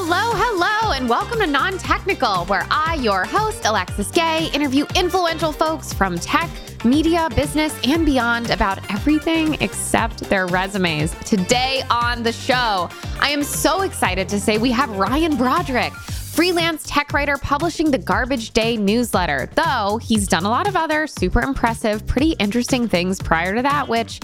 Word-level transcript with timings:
Hello, 0.00 0.30
hello, 0.32 0.92
and 0.92 1.08
welcome 1.08 1.40
to 1.40 1.46
Non 1.48 1.76
Technical, 1.76 2.44
where 2.44 2.64
I, 2.70 2.94
your 3.02 3.24
host, 3.24 3.64
Alexis 3.64 4.12
Gay, 4.12 4.48
interview 4.54 4.86
influential 4.94 5.50
folks 5.50 5.92
from 5.92 6.20
tech, 6.20 6.48
media, 6.84 7.28
business, 7.34 7.76
and 7.82 8.06
beyond 8.06 8.50
about 8.50 8.78
everything 8.92 9.54
except 9.54 10.20
their 10.30 10.46
resumes. 10.46 11.12
Today 11.24 11.82
on 11.90 12.22
the 12.22 12.30
show, 12.30 12.88
I 13.18 13.30
am 13.30 13.42
so 13.42 13.82
excited 13.82 14.28
to 14.28 14.38
say 14.38 14.56
we 14.56 14.70
have 14.70 14.88
Ryan 14.90 15.36
Broderick 15.36 15.92
freelance 15.92 16.84
tech 16.86 17.12
writer 17.12 17.36
publishing 17.36 17.90
the 17.90 17.98
Garbage 17.98 18.52
Day 18.52 18.76
newsletter, 18.76 19.50
though 19.56 19.98
he's 20.00 20.28
done 20.28 20.44
a 20.44 20.48
lot 20.48 20.68
of 20.68 20.76
other 20.76 21.08
super 21.08 21.42
impressive, 21.42 22.06
pretty 22.06 22.30
interesting 22.38 22.86
things 22.86 23.20
prior 23.20 23.52
to 23.56 23.62
that, 23.62 23.88
which 23.88 24.20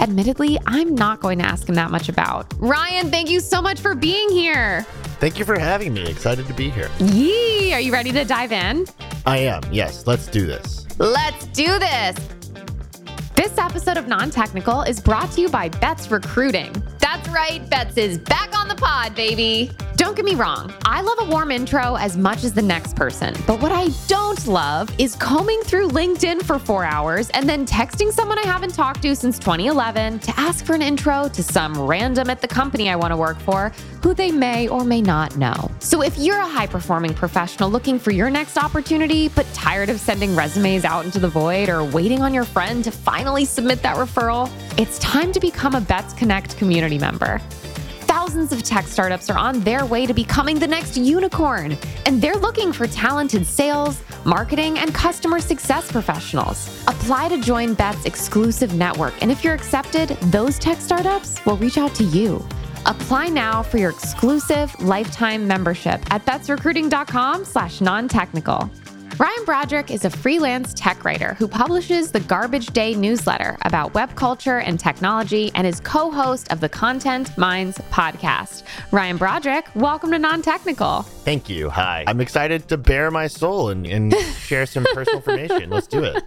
admittedly, 0.00 0.58
I'm 0.66 0.94
not 0.96 1.20
going 1.20 1.38
to 1.38 1.44
ask 1.44 1.68
him 1.68 1.76
that 1.76 1.92
much 1.92 2.08
about. 2.08 2.52
Ryan, 2.58 3.10
thank 3.10 3.30
you 3.30 3.38
so 3.38 3.62
much 3.62 3.80
for 3.80 3.94
being 3.94 4.28
here. 4.30 4.84
Thank 5.22 5.38
you 5.38 5.44
for 5.44 5.56
having 5.56 5.94
me. 5.94 6.02
Excited 6.02 6.48
to 6.48 6.52
be 6.52 6.68
here. 6.68 6.90
Yee, 6.98 7.72
are 7.72 7.78
you 7.78 7.92
ready 7.92 8.10
to 8.10 8.24
dive 8.24 8.50
in? 8.50 8.86
I 9.24 9.38
am. 9.38 9.62
Yes, 9.70 10.04
let's 10.04 10.26
do 10.26 10.48
this. 10.48 10.84
Let's 10.98 11.46
do 11.46 11.78
this. 11.78 12.16
This 13.36 13.56
episode 13.56 13.98
of 13.98 14.08
Non 14.08 14.32
Technical 14.32 14.82
is 14.82 15.00
brought 15.00 15.30
to 15.34 15.40
you 15.40 15.48
by 15.48 15.68
Betts 15.68 16.10
Recruiting. 16.10 16.72
That's 16.98 17.28
right, 17.28 17.62
Betts 17.70 17.96
is 17.96 18.18
back 18.18 18.58
on 18.58 18.66
the 18.66 18.74
pod, 18.74 19.14
baby. 19.14 19.70
Don't 20.02 20.16
get 20.16 20.24
me 20.24 20.34
wrong, 20.34 20.74
I 20.84 21.00
love 21.00 21.18
a 21.20 21.30
warm 21.30 21.52
intro 21.52 21.94
as 21.94 22.16
much 22.16 22.42
as 22.42 22.52
the 22.52 22.60
next 22.60 22.96
person. 22.96 23.36
But 23.46 23.62
what 23.62 23.70
I 23.70 23.86
don't 24.08 24.44
love 24.48 24.90
is 24.98 25.14
combing 25.14 25.62
through 25.62 25.90
LinkedIn 25.90 26.42
for 26.42 26.58
four 26.58 26.84
hours 26.84 27.30
and 27.30 27.48
then 27.48 27.64
texting 27.64 28.10
someone 28.10 28.36
I 28.36 28.42
haven't 28.42 28.74
talked 28.74 29.02
to 29.02 29.14
since 29.14 29.38
2011 29.38 30.18
to 30.18 30.40
ask 30.40 30.64
for 30.64 30.74
an 30.74 30.82
intro 30.82 31.28
to 31.28 31.42
some 31.44 31.80
random 31.80 32.30
at 32.30 32.40
the 32.40 32.48
company 32.48 32.90
I 32.90 32.96
want 32.96 33.12
to 33.12 33.16
work 33.16 33.38
for 33.38 33.70
who 34.02 34.12
they 34.12 34.32
may 34.32 34.66
or 34.66 34.84
may 34.84 35.00
not 35.00 35.36
know. 35.36 35.70
So 35.78 36.02
if 36.02 36.18
you're 36.18 36.40
a 36.40 36.48
high 36.48 36.66
performing 36.66 37.14
professional 37.14 37.70
looking 37.70 38.00
for 38.00 38.10
your 38.10 38.28
next 38.28 38.56
opportunity, 38.56 39.28
but 39.28 39.46
tired 39.54 39.88
of 39.88 40.00
sending 40.00 40.34
resumes 40.34 40.84
out 40.84 41.04
into 41.04 41.20
the 41.20 41.28
void 41.28 41.68
or 41.68 41.84
waiting 41.84 42.22
on 42.22 42.34
your 42.34 42.44
friend 42.44 42.82
to 42.82 42.90
finally 42.90 43.44
submit 43.44 43.82
that 43.82 43.94
referral, 43.94 44.50
it's 44.80 44.98
time 44.98 45.30
to 45.30 45.38
become 45.38 45.76
a 45.76 45.80
Betts 45.80 46.12
Connect 46.12 46.56
community 46.56 46.98
member 46.98 47.40
thousands 48.22 48.52
of 48.52 48.62
tech 48.62 48.86
startups 48.86 49.28
are 49.28 49.36
on 49.36 49.58
their 49.62 49.84
way 49.84 50.06
to 50.06 50.14
becoming 50.14 50.56
the 50.56 50.66
next 50.66 50.96
unicorn, 50.96 51.76
and 52.06 52.22
they're 52.22 52.36
looking 52.36 52.72
for 52.72 52.86
talented 52.86 53.44
sales, 53.44 54.00
marketing, 54.24 54.78
and 54.78 54.94
customer 54.94 55.40
success 55.40 55.90
professionals. 55.90 56.84
Apply 56.86 57.28
to 57.28 57.40
join 57.40 57.74
Betts' 57.74 58.04
exclusive 58.04 58.74
network, 58.74 59.12
and 59.22 59.32
if 59.32 59.42
you're 59.42 59.54
accepted, 59.54 60.10
those 60.30 60.56
tech 60.56 60.80
startups 60.80 61.44
will 61.44 61.56
reach 61.56 61.78
out 61.78 61.96
to 61.96 62.04
you. 62.04 62.46
Apply 62.86 63.26
now 63.26 63.60
for 63.60 63.78
your 63.78 63.90
exclusive 63.90 64.72
lifetime 64.80 65.48
membership 65.48 66.00
at 66.12 66.24
bettsrecruiting.com 66.24 67.44
slash 67.44 67.80
non-technical. 67.80 68.70
Ryan 69.18 69.44
Broderick 69.44 69.90
is 69.90 70.06
a 70.06 70.10
freelance 70.10 70.72
tech 70.72 71.04
writer 71.04 71.34
who 71.34 71.46
publishes 71.46 72.10
the 72.12 72.20
Garbage 72.20 72.68
Day 72.68 72.94
newsletter 72.94 73.58
about 73.60 73.92
web 73.92 74.14
culture 74.16 74.58
and 74.60 74.80
technology 74.80 75.50
and 75.54 75.66
is 75.66 75.80
co 75.80 76.10
host 76.10 76.50
of 76.50 76.60
the 76.60 76.68
Content 76.68 77.36
Mines 77.36 77.76
podcast. 77.90 78.62
Ryan 78.90 79.18
Broderick, 79.18 79.66
welcome 79.74 80.12
to 80.12 80.18
Non 80.18 80.40
Technical. 80.40 81.02
Thank 81.02 81.50
you. 81.50 81.68
Hi. 81.68 82.04
I'm 82.06 82.22
excited 82.22 82.68
to 82.68 82.78
bare 82.78 83.10
my 83.10 83.26
soul 83.26 83.68
and, 83.68 83.86
and 83.86 84.14
share 84.38 84.64
some 84.64 84.86
personal 84.94 85.18
information. 85.18 85.68
Let's 85.68 85.86
do 85.86 86.02
it. 86.02 86.22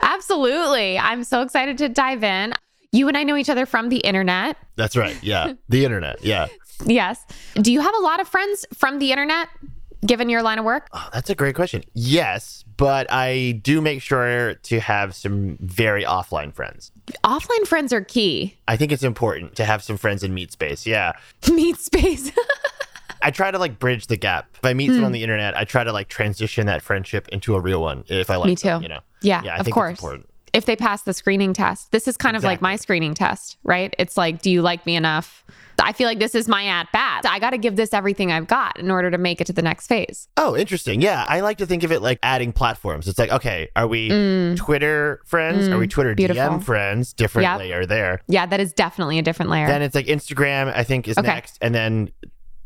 Absolutely. 0.00 0.98
I'm 0.98 1.24
so 1.24 1.42
excited 1.42 1.76
to 1.78 1.90
dive 1.90 2.24
in. 2.24 2.54
You 2.90 3.06
and 3.08 3.18
I 3.18 3.22
know 3.22 3.36
each 3.36 3.50
other 3.50 3.66
from 3.66 3.90
the 3.90 3.98
internet. 3.98 4.56
That's 4.76 4.96
right. 4.96 5.16
Yeah. 5.22 5.52
The 5.68 5.84
internet. 5.84 6.24
Yeah. 6.24 6.48
Yes. 6.86 7.22
Do 7.56 7.70
you 7.74 7.82
have 7.82 7.94
a 7.94 8.00
lot 8.00 8.20
of 8.20 8.26
friends 8.28 8.64
from 8.72 9.00
the 9.00 9.10
internet? 9.10 9.48
Given 10.04 10.28
your 10.28 10.42
line 10.42 10.58
of 10.58 10.64
work? 10.64 10.88
Oh, 10.92 11.08
that's 11.12 11.30
a 11.30 11.34
great 11.34 11.54
question. 11.54 11.84
Yes, 11.94 12.64
but 12.76 13.10
I 13.10 13.60
do 13.62 13.80
make 13.80 14.02
sure 14.02 14.54
to 14.54 14.80
have 14.80 15.14
some 15.14 15.58
very 15.60 16.04
offline 16.04 16.52
friends. 16.52 16.92
Offline 17.24 17.66
friends 17.66 17.92
are 17.92 18.02
key. 18.02 18.56
I 18.68 18.76
think 18.76 18.92
it's 18.92 19.02
important 19.02 19.56
to 19.56 19.64
have 19.64 19.82
some 19.82 19.96
friends 19.96 20.22
in 20.22 20.34
meet 20.34 20.52
space. 20.52 20.86
Yeah. 20.86 21.12
meet 21.52 21.78
space. 21.78 22.32
I 23.22 23.30
try 23.30 23.50
to 23.50 23.58
like 23.58 23.78
bridge 23.78 24.06
the 24.06 24.16
gap. 24.16 24.48
If 24.54 24.64
I 24.64 24.72
meet 24.72 24.86
hmm. 24.86 24.92
someone 24.92 25.06
on 25.06 25.12
the 25.12 25.22
internet, 25.22 25.56
I 25.56 25.64
try 25.64 25.84
to 25.84 25.92
like 25.92 26.08
transition 26.08 26.66
that 26.66 26.82
friendship 26.82 27.28
into 27.28 27.54
a 27.54 27.60
real 27.60 27.82
one 27.82 28.04
if 28.08 28.30
I 28.30 28.36
like 28.36 28.46
Me 28.46 28.56
too. 28.56 28.68
Them, 28.68 28.82
you 28.82 28.88
know. 28.88 29.00
Yeah, 29.20 29.42
yeah 29.44 29.56
I 29.56 29.58
of 29.58 29.70
course. 29.70 30.00
If 30.52 30.64
they 30.64 30.76
pass 30.76 31.02
the 31.02 31.14
screening 31.14 31.52
test. 31.52 31.92
This 31.92 32.08
is 32.08 32.16
kind 32.16 32.36
of 32.36 32.44
like 32.44 32.60
my 32.60 32.76
screening 32.76 33.14
test, 33.14 33.56
right? 33.62 33.94
It's 33.98 34.16
like 34.16 34.42
do 34.42 34.50
you 34.50 34.62
like 34.62 34.86
me 34.86 34.96
enough? 34.96 35.44
I 35.82 35.92
feel 35.92 36.06
like 36.06 36.18
this 36.18 36.34
is 36.34 36.48
my 36.48 36.66
at 36.66 36.90
bat. 36.92 37.22
I 37.26 37.38
got 37.38 37.50
to 37.50 37.58
give 37.58 37.76
this 37.76 37.92
everything 37.92 38.30
I've 38.30 38.46
got 38.46 38.78
in 38.78 38.90
order 38.90 39.10
to 39.10 39.18
make 39.18 39.40
it 39.40 39.46
to 39.46 39.52
the 39.52 39.62
next 39.62 39.86
phase. 39.86 40.28
Oh, 40.36 40.56
interesting. 40.56 41.00
Yeah. 41.00 41.24
I 41.28 41.40
like 41.40 41.58
to 41.58 41.66
think 41.66 41.82
of 41.82 41.92
it 41.92 42.02
like 42.02 42.18
adding 42.22 42.52
platforms. 42.52 43.08
It's 43.08 43.18
like, 43.18 43.30
okay, 43.30 43.68
are 43.76 43.86
we 43.86 44.10
mm. 44.10 44.56
Twitter 44.56 45.20
friends? 45.24 45.68
Mm. 45.68 45.72
Are 45.72 45.78
we 45.78 45.86
mm. 45.86 45.90
Twitter 45.90 46.14
Beautiful. 46.14 46.42
DM 46.42 46.62
friends? 46.62 47.12
Different 47.12 47.44
yep. 47.44 47.58
layer 47.58 47.86
there. 47.86 48.20
Yeah, 48.28 48.46
that 48.46 48.60
is 48.60 48.72
definitely 48.72 49.18
a 49.18 49.22
different 49.22 49.50
layer. 49.50 49.66
Then 49.66 49.82
it's 49.82 49.94
like 49.94 50.06
Instagram, 50.06 50.72
I 50.74 50.84
think, 50.84 51.08
is 51.08 51.16
okay. 51.18 51.26
next. 51.26 51.58
And 51.60 51.74
then 51.74 52.10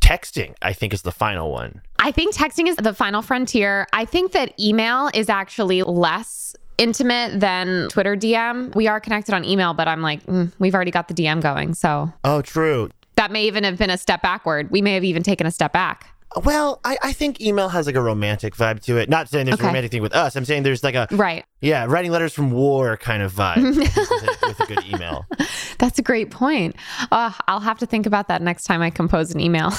texting, 0.01 0.55
I 0.61 0.73
think, 0.73 0.93
is 0.93 1.03
the 1.03 1.13
final 1.13 1.51
one. 1.51 1.81
I 1.99 2.11
think 2.11 2.35
texting 2.35 2.69
is 2.69 2.77
the 2.77 2.93
final 2.93 3.23
frontier. 3.23 3.87
I 3.93 4.05
think 4.05 4.33
that 4.33 4.59
email 4.61 5.11
is 5.15 5.29
actually 5.29 5.83
less 5.83 6.55
intimate 6.79 7.41
than 7.41 7.89
Twitter 7.89 8.17
DM. 8.17 8.75
We 8.75 8.87
are 8.89 9.01
connected 9.01 9.35
on 9.35 9.45
email, 9.45 9.75
but 9.75 9.89
I'm 9.89 10.03
like, 10.03 10.25
mm, 10.27 10.53
we've 10.59 10.75
already 10.75 10.91
got 10.91 11.09
the 11.09 11.15
DM 11.15 11.41
going. 11.41 11.75
So, 11.75 12.13
oh, 12.25 12.43
true. 12.43 12.91
That 13.17 13.31
may 13.31 13.45
even 13.47 13.65
have 13.65 13.79
been 13.79 13.91
a 13.91 13.99
step 13.99 14.23
backward. 14.23 14.71
We 14.71 14.83
may 14.83 14.95
have 14.95 15.05
even 15.05 15.23
taken 15.23 15.47
a 15.47 15.51
step 15.51 15.73
back. 15.73 16.14
Well, 16.43 16.81
I, 16.85 16.99
I 17.03 17.13
think 17.13 17.41
email 17.41 17.69
has 17.69 17.87
like 17.87 17.95
a 17.95 18.03
romantic 18.03 18.57
vibe 18.57 18.81
to 18.85 18.97
it. 18.97 19.09
Not 19.09 19.29
saying 19.29 19.47
there's 19.47 19.55
okay. 19.59 19.65
a 19.65 19.69
romantic 19.69 19.93
thing 19.93 20.03
with 20.03 20.15
us. 20.15 20.35
I'm 20.35 20.45
saying 20.45 20.65
there's 20.65 20.83
like 20.83 20.95
a 20.95 21.07
right, 21.13 21.45
yeah, 21.61 21.87
writing 21.87 22.11
letters 22.11 22.33
from 22.33 22.51
war 22.51 22.97
kind 22.97 23.23
of 23.23 23.33
vibe 23.33 23.63
with, 23.77 23.97
a, 23.97 24.47
with, 24.49 24.61
a, 24.61 24.67
good 24.67 24.85
email. 24.85 25.27
That's 25.79 25.99
a 25.99 26.03
great 26.03 26.31
point. 26.31 26.77
Uh, 27.13 27.33
I'll 27.47 27.61
have 27.61 27.79
to 27.79 27.87
think 27.87 28.07
about 28.07 28.29
that 28.29 28.43
next 28.43 28.65
time 28.65 28.83
I 28.83 28.91
compose 28.91 29.33
an 29.33 29.41
email. 29.41 29.71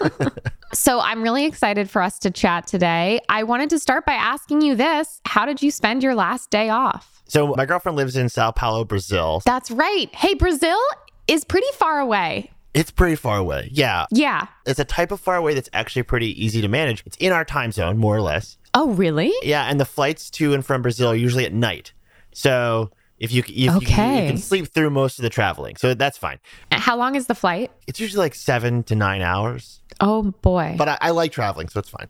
so 0.72 1.00
I'm 1.00 1.22
really 1.22 1.44
excited 1.44 1.90
for 1.90 2.00
us 2.00 2.18
to 2.20 2.30
chat 2.30 2.66
today. 2.66 3.20
I 3.28 3.42
wanted 3.42 3.68
to 3.70 3.78
start 3.78 4.06
by 4.06 4.14
asking 4.14 4.62
you 4.62 4.74
this: 4.74 5.20
How 5.26 5.44
did 5.44 5.62
you 5.62 5.70
spend 5.70 6.02
your 6.02 6.14
last 6.14 6.50
day 6.50 6.70
off? 6.70 7.22
So 7.26 7.54
my 7.56 7.66
girlfriend 7.66 7.96
lives 7.96 8.16
in 8.16 8.28
Sao 8.28 8.50
Paulo, 8.52 8.84
Brazil. 8.84 9.42
That's 9.44 9.70
right. 9.70 10.14
Hey, 10.14 10.34
Brazil 10.34 10.78
is 11.26 11.44
pretty 11.44 11.70
far 11.74 12.00
away. 12.00 12.50
It's 12.74 12.90
pretty 12.90 13.14
far 13.14 13.38
away. 13.38 13.68
Yeah. 13.72 14.06
Yeah. 14.10 14.48
It's 14.66 14.80
a 14.80 14.84
type 14.84 15.12
of 15.12 15.20
far 15.20 15.36
away 15.36 15.54
that's 15.54 15.70
actually 15.72 16.02
pretty 16.02 16.44
easy 16.44 16.60
to 16.60 16.68
manage. 16.68 17.04
It's 17.06 17.16
in 17.18 17.32
our 17.32 17.44
time 17.44 17.70
zone, 17.70 17.98
more 17.98 18.16
or 18.16 18.20
less. 18.20 18.58
Oh, 18.74 18.90
really? 18.90 19.32
Yeah. 19.42 19.64
And 19.70 19.80
the 19.80 19.84
flights 19.84 20.28
to 20.30 20.52
and 20.52 20.66
from 20.66 20.82
Brazil 20.82 21.10
are 21.10 21.16
usually 21.16 21.46
at 21.46 21.52
night. 21.52 21.92
So 22.32 22.90
if 23.18 23.32
you, 23.32 23.44
if 23.46 23.76
okay. 23.76 24.16
you, 24.16 24.22
you 24.22 24.28
can 24.30 24.38
sleep 24.38 24.66
through 24.66 24.90
most 24.90 25.20
of 25.20 25.22
the 25.22 25.30
traveling. 25.30 25.76
So 25.76 25.94
that's 25.94 26.18
fine. 26.18 26.40
How 26.72 26.96
long 26.96 27.14
is 27.14 27.28
the 27.28 27.34
flight? 27.36 27.70
It's 27.86 28.00
usually 28.00 28.18
like 28.18 28.34
seven 28.34 28.82
to 28.84 28.96
nine 28.96 29.22
hours. 29.22 29.80
Oh, 30.00 30.34
boy. 30.42 30.74
But 30.76 30.88
I, 30.88 30.98
I 31.00 31.10
like 31.10 31.30
traveling, 31.30 31.68
so 31.68 31.78
it's 31.78 31.88
fine. 31.88 32.08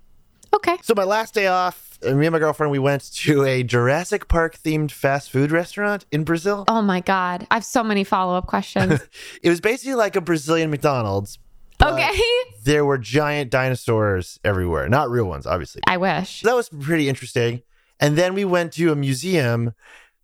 Okay. 0.54 0.78
So 0.82 0.94
my 0.96 1.04
last 1.04 1.34
day 1.34 1.48
off, 1.48 1.93
me 2.04 2.26
and 2.26 2.32
my 2.32 2.38
girlfriend, 2.38 2.70
we 2.70 2.78
went 2.78 3.12
to 3.14 3.44
a 3.44 3.62
Jurassic 3.62 4.28
Park 4.28 4.58
themed 4.58 4.90
fast 4.90 5.30
food 5.30 5.50
restaurant 5.50 6.04
in 6.12 6.24
Brazil. 6.24 6.64
Oh 6.68 6.82
my 6.82 7.00
God. 7.00 7.46
I 7.50 7.54
have 7.54 7.64
so 7.64 7.82
many 7.82 8.04
follow 8.04 8.36
up 8.36 8.46
questions. 8.46 9.00
it 9.42 9.48
was 9.48 9.60
basically 9.60 9.94
like 9.94 10.16
a 10.16 10.20
Brazilian 10.20 10.70
McDonald's. 10.70 11.38
Okay. 11.82 12.10
There 12.64 12.86
were 12.86 12.96
giant 12.96 13.50
dinosaurs 13.50 14.40
everywhere. 14.42 14.88
Not 14.88 15.10
real 15.10 15.26
ones, 15.26 15.46
obviously. 15.46 15.82
I 15.86 15.98
wish. 15.98 16.40
That 16.40 16.54
was 16.54 16.70
pretty 16.70 17.10
interesting. 17.10 17.60
And 18.00 18.16
then 18.16 18.32
we 18.32 18.46
went 18.46 18.72
to 18.74 18.90
a 18.90 18.96
museum 18.96 19.74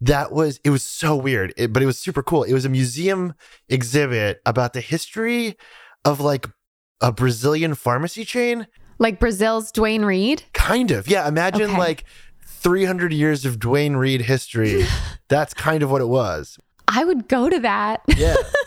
that 0.00 0.32
was, 0.32 0.58
it 0.64 0.70
was 0.70 0.82
so 0.82 1.14
weird, 1.14 1.52
it, 1.58 1.70
but 1.70 1.82
it 1.82 1.86
was 1.86 1.98
super 1.98 2.22
cool. 2.22 2.44
It 2.44 2.54
was 2.54 2.64
a 2.64 2.70
museum 2.70 3.34
exhibit 3.68 4.40
about 4.46 4.72
the 4.72 4.80
history 4.80 5.58
of 6.02 6.18
like 6.18 6.46
a 7.02 7.12
Brazilian 7.12 7.74
pharmacy 7.74 8.24
chain. 8.24 8.66
Like 9.00 9.18
Brazil's 9.18 9.72
Duane 9.72 10.04
Reade? 10.04 10.44
Kind 10.52 10.92
of. 10.92 11.08
Yeah. 11.08 11.26
Imagine 11.26 11.70
okay. 11.70 11.78
like 11.78 12.04
300 12.44 13.12
years 13.12 13.44
of 13.44 13.58
Duane 13.58 13.96
Reade 13.96 14.20
history. 14.20 14.84
That's 15.28 15.54
kind 15.54 15.82
of 15.82 15.90
what 15.90 16.02
it 16.02 16.08
was. 16.08 16.58
I 16.86 17.04
would 17.04 17.26
go 17.26 17.48
to 17.48 17.58
that. 17.60 18.02
Yeah. 18.16 18.36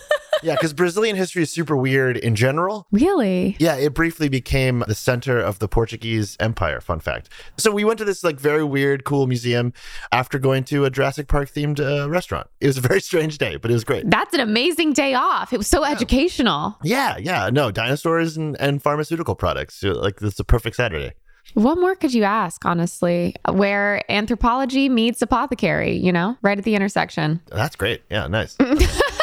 Yeah, 0.44 0.56
because 0.56 0.74
Brazilian 0.74 1.16
history 1.16 1.44
is 1.44 1.51
super 1.51 1.78
weird 1.78 2.18
in 2.18 2.36
general. 2.36 2.88
Really? 2.92 3.56
Yeah, 3.60 3.75
it 3.75 3.94
briefly 3.94 4.28
became 4.28 4.84
the 4.88 4.95
center 4.95 5.40
of 5.40 5.60
the 5.60 5.68
Portuguese 5.68 6.36
Empire. 6.40 6.81
Fun 6.81 7.00
fact. 7.00 7.30
So 7.57 7.72
we 7.72 7.86
went 7.86 7.98
to 8.00 8.06
this 8.06 8.24
like 8.24 8.40
very 8.40 8.63
weird, 8.63 9.06
cool 9.06 9.25
museum 9.25 9.74
after 10.12 10.40
going 10.40 10.66
to 10.66 10.86
a 10.86 10.90
Jurassic 10.90 11.28
Park 11.28 11.50
themed 11.50 11.80
uh, 11.80 12.10
restaurant. 12.10 12.48
It 12.60 12.68
was 12.68 12.78
a 12.78 12.81
very 12.81 13.00
strange 13.10 13.38
day, 13.38 13.56
but 13.56 13.72
it 13.72 13.74
was 13.74 13.84
great. 13.84 14.10
That's 14.10 14.34
an 14.34 14.42
amazing 14.42 14.94
day 14.94 15.13
off. 15.13 15.54
It 15.54 15.57
was 15.57 15.68
so 15.68 15.84
yeah. 15.84 15.92
educational. 15.92 16.78
Yeah, 16.84 17.18
yeah. 17.18 17.50
No, 17.50 17.72
dinosaurs 17.72 18.38
and, 18.38 18.60
and 18.60 18.84
pharmaceutical 18.84 19.36
products. 19.36 19.81
Like, 19.81 20.19
this 20.19 20.34
is 20.34 20.40
a 20.40 20.44
perfect 20.44 20.75
Saturday. 20.75 21.13
What 21.56 21.78
more 21.78 21.95
could 21.95 22.13
you 22.13 22.24
ask, 22.24 22.66
honestly? 22.66 23.36
Where 23.50 24.10
anthropology 24.10 24.90
meets 24.90 25.22
apothecary, 25.22 25.95
you 25.95 26.12
know, 26.12 26.38
right 26.42 26.57
at 26.57 26.63
the 26.63 26.75
intersection. 26.75 27.42
That's 27.48 27.75
great. 27.75 28.01
Yeah, 28.10 28.28
nice. 28.28 28.57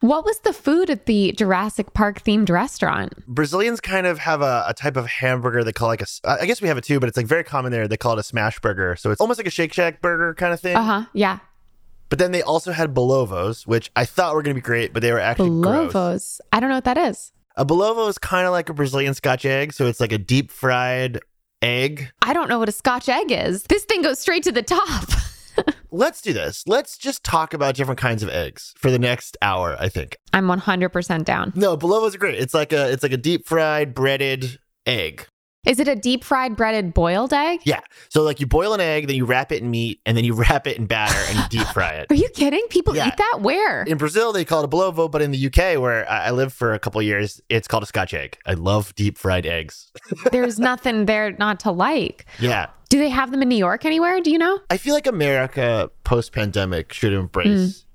What 0.00 0.24
was 0.24 0.38
the 0.40 0.54
food 0.54 0.88
at 0.88 1.04
the 1.04 1.32
Jurassic 1.32 1.92
Park 1.92 2.22
themed 2.22 2.48
restaurant? 2.48 3.12
Brazilians 3.26 3.82
kind 3.82 4.06
of 4.06 4.18
have 4.18 4.40
a, 4.40 4.64
a 4.66 4.72
type 4.72 4.96
of 4.96 5.06
hamburger 5.06 5.62
they 5.62 5.72
call 5.74 5.88
like 5.88 6.00
a, 6.00 6.06
I 6.24 6.46
guess 6.46 6.62
we 6.62 6.68
have 6.68 6.78
it 6.78 6.84
too, 6.84 6.98
but 7.00 7.08
it's 7.10 7.18
like 7.18 7.26
very 7.26 7.44
common 7.44 7.70
there. 7.70 7.86
They 7.86 7.98
call 7.98 8.14
it 8.14 8.18
a 8.18 8.22
smash 8.22 8.58
burger, 8.60 8.96
so 8.96 9.10
it's 9.10 9.20
almost 9.20 9.38
like 9.38 9.46
a 9.46 9.50
Shake 9.50 9.74
Shack 9.74 10.00
burger 10.00 10.32
kind 10.34 10.54
of 10.54 10.60
thing. 10.60 10.74
Uh 10.74 10.82
huh. 10.82 11.04
Yeah. 11.12 11.40
But 12.08 12.18
then 12.18 12.32
they 12.32 12.40
also 12.42 12.72
had 12.72 12.94
bolovos, 12.94 13.66
which 13.66 13.90
I 13.94 14.06
thought 14.06 14.34
were 14.34 14.42
going 14.42 14.56
to 14.56 14.60
be 14.60 14.64
great, 14.64 14.94
but 14.94 15.02
they 15.02 15.12
were 15.12 15.20
actually 15.20 15.60
gross. 15.60 15.92
Bolovos. 15.92 16.40
I 16.50 16.60
don't 16.60 16.70
know 16.70 16.76
what 16.76 16.84
that 16.84 16.98
is. 16.98 17.32
A 17.56 17.66
bolovo 17.66 18.08
is 18.08 18.16
kind 18.16 18.46
of 18.46 18.52
like 18.52 18.70
a 18.70 18.74
Brazilian 18.74 19.12
Scotch 19.12 19.44
egg, 19.44 19.74
so 19.74 19.86
it's 19.86 20.00
like 20.00 20.12
a 20.12 20.18
deep 20.18 20.50
fried 20.50 21.20
egg. 21.60 22.10
I 22.22 22.32
don't 22.32 22.48
know 22.48 22.58
what 22.58 22.70
a 22.70 22.72
Scotch 22.72 23.08
egg 23.10 23.30
is. 23.30 23.64
This 23.64 23.84
thing 23.84 24.00
goes 24.00 24.18
straight 24.18 24.44
to 24.44 24.52
the 24.52 24.62
top. 24.62 25.10
Let's 25.90 26.20
do 26.20 26.32
this. 26.32 26.64
Let's 26.66 26.96
just 26.96 27.24
talk 27.24 27.54
about 27.54 27.74
different 27.74 28.00
kinds 28.00 28.22
of 28.22 28.28
eggs 28.28 28.72
for 28.76 28.90
the 28.90 28.98
next 28.98 29.36
hour. 29.42 29.76
I 29.78 29.88
think. 29.88 30.16
I'm 30.32 30.46
100% 30.46 31.24
down. 31.24 31.52
No, 31.54 31.76
bolovos 31.76 32.14
are 32.14 32.18
great. 32.18 32.38
It's 32.38 32.54
like 32.54 32.72
a 32.72 32.90
it's 32.90 33.02
like 33.02 33.12
a 33.12 33.16
deep 33.16 33.46
fried 33.46 33.94
breaded 33.94 34.58
egg. 34.86 35.26
Is 35.66 35.78
it 35.78 35.88
a 35.88 35.94
deep 35.94 36.24
fried 36.24 36.56
breaded 36.56 36.94
boiled 36.94 37.34
egg? 37.34 37.60
Yeah. 37.64 37.80
So 38.08 38.22
like 38.22 38.40
you 38.40 38.46
boil 38.46 38.72
an 38.72 38.80
egg, 38.80 39.06
then 39.06 39.16
you 39.16 39.26
wrap 39.26 39.52
it 39.52 39.62
in 39.62 39.70
meat, 39.70 40.00
and 40.06 40.16
then 40.16 40.24
you 40.24 40.32
wrap 40.40 40.66
it 40.66 40.78
in 40.78 40.86
batter 40.86 41.18
and 41.28 41.38
you 41.38 41.44
deep 41.58 41.68
fry 41.68 41.92
it. 41.94 42.10
Are 42.10 42.14
you 42.14 42.28
kidding? 42.30 42.64
People 42.70 42.96
Yeah. 42.96 43.08
eat 43.08 43.16
that? 43.18 43.38
Where? 43.40 43.82
In 43.82 43.98
Brazil, 43.98 44.32
they 44.32 44.44
call 44.44 44.62
it 44.62 44.64
a 44.64 44.68
bolovo, 44.68 45.10
but 45.10 45.20
in 45.20 45.30
the 45.32 45.46
UK, 45.46 45.78
where 45.80 46.10
I 46.10 46.30
lived 46.30 46.52
for 46.54 46.72
a 46.72 46.78
couple 46.78 47.02
years, 47.02 47.40
it's 47.50 47.68
called 47.68 47.82
a 47.82 47.86
Scotch 47.86 48.14
egg. 48.14 48.38
I 48.46 48.54
love 48.54 48.94
deep 48.94 49.18
fried 49.18 49.44
eggs. 49.44 49.92
There's 50.32 50.58
nothing 50.58 51.04
there 51.06 51.32
not 51.32 51.60
to 51.60 51.70
like. 51.70 52.24
Yeah. 52.38 52.68
Do 52.88 52.98
they 52.98 53.10
have 53.10 53.30
them 53.30 53.42
in 53.42 53.48
New 53.48 53.56
York 53.56 53.84
anywhere? 53.84 54.20
Do 54.20 54.30
you 54.30 54.38
know? 54.38 54.58
I 54.70 54.76
feel 54.78 54.94
like 54.94 55.06
America 55.06 55.90
post 56.04 56.32
pandemic 56.32 56.92
should 56.92 57.12
embrace 57.12 57.82
hmm. 57.82 57.86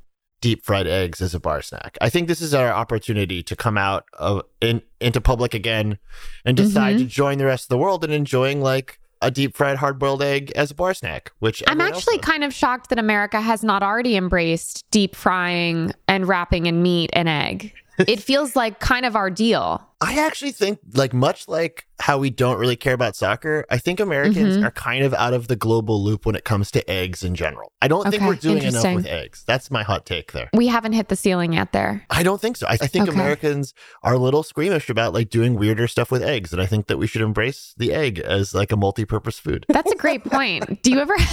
Deep 0.45 0.63
fried 0.63 0.85
eggs 0.85 1.21
as 1.23 1.33
a 1.33 1.39
bar 1.39 1.59
snack. 1.59 1.97
I 2.01 2.11
think 2.11 2.27
this 2.27 2.39
is 2.39 2.53
our 2.53 2.69
opportunity 2.69 3.41
to 3.41 3.55
come 3.55 3.79
out 3.79 4.05
of 4.13 4.43
in, 4.61 4.83
into 5.01 5.19
public 5.19 5.55
again 5.55 5.97
and 6.45 6.55
decide 6.55 6.97
mm-hmm. 6.97 7.05
to 7.05 7.09
join 7.09 7.39
the 7.39 7.47
rest 7.47 7.65
of 7.65 7.69
the 7.69 7.79
world 7.79 8.03
in 8.03 8.11
enjoying 8.11 8.61
like 8.61 8.99
a 9.23 9.31
deep 9.31 9.57
fried 9.57 9.77
hard 9.77 9.97
boiled 9.97 10.21
egg 10.21 10.51
as 10.55 10.69
a 10.69 10.75
bar 10.75 10.93
snack, 10.93 11.31
which 11.39 11.63
I'm 11.65 11.81
actually 11.81 12.19
kind 12.19 12.43
of 12.43 12.53
shocked 12.53 12.91
that 12.91 12.99
America 12.99 13.41
has 13.41 13.63
not 13.63 13.81
already 13.81 14.15
embraced 14.15 14.85
deep 14.91 15.15
frying 15.15 15.91
and 16.07 16.27
wrapping 16.27 16.67
in 16.67 16.83
meat 16.83 17.09
and 17.13 17.27
egg. 17.27 17.73
It 17.99 18.19
feels 18.21 18.55
like 18.55 18.79
kind 18.79 19.05
of 19.05 19.15
our 19.15 19.29
deal. 19.29 19.81
I 20.01 20.19
actually 20.19 20.51
think, 20.51 20.79
like, 20.93 21.13
much 21.13 21.47
like 21.47 21.87
how 21.99 22.17
we 22.19 22.29
don't 22.29 22.59
really 22.59 22.75
care 22.75 22.93
about 22.93 23.15
soccer, 23.15 23.65
I 23.71 23.77
think 23.77 23.99
Americans 24.01 24.57
Mhm. 24.57 24.65
are 24.65 24.71
kind 24.71 25.03
of 25.03 25.13
out 25.13 25.33
of 25.33 25.47
the 25.47 25.55
global 25.55 26.03
loop 26.03 26.25
when 26.25 26.35
it 26.35 26.43
comes 26.43 26.69
to 26.71 26.87
eggs 26.91 27.23
in 27.23 27.33
general. 27.33 27.71
I 27.81 27.87
don't 27.87 28.09
think 28.11 28.21
we're 28.23 28.35
doing 28.35 28.61
enough 28.63 28.93
with 28.93 29.05
eggs. 29.05 29.43
That's 29.47 29.71
my 29.71 29.83
hot 29.83 30.05
take 30.05 30.33
there. 30.33 30.49
We 30.53 30.67
haven't 30.67 30.91
hit 30.93 31.07
the 31.07 31.15
ceiling 31.15 31.53
yet 31.53 31.71
there. 31.71 32.03
I 32.09 32.21
don't 32.23 32.41
think 32.41 32.57
so. 32.57 32.67
I, 32.67 32.73
I 32.73 32.77
think 32.87 33.07
Okay. 33.07 33.13
Americans 33.17 33.73
are 34.03 34.13
a 34.13 34.19
little 34.19 34.43
squeamish 34.43 34.89
about 34.89 35.13
like 35.13 35.29
doing 35.29 35.55
weirder 35.55 35.87
stuff 35.87 36.11
with 36.11 36.21
eggs, 36.21 36.51
and 36.51 36.61
I 36.61 36.65
think 36.65 36.87
that 36.87 36.97
we 36.97 37.07
should 37.07 37.21
embrace 37.21 37.73
the 37.77 37.93
egg 37.93 38.19
as 38.19 38.53
like 38.53 38.73
a 38.73 38.77
multi-purpose 38.77 39.39
food. 39.39 39.65
That's 39.69 39.91
a 39.91 39.95
great 39.95 40.23
point. 40.25 40.83
Do 40.83 40.91
you 40.91 40.99
ever? 40.99 41.15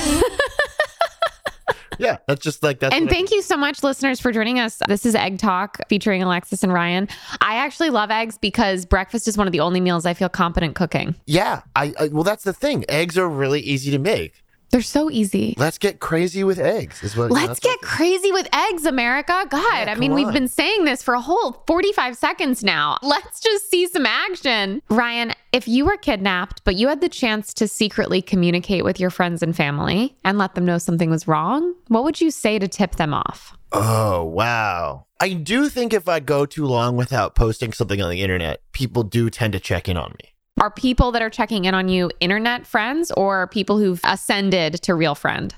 yeah, 1.98 2.18
that's 2.26 2.42
just 2.42 2.62
like 2.62 2.80
that. 2.80 2.92
and 2.92 3.08
thank 3.08 3.30
you 3.30 3.42
so 3.42 3.56
much, 3.56 3.82
listeners, 3.82 4.20
for 4.20 4.32
joining 4.32 4.58
us. 4.58 4.78
This 4.88 5.06
is 5.06 5.14
Egg 5.14 5.38
Talk 5.38 5.78
featuring 5.88 6.22
Alexis 6.22 6.62
and 6.62 6.72
Ryan. 6.72 7.08
I 7.40 7.56
actually 7.56 7.90
love 7.90 8.10
eggs 8.10 8.38
because 8.38 8.84
breakfast 8.84 9.28
is 9.28 9.36
one 9.36 9.46
of 9.46 9.52
the 9.52 9.60
only 9.60 9.80
meals 9.80 10.06
I 10.06 10.14
feel 10.14 10.28
competent 10.28 10.74
cooking. 10.74 11.14
yeah, 11.26 11.62
I, 11.76 11.94
I 11.98 12.08
well, 12.08 12.24
that's 12.24 12.44
the 12.44 12.52
thing. 12.52 12.84
Eggs 12.88 13.16
are 13.18 13.28
really 13.28 13.60
easy 13.60 13.90
to 13.90 13.98
make. 13.98 14.41
They're 14.72 14.80
so 14.80 15.10
easy. 15.10 15.54
Let's 15.58 15.76
get 15.76 16.00
crazy 16.00 16.44
with 16.44 16.58
eggs. 16.58 17.02
Is 17.02 17.14
what. 17.14 17.30
Let's 17.30 17.60
get 17.60 17.78
crazy 17.82 18.32
with 18.32 18.48
eggs, 18.54 18.86
America. 18.86 19.46
God, 19.50 19.62
I 19.62 19.84
come 19.84 20.00
mean, 20.00 20.14
we've 20.14 20.32
been 20.32 20.48
saying 20.48 20.84
this 20.84 21.02
for 21.02 21.12
a 21.12 21.20
whole 21.20 21.62
45 21.66 22.16
seconds 22.16 22.64
now. 22.64 22.96
Let's 23.02 23.40
just 23.40 23.70
see 23.70 23.86
some 23.86 24.06
action. 24.06 24.80
Ryan, 24.88 25.34
if 25.52 25.68
you 25.68 25.84
were 25.84 25.98
kidnapped, 25.98 26.64
but 26.64 26.76
you 26.76 26.88
had 26.88 27.02
the 27.02 27.10
chance 27.10 27.52
to 27.54 27.68
secretly 27.68 28.22
communicate 28.22 28.82
with 28.82 28.98
your 28.98 29.10
friends 29.10 29.42
and 29.42 29.54
family 29.54 30.16
and 30.24 30.38
let 30.38 30.54
them 30.54 30.64
know 30.64 30.78
something 30.78 31.10
was 31.10 31.28
wrong, 31.28 31.74
what 31.88 32.02
would 32.04 32.22
you 32.22 32.30
say 32.30 32.58
to 32.58 32.66
tip 32.66 32.96
them 32.96 33.12
off? 33.12 33.54
Oh, 33.72 34.24
wow. 34.24 35.04
I 35.20 35.34
do 35.34 35.68
think 35.68 35.92
if 35.92 36.08
I 36.08 36.20
go 36.20 36.46
too 36.46 36.66
long 36.66 36.96
without 36.96 37.34
posting 37.34 37.74
something 37.74 38.00
on 38.00 38.10
the 38.10 38.22
internet, 38.22 38.60
people 38.72 39.02
do 39.02 39.28
tend 39.28 39.52
to 39.52 39.60
check 39.60 39.88
in 39.88 39.96
on 39.98 40.14
me. 40.22 40.31
Are 40.62 40.70
people 40.70 41.10
that 41.10 41.22
are 41.22 41.28
checking 41.28 41.64
in 41.64 41.74
on 41.74 41.88
you 41.88 42.08
internet 42.20 42.68
friends 42.68 43.10
or 43.16 43.48
people 43.48 43.78
who've 43.78 44.00
ascended 44.04 44.74
to 44.82 44.94
real 44.94 45.16
friend? 45.16 45.52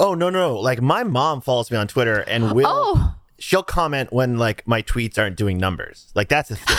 Oh, 0.00 0.14
no, 0.14 0.30
no. 0.30 0.58
Like 0.58 0.82
my 0.82 1.04
mom 1.04 1.40
follows 1.42 1.70
me 1.70 1.76
on 1.76 1.86
Twitter 1.86 2.22
and 2.22 2.50
will 2.50 2.66
Oh, 2.66 3.14
she'll 3.38 3.62
comment 3.62 4.12
when 4.12 4.36
like 4.36 4.66
my 4.66 4.82
tweets 4.82 5.16
aren't 5.16 5.36
doing 5.36 5.58
numbers. 5.58 6.10
Like 6.16 6.26
that's 6.28 6.50
a 6.50 6.56
thing. 6.56 6.76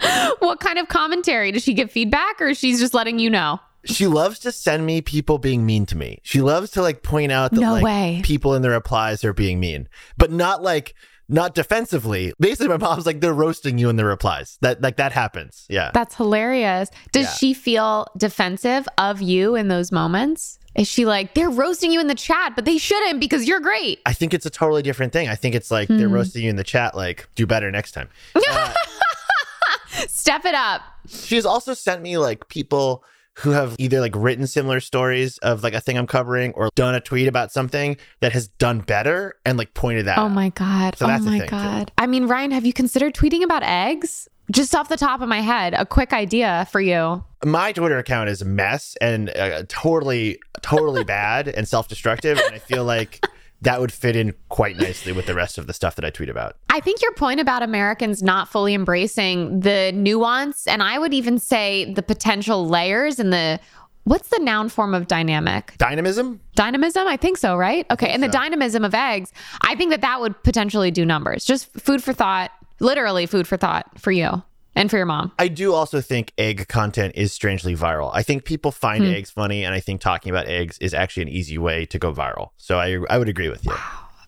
what 0.40 0.58
kind 0.58 0.80
of 0.80 0.88
commentary? 0.88 1.52
Does 1.52 1.62
she 1.62 1.74
give 1.74 1.92
feedback 1.92 2.40
or 2.40 2.54
she's 2.54 2.80
just 2.80 2.92
letting 2.92 3.20
you 3.20 3.30
know? 3.30 3.60
she 3.84 4.06
loves 4.06 4.38
to 4.40 4.52
send 4.52 4.86
me 4.86 5.00
people 5.00 5.38
being 5.38 5.66
mean 5.66 5.86
to 5.86 5.96
me. 5.96 6.20
She 6.22 6.40
loves 6.40 6.70
to 6.72 6.82
like 6.82 7.02
point 7.02 7.32
out 7.32 7.52
that 7.52 7.60
No 7.60 7.72
like 7.72 7.84
way. 7.84 8.20
people 8.24 8.54
in 8.54 8.62
the 8.62 8.70
replies 8.70 9.24
are 9.24 9.32
being 9.32 9.58
mean, 9.60 9.88
but 10.16 10.30
not 10.30 10.62
like 10.62 10.94
not 11.32 11.54
defensively. 11.54 12.32
Basically, 12.38 12.68
my 12.68 12.76
mom's 12.76 13.06
like 13.06 13.20
they're 13.20 13.32
roasting 13.34 13.78
you 13.78 13.88
in 13.88 13.96
the 13.96 14.04
replies. 14.04 14.58
That 14.60 14.80
like 14.82 14.96
that 14.96 15.12
happens. 15.12 15.66
Yeah. 15.68 15.90
That's 15.94 16.14
hilarious. 16.14 16.90
Does 17.12 17.26
Yeah. 17.26 17.32
she 17.32 17.54
feel 17.54 18.06
defensive 18.16 18.86
of 18.98 19.20
you 19.22 19.54
in 19.56 19.68
those 19.68 19.90
moments? 19.90 20.58
Is 20.74 20.88
she 20.88 21.04
like, 21.04 21.34
they're 21.34 21.50
roasting 21.50 21.92
you 21.92 22.00
in 22.00 22.06
the 22.06 22.14
chat, 22.14 22.54
but 22.56 22.64
they 22.64 22.78
shouldn't 22.78 23.20
because 23.20 23.46
you're 23.46 23.60
great? 23.60 24.00
I 24.06 24.14
think 24.14 24.32
it's 24.32 24.46
a 24.46 24.50
totally 24.50 24.80
different 24.80 25.12
thing. 25.12 25.28
I 25.28 25.34
think 25.34 25.54
it's 25.54 25.70
like 25.70 25.88
they're 25.88 26.08
Hmm. 26.08 26.14
roasting 26.14 26.44
you 26.44 26.50
in 26.50 26.56
the 26.56 26.64
chat, 26.64 26.94
like 26.96 27.28
do 27.34 27.46
better 27.46 27.70
next 27.70 27.92
time. 27.92 28.08
Step 30.08 30.44
it 30.46 30.54
up. 30.54 30.80
She's 31.08 31.44
also 31.44 31.74
sent 31.74 32.00
me 32.02 32.16
like 32.16 32.48
people 32.48 33.04
who 33.38 33.50
have 33.50 33.76
either 33.78 34.00
like 34.00 34.14
written 34.14 34.46
similar 34.46 34.80
stories 34.80 35.38
of 35.38 35.62
like 35.62 35.74
a 35.74 35.80
thing 35.80 35.96
I'm 35.96 36.06
covering 36.06 36.52
or 36.52 36.70
done 36.74 36.94
a 36.94 37.00
tweet 37.00 37.28
about 37.28 37.50
something 37.50 37.96
that 38.20 38.32
has 38.32 38.48
done 38.48 38.80
better 38.80 39.36
and 39.44 39.56
like 39.56 39.74
pointed 39.74 40.06
that. 40.06 40.18
Oh 40.18 40.28
my 40.28 40.50
God. 40.50 40.96
So 40.96 41.06
oh 41.06 41.08
my 41.08 41.18
thing, 41.18 41.40
too. 41.42 41.46
God. 41.46 41.92
I 41.98 42.06
mean, 42.06 42.26
Ryan, 42.26 42.50
have 42.50 42.66
you 42.66 42.72
considered 42.72 43.14
tweeting 43.14 43.42
about 43.42 43.62
eggs? 43.62 44.28
Just 44.50 44.74
off 44.74 44.88
the 44.88 44.96
top 44.96 45.22
of 45.22 45.28
my 45.28 45.40
head, 45.40 45.72
a 45.72 45.86
quick 45.86 46.12
idea 46.12 46.66
for 46.70 46.80
you. 46.80 47.24
my 47.44 47.72
Twitter 47.72 47.96
account 47.98 48.28
is 48.28 48.42
a 48.42 48.44
mess 48.44 48.96
and 49.00 49.30
uh, 49.30 49.62
totally, 49.68 50.38
totally 50.60 51.04
bad 51.20 51.48
and 51.48 51.66
self 51.66 51.88
destructive. 51.88 52.38
And 52.38 52.54
I 52.54 52.58
feel 52.58 52.84
like 52.84 53.24
that 53.62 53.80
would 53.80 53.92
fit 53.92 54.16
in 54.16 54.34
quite 54.48 54.76
nicely 54.76 55.12
with 55.12 55.26
the 55.26 55.34
rest 55.34 55.56
of 55.56 55.66
the 55.66 55.72
stuff 55.72 55.94
that 55.96 56.04
I 56.04 56.10
tweet 56.10 56.28
about. 56.28 56.56
I 56.68 56.80
think 56.80 57.00
your 57.00 57.14
point 57.14 57.40
about 57.40 57.62
Americans 57.62 58.22
not 58.22 58.48
fully 58.48 58.74
embracing 58.74 59.60
the 59.60 59.92
nuance, 59.92 60.66
and 60.66 60.82
I 60.82 60.98
would 60.98 61.14
even 61.14 61.38
say 61.38 61.92
the 61.92 62.02
potential 62.02 62.66
layers 62.68 63.18
and 63.18 63.32
the 63.32 63.60
what's 64.04 64.28
the 64.28 64.38
noun 64.40 64.68
form 64.68 64.94
of 64.94 65.06
dynamic? 65.06 65.74
Dynamism? 65.78 66.40
Dynamism? 66.56 67.06
I 67.06 67.16
think 67.16 67.38
so, 67.38 67.56
right? 67.56 67.86
Okay. 67.90 68.08
And 68.08 68.22
the 68.22 68.28
dynamism 68.28 68.84
of 68.84 68.94
eggs, 68.94 69.32
I 69.60 69.76
think 69.76 69.90
that 69.90 70.00
that 70.00 70.20
would 70.20 70.42
potentially 70.42 70.90
do 70.90 71.04
numbers. 71.04 71.44
Just 71.44 71.72
food 71.78 72.02
for 72.02 72.12
thought, 72.12 72.50
literally 72.80 73.26
food 73.26 73.46
for 73.46 73.56
thought 73.56 74.00
for 74.00 74.10
you 74.10 74.42
and 74.74 74.90
for 74.90 74.96
your 74.96 75.06
mom. 75.06 75.32
I 75.38 75.48
do 75.48 75.74
also 75.74 76.00
think 76.00 76.32
egg 76.38 76.68
content 76.68 77.14
is 77.16 77.32
strangely 77.32 77.74
viral. 77.76 78.10
I 78.14 78.22
think 78.22 78.44
people 78.44 78.70
find 78.70 79.04
hmm. 79.04 79.10
eggs 79.10 79.30
funny, 79.30 79.64
and 79.64 79.74
I 79.74 79.80
think 79.80 80.00
talking 80.00 80.30
about 80.30 80.46
eggs 80.46 80.78
is 80.78 80.94
actually 80.94 81.24
an 81.24 81.28
easy 81.28 81.58
way 81.58 81.86
to 81.86 81.98
go 81.98 82.12
viral. 82.12 82.50
So 82.56 82.78
I, 82.78 82.98
I 83.10 83.18
would 83.18 83.28
agree 83.28 83.48
with 83.48 83.64
you. 83.64 83.74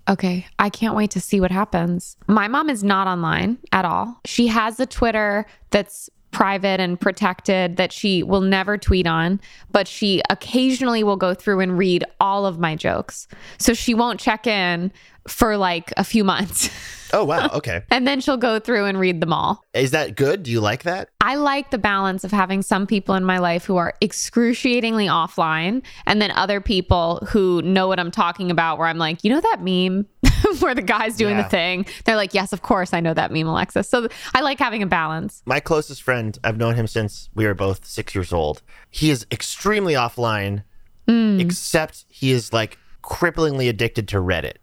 Okay. 0.08 0.46
I 0.58 0.68
can't 0.68 0.94
wait 0.94 1.10
to 1.12 1.20
see 1.20 1.40
what 1.40 1.50
happens. 1.50 2.16
My 2.26 2.46
mom 2.46 2.68
is 2.68 2.84
not 2.84 3.06
online 3.06 3.58
at 3.72 3.84
all. 3.84 4.20
She 4.26 4.48
has 4.48 4.78
a 4.78 4.86
Twitter 4.86 5.46
that's 5.70 6.10
private 6.30 6.80
and 6.80 7.00
protected 7.00 7.76
that 7.76 7.92
she 7.92 8.22
will 8.22 8.40
never 8.40 8.76
tweet 8.76 9.06
on, 9.06 9.40
but 9.70 9.86
she 9.86 10.20
occasionally 10.28 11.04
will 11.04 11.16
go 11.16 11.32
through 11.32 11.60
and 11.60 11.78
read 11.78 12.04
all 12.20 12.44
of 12.44 12.58
my 12.58 12.74
jokes. 12.74 13.28
So 13.56 13.72
she 13.72 13.94
won't 13.94 14.20
check 14.20 14.46
in 14.46 14.92
for 15.28 15.56
like 15.56 15.92
a 15.96 16.04
few 16.04 16.24
months. 16.24 16.70
Oh, 17.12 17.24
wow. 17.24 17.48
Okay. 17.54 17.82
and 17.92 18.08
then 18.08 18.20
she'll 18.20 18.36
go 18.36 18.58
through 18.58 18.86
and 18.86 18.98
read 18.98 19.20
them 19.20 19.32
all. 19.32 19.62
Is 19.72 19.92
that 19.92 20.16
good? 20.16 20.42
Do 20.42 20.50
you 20.50 20.60
like 20.60 20.82
that? 20.82 21.10
I 21.20 21.36
like 21.36 21.70
the 21.70 21.78
balance 21.78 22.24
of 22.24 22.32
having 22.32 22.60
some 22.60 22.86
people 22.88 23.14
in 23.14 23.24
my 23.24 23.38
life 23.38 23.64
who 23.64 23.76
are 23.76 23.94
excruciatingly 24.00 25.06
offline 25.06 25.82
and 26.06 26.20
then 26.20 26.32
other 26.32 26.60
people 26.60 27.24
who 27.30 27.62
know 27.62 27.86
what 27.86 28.00
I'm 28.00 28.10
talking 28.10 28.50
about 28.50 28.78
where 28.78 28.88
I'm 28.88 28.98
like, 28.98 29.22
you 29.22 29.30
know 29.30 29.40
that 29.40 29.62
meme 29.62 30.06
where 30.58 30.74
the 30.74 30.82
guy's 30.82 31.14
doing 31.16 31.36
Yeah. 31.36 31.42
the 31.44 31.48
thing? 31.48 31.86
They're 32.04 32.16
like, 32.16 32.34
yes, 32.34 32.52
of 32.52 32.62
course 32.62 32.92
I 32.92 32.98
know 32.98 33.14
that 33.14 33.30
meme, 33.30 33.46
Alexa. 33.46 33.84
So 33.84 34.08
I 34.34 34.40
like 34.40 34.58
having 34.58 34.82
a 34.82 34.86
balance. 34.86 35.40
My 35.46 35.60
closest 35.60 36.02
friend, 36.02 36.36
I've 36.42 36.56
known 36.56 36.74
him 36.74 36.88
since 36.88 37.30
we 37.34 37.46
were 37.46 37.54
both 37.54 37.84
six 37.86 38.12
years 38.14 38.32
old. 38.32 38.60
He 38.90 39.10
is 39.10 39.24
extremely 39.30 39.94
offline, 39.94 40.64
mm. 41.06 41.40
except 41.40 42.06
he 42.08 42.32
is 42.32 42.52
like 42.52 42.76
cripplingly 43.04 43.68
addicted 43.68 44.08
to 44.08 44.16
Reddit. 44.16 44.54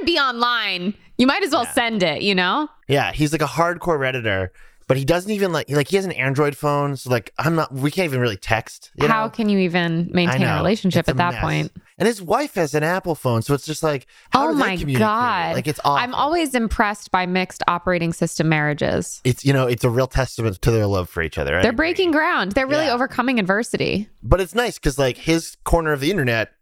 To 0.00 0.04
be 0.06 0.18
online. 0.18 0.94
You 1.18 1.26
might 1.26 1.42
as 1.42 1.50
well 1.52 1.66
send 1.66 2.02
it, 2.02 2.22
you 2.22 2.34
know? 2.34 2.68
Yeah, 2.88 3.12
he's 3.12 3.32
like 3.32 3.42
a 3.42 3.46
hardcore 3.46 3.98
redditor, 3.98 4.48
but 4.88 4.96
he 4.96 5.04
doesn't 5.04 5.30
even 5.30 5.52
like 5.52 5.68
like 5.68 5.88
he 5.88 5.96
has 5.96 6.04
an 6.06 6.12
Android 6.12 6.56
phone, 6.56 6.96
so 6.96 7.10
like 7.10 7.32
I'm 7.38 7.54
not 7.54 7.70
we 7.72 7.90
can't 7.90 8.06
even 8.06 8.20
really 8.20 8.38
text. 8.38 8.90
You 8.96 9.06
How 9.08 9.24
know? 9.24 9.30
can 9.30 9.48
you 9.50 9.58
even 9.58 10.08
maintain 10.12 10.42
a 10.42 10.56
relationship 10.56 11.00
It's 11.00 11.08
a 11.08 11.10
at 11.10 11.16
that 11.18 11.32
mess. 11.34 11.42
point? 11.42 11.72
And 11.98 12.06
his 12.06 12.22
wife 12.22 12.54
has 12.54 12.72
an 12.74 12.82
Apple 12.82 13.14
phone, 13.14 13.42
so 13.42 13.52
it's 13.52 13.66
just 13.66 13.82
like, 13.82 14.06
how 14.30 14.46
oh 14.48 14.52
do 14.52 14.54
they 14.54 14.60
my 14.60 14.76
communicate? 14.78 15.00
god. 15.00 15.54
Like 15.54 15.68
it's 15.68 15.80
awful. 15.80 15.92
I'm 16.02 16.14
always 16.14 16.54
impressed 16.54 17.10
by 17.10 17.26
mixed 17.26 17.62
operating 17.68 18.14
system 18.14 18.48
marriages. 18.48 19.20
it's 19.22 19.44
you 19.44 19.52
know, 19.52 19.66
it's 19.66 19.84
a 19.84 19.90
real 19.90 20.06
testament 20.06 20.62
to 20.62 20.70
their 20.70 20.86
love 20.86 21.10
for 21.10 21.22
each 21.22 21.36
other. 21.36 21.58
I 21.58 21.60
They're 21.62 21.72
agree. 21.72 21.88
breaking 21.88 22.12
ground. 22.12 22.52
They're 22.52 22.66
really 22.66 22.86
Yeah. 22.86 22.94
overcoming 22.94 23.38
adversity. 23.38 24.08
but 24.22 24.40
it's 24.40 24.54
nice 24.54 24.78
because 24.78 24.98
like 24.98 25.18
his 25.18 25.58
corner 25.64 25.92
of 25.92 26.00
the 26.00 26.10
internet, 26.10 26.52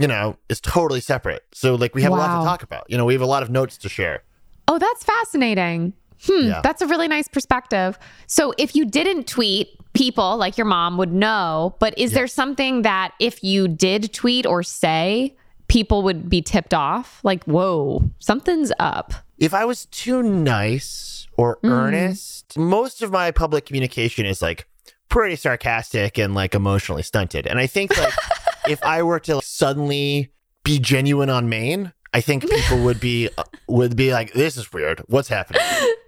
you 0.00 0.06
know, 0.08 0.36
is 0.48 0.60
totally 0.60 1.00
separate. 1.00 1.42
So 1.52 1.74
like 1.74 1.94
we 1.94 2.02
have 2.02 2.12
a 2.12 2.16
lot 2.16 2.38
to 2.38 2.44
talk 2.44 2.62
about. 2.62 2.84
You 2.88 2.96
know, 2.98 3.04
we 3.04 3.12
have 3.14 3.22
a 3.22 3.26
lot 3.26 3.42
of 3.42 3.50
notes 3.50 3.76
to 3.78 3.88
share. 3.88 4.22
Oh, 4.68 4.78
that's 4.78 5.04
fascinating. 5.04 5.92
Hmm, 6.26 6.46
Yeah. 6.48 6.60
that's 6.62 6.80
a 6.82 6.86
really 6.86 7.06
nice 7.08 7.28
perspective. 7.28 7.98
So, 8.26 8.54
if 8.56 8.74
you 8.74 8.86
didn't 8.86 9.26
tweet, 9.28 9.68
people 9.92 10.36
like 10.38 10.56
your 10.56 10.64
mom 10.64 10.96
would 10.96 11.12
know, 11.12 11.76
but 11.80 11.96
is 11.98 12.12
there 12.12 12.26
something 12.26 12.80
that 12.82 13.12
if 13.20 13.44
you 13.44 13.68
did 13.68 14.12
tweet 14.14 14.46
or 14.46 14.62
say, 14.62 15.36
people 15.68 16.02
would 16.02 16.30
be 16.30 16.40
tipped 16.40 16.72
off? 16.72 17.20
Like, 17.24 17.44
whoa, 17.44 18.04
something's 18.20 18.72
up. 18.78 19.12
If 19.38 19.52
I 19.52 19.64
was 19.66 19.84
too 19.86 20.22
nice 20.22 21.26
or 21.36 21.58
Mm. 21.62 21.70
earnest, 21.70 22.56
most 22.56 23.02
of 23.02 23.10
my 23.12 23.30
public 23.30 23.66
communication 23.66 24.24
is 24.24 24.40
like 24.40 24.66
pretty 25.10 25.36
sarcastic 25.36 26.16
and 26.18 26.34
like 26.34 26.54
emotionally 26.54 27.02
stunted. 27.02 27.46
And 27.46 27.58
I 27.58 27.66
think 27.66 27.96
like 27.98 28.12
if 28.68 28.82
I 28.84 29.02
were 29.02 29.20
to 29.20 29.40
suddenly 29.42 30.32
be 30.64 30.78
genuine 30.78 31.30
on 31.30 31.48
main, 31.48 31.92
I 32.12 32.20
think 32.20 32.48
people 32.48 32.82
would 32.84 33.00
be 33.00 33.28
uh, 33.36 33.44
would 33.68 33.96
be 33.96 34.12
like, 34.12 34.32
"This 34.32 34.56
is 34.56 34.72
weird. 34.72 35.02
What's 35.08 35.28
happening?" 35.28 35.62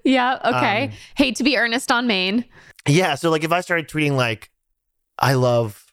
Yeah, 0.05 0.39
okay. 0.45 0.85
Um, 0.85 0.91
Hate 1.17 1.37
to 1.37 1.45
be 1.45 1.57
earnest 1.57 1.91
on 1.91 2.07
main. 2.07 2.45
Yeah. 2.87 3.17
So 3.17 3.29
like 3.31 3.43
if 3.43 3.51
I 3.51 3.61
started 3.61 3.89
tweeting 3.89 4.13
like, 4.13 4.51
"I 5.19 5.35
love 5.35 5.86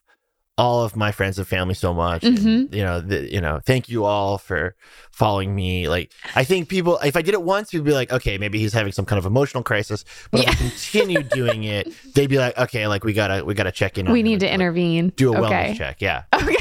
all 0.56 0.84
of 0.84 0.94
my 0.96 1.10
friends 1.12 1.38
and 1.38 1.46
family 1.46 1.74
so 1.74 1.92
much," 1.92 2.22
Mm-hmm. 2.22 2.74
you 2.74 2.82
know, 2.82 3.00
the, 3.00 3.32
you 3.32 3.40
know, 3.40 3.60
thank 3.64 3.88
you 3.88 4.04
all 4.04 4.38
for 4.38 4.74
following 5.10 5.54
me. 5.54 5.88
Like 5.88 6.12
I 6.34 6.44
think 6.44 6.68
people, 6.68 6.98
if 6.98 7.16
I 7.16 7.22
did 7.22 7.34
it 7.34 7.42
once, 7.42 7.72
we'd 7.72 7.84
be 7.84 7.92
like, 7.92 8.12
okay, 8.12 8.38
maybe 8.38 8.58
he's 8.58 8.72
having 8.72 8.92
some 8.92 9.04
kind 9.04 9.18
of 9.18 9.26
emotional 9.26 9.62
crisis. 9.62 10.04
But 10.30 10.42
if 10.42 10.48
I 10.50 10.54
continued 10.54 11.28
doing 11.30 11.64
it, 11.64 11.88
they'd 12.14 12.28
be 12.28 12.38
like, 12.38 12.56
okay, 12.58 12.86
like 12.86 13.04
we 13.04 13.12
gotta 13.12 13.44
we 13.44 13.54
gotta 13.54 13.72
check 13.72 13.98
in. 13.98 14.06
on 14.06 14.12
We 14.12 14.22
need 14.22 14.40
to 14.40 14.46
like, 14.46 14.54
intervene. 14.54 15.08
Do 15.16 15.34
a 15.34 15.40
okay. 15.44 15.70
wellness 15.72 15.76
check. 15.76 16.00
Yeah. 16.00 16.24
Okay, 16.34 16.56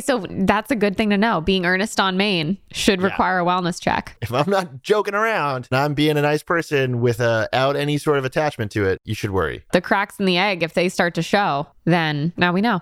so 0.00 0.26
that's 0.28 0.70
a 0.70 0.76
good 0.76 0.96
thing 0.96 1.10
to 1.10 1.16
know. 1.16 1.40
Being 1.40 1.64
earnest 1.66 2.00
on 2.00 2.16
main 2.16 2.58
should 2.72 3.00
Yeah. 3.00 3.06
require 3.06 3.38
a 3.38 3.44
wellness 3.44 3.80
check. 3.80 4.16
If 4.20 4.32
I'm 4.32 4.50
not 4.50 4.82
joking 4.82 5.14
around 5.14 5.68
and 5.70 5.78
I'm 5.78 5.94
being 5.94 6.16
a 6.16 6.22
nice 6.22 6.42
person 6.42 7.00
without 7.00 7.76
any 7.76 7.98
sort 7.98 8.18
of 8.18 8.24
attachment 8.24 8.72
to 8.72 8.84
it, 8.86 9.00
you 9.04 9.14
should 9.14 9.30
worry. 9.30 9.62
The 9.72 9.80
cracks 9.80 10.18
in 10.18 10.26
the 10.26 10.36
egg, 10.38 10.62
if 10.62 10.74
they 10.74 10.88
start 10.88 11.14
to 11.14 11.22
show, 11.22 11.66
then 11.84 12.32
now 12.36 12.52
we 12.52 12.60
know. 12.60 12.80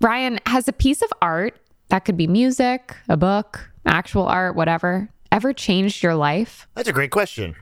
Ryan, 0.00 0.40
has 0.46 0.66
a 0.68 0.72
piece 0.72 1.02
of 1.02 1.12
art 1.22 1.56
that 1.88 2.04
could 2.04 2.16
be 2.16 2.26
music, 2.26 2.96
a 3.08 3.16
book, 3.16 3.70
actual 3.86 4.26
art, 4.26 4.56
whatever, 4.56 5.08
ever 5.32 5.52
changed 5.52 6.02
your 6.02 6.14
life? 6.14 6.66
That's 6.74 6.88
a 6.88 6.92
great 6.92 7.10
question. 7.10 7.54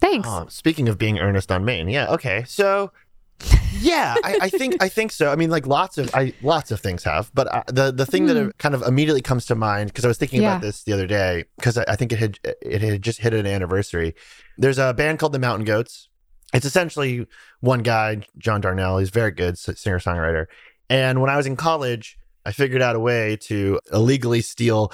Thanks. 0.00 0.28
Oh, 0.30 0.46
speaking 0.48 0.88
of 0.88 0.98
being 0.98 1.18
earnest 1.18 1.50
on 1.50 1.64
main, 1.64 1.88
yeah, 1.88 2.08
okay. 2.12 2.44
So, 2.46 2.92
yeah, 3.80 4.14
I, 4.24 4.38
I 4.42 4.48
think 4.48 4.76
I 4.82 4.88
think 4.88 5.12
so. 5.12 5.30
I 5.30 5.36
mean, 5.36 5.50
like 5.50 5.66
lots 5.66 5.98
of 5.98 6.10
I 6.14 6.32
lots 6.42 6.70
of 6.70 6.80
things 6.80 7.04
have, 7.04 7.30
but 7.34 7.46
uh, 7.52 7.62
the 7.68 7.92
the 7.92 8.06
thing 8.06 8.26
that 8.26 8.58
kind 8.58 8.74
of 8.74 8.82
immediately 8.82 9.22
comes 9.22 9.46
to 9.46 9.54
mind 9.54 9.88
because 9.90 10.04
I 10.04 10.08
was 10.08 10.18
thinking 10.18 10.42
Yeah. 10.42 10.52
about 10.52 10.62
this 10.62 10.82
the 10.84 10.92
other 10.92 11.06
day 11.06 11.44
because 11.56 11.78
I, 11.78 11.84
I 11.88 11.96
think 11.96 12.12
it 12.12 12.18
had 12.18 12.38
it 12.44 12.82
had 12.82 13.02
just 13.02 13.20
hit 13.20 13.32
an 13.34 13.46
anniversary. 13.46 14.14
There's 14.56 14.78
a 14.78 14.92
band 14.94 15.18
called 15.18 15.32
the 15.32 15.38
Mountain 15.38 15.64
Goats. 15.64 16.08
It's 16.54 16.64
essentially 16.66 17.26
one 17.60 17.80
guy, 17.82 18.22
John 18.38 18.62
Darnielle. 18.62 19.00
He's 19.00 19.10
very 19.10 19.30
good 19.32 19.58
singer 19.58 19.98
songwriter. 19.98 20.46
And 20.88 21.20
when 21.20 21.28
I 21.30 21.36
was 21.36 21.46
in 21.46 21.56
college, 21.56 22.16
I 22.46 22.52
figured 22.52 22.80
out 22.80 22.96
a 22.96 23.00
way 23.00 23.36
to 23.42 23.78
illegally 23.92 24.40
steal 24.40 24.90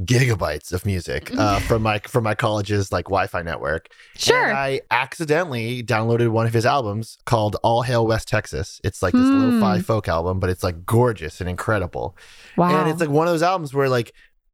gigabytes 0.00 0.72
of 0.72 0.84
music 0.86 1.32
uh, 1.38 1.58
from 1.60 1.82
my 1.82 1.98
from 2.00 2.24
my 2.24 2.34
college's 2.34 2.90
like 2.92 3.06
Wi-Fi 3.06 3.42
network. 3.42 3.88
Sure. 4.16 4.48
And 4.48 4.56
I 4.56 4.80
accidentally 4.90 5.82
downloaded 5.82 6.28
one 6.28 6.46
of 6.46 6.52
his 6.52 6.66
albums 6.66 7.18
called 7.26 7.56
All 7.62 7.82
Hail 7.82 8.06
West 8.06 8.28
Texas. 8.28 8.80
It's 8.84 9.02
like 9.02 9.12
this 9.12 9.28
Hmm. 9.28 9.60
lo-fi 9.60 9.80
folk 9.80 10.08
album, 10.08 10.40
but 10.40 10.50
it's 10.50 10.62
like 10.62 10.84
gorgeous 10.84 11.40
and 11.40 11.48
incredible. 11.48 12.16
wow. 12.56 12.80
And 12.80 12.90
it's 12.90 13.00
like 13.00 13.10
one 13.10 13.26
of 13.26 13.32
those 13.32 13.42
albums 13.42 13.72
where 13.74 13.88
like 13.88 14.12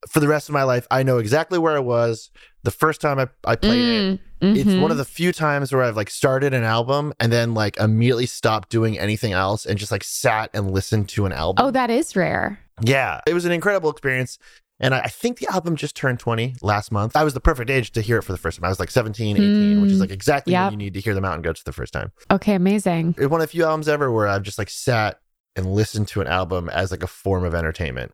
for 0.08 0.20
the 0.20 0.28
rest 0.28 0.48
of 0.48 0.54
my 0.54 0.62
life, 0.62 0.86
I 0.90 1.02
know 1.02 1.18
exactly 1.18 1.58
where 1.58 1.76
I 1.76 1.80
was 1.80 2.30
the 2.62 2.70
first 2.70 3.00
time 3.02 3.18
I, 3.18 3.28
I 3.44 3.56
played 3.56 3.80
it. 4.12 4.20
Mm, 4.42 4.56
It's 4.56 4.74
one 4.80 4.90
of 4.90 4.96
the 4.96 5.04
few 5.04 5.30
times 5.32 5.72
where 5.72 5.82
I've 5.82 5.96
like 5.96 6.08
started 6.08 6.54
an 6.54 6.64
album 6.64 7.12
and 7.20 7.30
then 7.30 7.52
like 7.52 7.76
immediately 7.78 8.24
stopped 8.24 8.70
doing 8.70 8.98
anything 8.98 9.32
else 9.32 9.66
and 9.66 9.78
just 9.78 9.92
like 9.92 10.02
sat 10.02 10.48
and 10.54 10.70
listened 10.70 11.10
to 11.10 11.26
an 11.26 11.32
album. 11.32 11.62
Oh, 11.66 11.70
that 11.70 11.90
is 11.90 12.16
rare. 12.16 12.58
Yeah, 12.82 13.20
it 13.26 13.34
was 13.34 13.44
an 13.44 13.52
incredible 13.52 13.90
experience. 13.90 14.38
And 14.80 14.94
I, 14.94 15.00
I 15.00 15.08
think 15.08 15.38
the 15.38 15.48
album 15.52 15.76
just 15.76 15.94
turned 15.94 16.18
20 16.18 16.56
last 16.62 16.90
month. 16.90 17.14
I 17.14 17.22
was 17.22 17.34
the 17.34 17.40
perfect 17.40 17.70
age 17.70 17.92
to 17.92 18.00
hear 18.00 18.18
it 18.18 18.22
for 18.22 18.32
the 18.32 18.38
first 18.38 18.58
time. 18.58 18.64
I 18.64 18.68
was 18.68 18.80
like 18.80 18.90
17, 18.90 19.36
18, 19.36 19.82
which 19.82 19.90
is 19.90 19.98
hmm. 19.98 20.00
like 20.00 20.10
exactly 20.10 20.52
Yep. 20.52 20.72
when 20.72 20.80
you 20.80 20.86
need 20.86 20.94
to 20.94 21.00
hear 21.00 21.14
the 21.14 21.20
Mountain 21.20 21.42
Goats 21.42 21.60
for 21.60 21.64
the 21.64 21.72
first 21.72 21.92
time. 21.92 22.12
Okay, 22.30 22.54
amazing. 22.54 23.14
It's 23.18 23.28
one 23.28 23.40
of 23.40 23.46
the 23.46 23.50
few 23.52 23.64
albums 23.64 23.88
ever 23.88 24.10
where 24.10 24.26
I've 24.26 24.42
just 24.42 24.58
like 24.58 24.70
sat 24.70 25.20
and 25.54 25.66
listened 25.66 26.08
to 26.08 26.20
an 26.20 26.26
album 26.26 26.68
as 26.70 26.90
like 26.90 27.02
a 27.02 27.06
form 27.06 27.44
of 27.44 27.54
entertainment. 27.54 28.12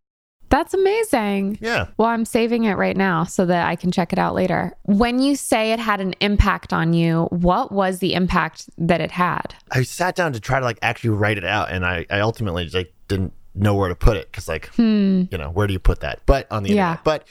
That's 0.49 0.75
amazing. 0.75 1.59
Yeah. 1.61 1.89
Well, 1.99 2.09
I'm 2.09 2.25
saving 2.25 2.65
it 2.65 2.75
right 2.75 2.97
now 2.97 3.25
so 3.25 3.47
that 3.47 3.67
I 3.67 3.75
can 3.77 3.91
check 3.91 4.13
it 4.13 4.19
out 4.19 4.35
later. 4.35 4.73
When 4.85 5.19
you 5.19 5.35
say 5.35 5.73
it 5.73 5.81
had 5.81 6.01
an 6.01 6.15
impact 6.21 6.73
on 6.73 6.93
you, 6.93 7.25
what 7.31 7.73
was 7.73 7.99
the 7.99 8.15
impact 8.15 8.71
that 8.79 9.01
it 9.01 9.11
had? 9.11 9.55
I 9.73 9.83
sat 9.83 10.15
down 10.15 10.33
to 10.35 10.41
try 10.41 10.61
to 10.61 10.65
like 10.65 10.79
actually 10.83 11.11
write 11.11 11.39
it 11.39 11.45
out 11.45 11.71
and 11.71 11.85
I, 11.85 12.07
I 12.11 12.21
ultimately 12.21 12.65
just 12.65 12.77
like 12.77 12.95
didn't 13.09 13.33
know 13.57 13.75
where 13.75 13.89
to 13.89 13.95
put 13.97 14.17
it 14.17 14.31
because 14.31 14.49
like 14.49 14.67
Hmm. 14.75 15.25
you 15.31 15.39
know 15.39 15.51
where 15.51 15.67
do 15.67 15.73
you 15.73 15.79
put 15.79 16.01
that 16.01 16.21
but 16.27 16.47
on 16.51 16.63
the 16.63 16.71
Yeah. 16.71 16.83
internet 16.91 17.05
but 17.05 17.27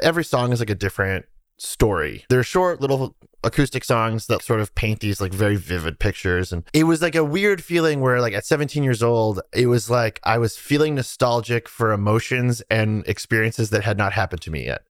every 0.00 0.24
song 0.24 0.52
is 0.52 0.60
like 0.60 0.70
a 0.70 0.74
different 0.74 1.26
story 1.58 2.24
they're 2.28 2.42
short 2.42 2.80
little 2.80 3.14
acoustic 3.44 3.84
songs 3.84 4.26
that 4.26 4.42
sort 4.42 4.60
of 4.60 4.74
paint 4.74 5.00
these 5.00 5.20
like 5.20 5.32
very 5.32 5.56
vivid 5.56 5.98
pictures 5.98 6.52
and 6.52 6.64
it 6.72 6.84
was 6.84 7.00
like 7.02 7.14
a 7.14 7.24
weird 7.24 7.62
feeling 7.62 8.00
where 8.00 8.20
like 8.20 8.32
at 8.34 8.44
17 8.46 8.82
years 8.82 9.02
old 9.02 9.40
it 9.54 9.66
was 9.66 9.88
like 9.90 10.20
i 10.24 10.36
was 10.38 10.56
feeling 10.56 10.94
nostalgic 10.94 11.68
for 11.68 11.92
emotions 11.92 12.62
and 12.70 13.06
experiences 13.06 13.70
that 13.70 13.82
had 13.84 13.96
not 13.98 14.12
happened 14.12 14.40
to 14.42 14.50
me 14.50 14.64
yet 14.66 14.82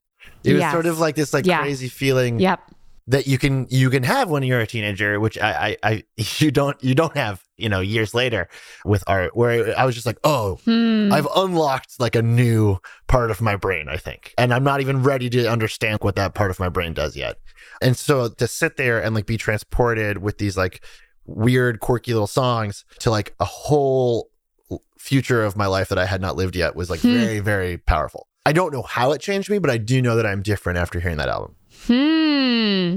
it 0.45 0.55
was 0.55 0.65
sort 0.71 0.87
of 0.87 0.99
like 0.99 1.15
this 1.17 1.33
like 1.33 1.47
Yeah. 1.47 1.61
crazy 1.61 1.89
feeling 1.89 2.39
Yep. 2.41 2.61
That 3.11 3.27
you 3.27 3.39
can 3.39 3.67
you 3.71 3.91
can 3.91 4.03
have 4.03 4.31
when 4.31 4.43
you're 4.43 4.61
a 4.61 4.67
teenager 4.67 5.19
which 5.21 5.37
I, 5.39 5.77
I 5.83 5.91
i 5.91 6.05
you 6.39 6.51
don't 6.51 6.83
you 6.83 6.95
don't 6.95 7.17
have 7.17 7.43
you 7.57 7.69
know 7.69 7.81
years 7.81 8.15
later 8.15 8.49
with 8.85 9.03
art 9.07 9.37
where 9.37 9.79
i 9.79 9.85
was 9.85 9.95
just 9.95 10.07
like 10.07 10.19
oh 10.25 10.59
Hmm. 10.65 11.13
I've 11.13 11.29
unlocked 11.35 11.99
like 11.99 12.15
a 12.15 12.23
new 12.23 12.79
part 13.09 13.31
of 13.31 13.41
my 13.41 13.57
brain, 13.57 13.89
I 13.89 13.97
think. 13.97 14.33
And 14.39 14.55
I'm 14.55 14.63
not 14.63 14.81
even 14.81 15.03
ready 15.03 15.29
to 15.31 15.51
understand 15.51 15.99
what 16.03 16.15
that 16.17 16.35
part 16.35 16.51
of 16.53 16.61
my 16.61 16.69
brain 16.69 16.93
does 16.95 17.17
yet. 17.17 17.37
And 17.83 17.97
so 17.97 18.29
to 18.29 18.47
sit 18.47 18.77
there 18.77 19.03
and 19.03 19.15
like 19.15 19.27
be 19.27 19.37
transported 19.37 20.19
with 20.19 20.39
these 20.39 20.57
like 20.57 20.85
weird, 21.27 21.81
quirky 21.81 22.13
little 22.13 22.27
songs 22.29 22.85
to 23.01 23.11
like 23.11 23.35
a 23.41 23.45
whole 23.45 24.31
future 24.99 25.43
of 25.43 25.57
my 25.57 25.67
life 25.67 25.89
that 25.89 25.99
I 25.99 26.07
had 26.07 26.21
not 26.21 26.37
lived 26.37 26.55
yet 26.55 26.77
was 26.77 26.91
like 26.91 27.01
Hmm. 27.01 27.13
very, 27.19 27.41
very 27.41 27.79
powerful. 27.79 28.29
I 28.47 28.53
don't 28.53 28.73
know 28.73 28.83
how 28.83 29.11
it 29.13 29.21
changed 29.21 29.51
me, 29.51 29.59
but 29.59 29.71
I 29.71 29.79
do 29.79 30.01
know 30.01 30.15
that 30.17 30.27
I'm 30.27 30.43
different 30.43 30.79
after 30.79 31.01
hearing 31.01 31.17
that 31.19 31.29
album. 31.29 31.57
Hmm. 31.87 32.97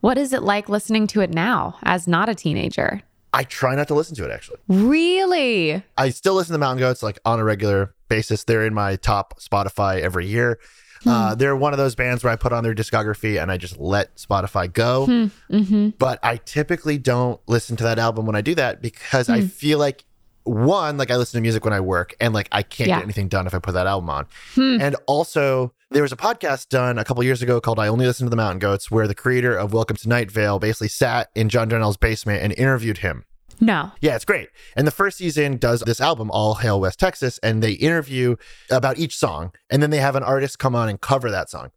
What 0.00 0.18
is 0.18 0.32
it 0.32 0.42
like 0.42 0.68
listening 0.68 1.06
to 1.08 1.20
it 1.20 1.30
now 1.30 1.78
as 1.82 2.06
not 2.06 2.28
a 2.28 2.34
teenager? 2.34 3.02
I 3.32 3.44
try 3.44 3.74
not 3.74 3.88
to 3.88 3.94
listen 3.94 4.16
to 4.16 4.24
it 4.24 4.30
actually. 4.30 4.58
Really? 4.68 5.82
I 5.98 6.10
still 6.10 6.34
listen 6.34 6.52
to 6.52 6.58
Mountain 6.58 6.78
Goats 6.78 7.02
like 7.02 7.18
on 7.24 7.38
a 7.38 7.44
regular 7.44 7.94
basis. 8.08 8.44
They're 8.44 8.64
in 8.64 8.74
my 8.74 8.96
top 8.96 9.40
Spotify 9.40 10.00
every 10.00 10.26
year. 10.26 10.58
Uh, 11.04 11.34
they're 11.36 11.54
one 11.54 11.72
of 11.72 11.78
those 11.78 11.94
bands 11.94 12.24
where 12.24 12.32
I 12.32 12.36
put 12.36 12.52
on 12.52 12.64
their 12.64 12.74
discography 12.74 13.40
and 13.40 13.50
I 13.52 13.58
just 13.58 13.78
let 13.78 14.16
Spotify 14.16 14.72
go. 14.72 15.06
Mm-hmm. 15.50 15.90
But 15.98 16.18
I 16.22 16.38
typically 16.38 16.98
don't 16.98 17.40
listen 17.46 17.76
to 17.76 17.84
that 17.84 17.98
album 17.98 18.26
when 18.26 18.34
I 18.34 18.40
do 18.40 18.56
that 18.56 18.82
because 18.82 19.28
I 19.28 19.42
feel 19.42 19.78
like 19.78 20.04
one, 20.46 20.96
like 20.96 21.10
I 21.10 21.16
listen 21.16 21.38
to 21.38 21.42
music 21.42 21.64
when 21.64 21.74
I 21.74 21.80
work 21.80 22.14
and 22.20 22.32
like 22.34 22.48
I 22.52 22.62
can't 22.62 22.88
Yeah. 22.88 22.96
get 22.96 23.04
anything 23.04 23.28
done 23.28 23.46
if 23.46 23.54
I 23.54 23.58
put 23.58 23.72
that 23.74 23.86
album 23.86 24.08
on. 24.10 24.26
Hmm. 24.54 24.80
And 24.80 24.96
also, 25.06 25.72
there 25.90 26.02
was 26.02 26.12
a 26.12 26.16
podcast 26.16 26.68
done 26.68 26.98
a 26.98 27.04
couple 27.04 27.22
years 27.24 27.42
ago 27.42 27.60
called 27.60 27.78
I 27.78 27.88
Only 27.88 28.06
Listen 28.06 28.26
to 28.26 28.30
the 28.30 28.36
Mountain 28.36 28.58
Goats, 28.60 28.90
where 28.90 29.06
the 29.08 29.14
creator 29.14 29.56
of 29.56 29.72
Welcome 29.72 29.96
to 29.96 30.08
Night 30.08 30.30
Vale 30.30 30.58
basically 30.58 30.88
sat 30.88 31.30
in 31.34 31.48
John 31.48 31.68
Darnielle's 31.70 31.96
basement 31.96 32.42
and 32.42 32.52
interviewed 32.52 32.98
him. 32.98 33.24
No. 33.58 33.92
Yeah, 34.02 34.14
it's 34.16 34.24
great. 34.26 34.50
And 34.76 34.86
the 34.86 34.90
first 34.90 35.16
season 35.16 35.56
does 35.56 35.80
this 35.80 36.00
album, 36.00 36.30
All 36.30 36.56
Hail 36.56 36.78
West 36.78 37.00
Texas, 37.00 37.38
and 37.42 37.62
they 37.62 37.72
interview 37.72 38.36
about 38.70 38.98
each 38.98 39.16
song. 39.16 39.52
And 39.70 39.82
then 39.82 39.88
they 39.90 39.96
have 39.98 40.14
an 40.14 40.22
artist 40.22 40.58
come 40.58 40.74
on 40.74 40.88
and 40.90 41.00
cover 41.00 41.30
that 41.30 41.48
song. 41.48 41.70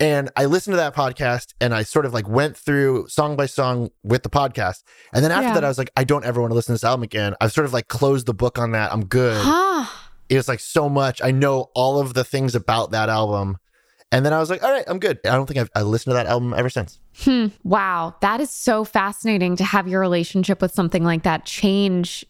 And 0.00 0.30
I 0.36 0.46
listened 0.46 0.72
to 0.72 0.76
that 0.78 0.94
podcast 0.94 1.54
and 1.60 1.72
I 1.72 1.84
sort 1.84 2.04
of 2.04 2.12
like 2.12 2.28
went 2.28 2.56
through 2.56 3.06
song 3.08 3.36
by 3.36 3.46
song 3.46 3.90
with 4.02 4.22
the 4.24 4.28
podcast. 4.28 4.82
And 5.12 5.24
then 5.24 5.30
after 5.30 5.48
Yeah. 5.48 5.54
that, 5.54 5.64
I 5.64 5.68
was 5.68 5.78
like, 5.78 5.90
I 5.96 6.02
don't 6.04 6.24
ever 6.24 6.40
want 6.40 6.50
to 6.50 6.54
listen 6.54 6.72
to 6.72 6.74
this 6.74 6.84
album 6.84 7.04
again. 7.04 7.34
I've 7.40 7.52
sort 7.52 7.64
of 7.64 7.72
like 7.72 7.86
closed 7.88 8.26
the 8.26 8.34
book 8.34 8.58
on 8.58 8.72
that. 8.72 8.92
I'm 8.92 9.04
good. 9.04 9.40
Huh. 9.40 9.86
It 10.28 10.36
was 10.36 10.48
like 10.48 10.58
so 10.60 10.88
much. 10.88 11.22
I 11.22 11.30
know 11.30 11.70
all 11.74 12.00
of 12.00 12.14
the 12.14 12.24
things 12.24 12.54
about 12.56 12.90
that 12.90 13.08
album. 13.08 13.58
And 14.10 14.24
then 14.26 14.32
I 14.32 14.38
was 14.40 14.50
like, 14.50 14.62
all 14.64 14.70
right, 14.70 14.84
I'm 14.88 14.98
good. 14.98 15.18
I 15.24 15.30
don't 15.30 15.46
think 15.46 15.58
I've 15.58 15.70
I 15.74 15.82
listened 15.82 16.12
to 16.12 16.14
that 16.14 16.26
album 16.26 16.54
ever 16.54 16.70
since. 16.70 16.98
Hmm. 17.20 17.48
Wow. 17.62 18.16
That 18.20 18.40
is 18.40 18.50
so 18.50 18.84
fascinating 18.84 19.54
to 19.56 19.64
have 19.64 19.86
your 19.86 20.00
relationship 20.00 20.60
with 20.60 20.72
something 20.72 21.04
like 21.04 21.22
that 21.22 21.44
change 21.46 22.24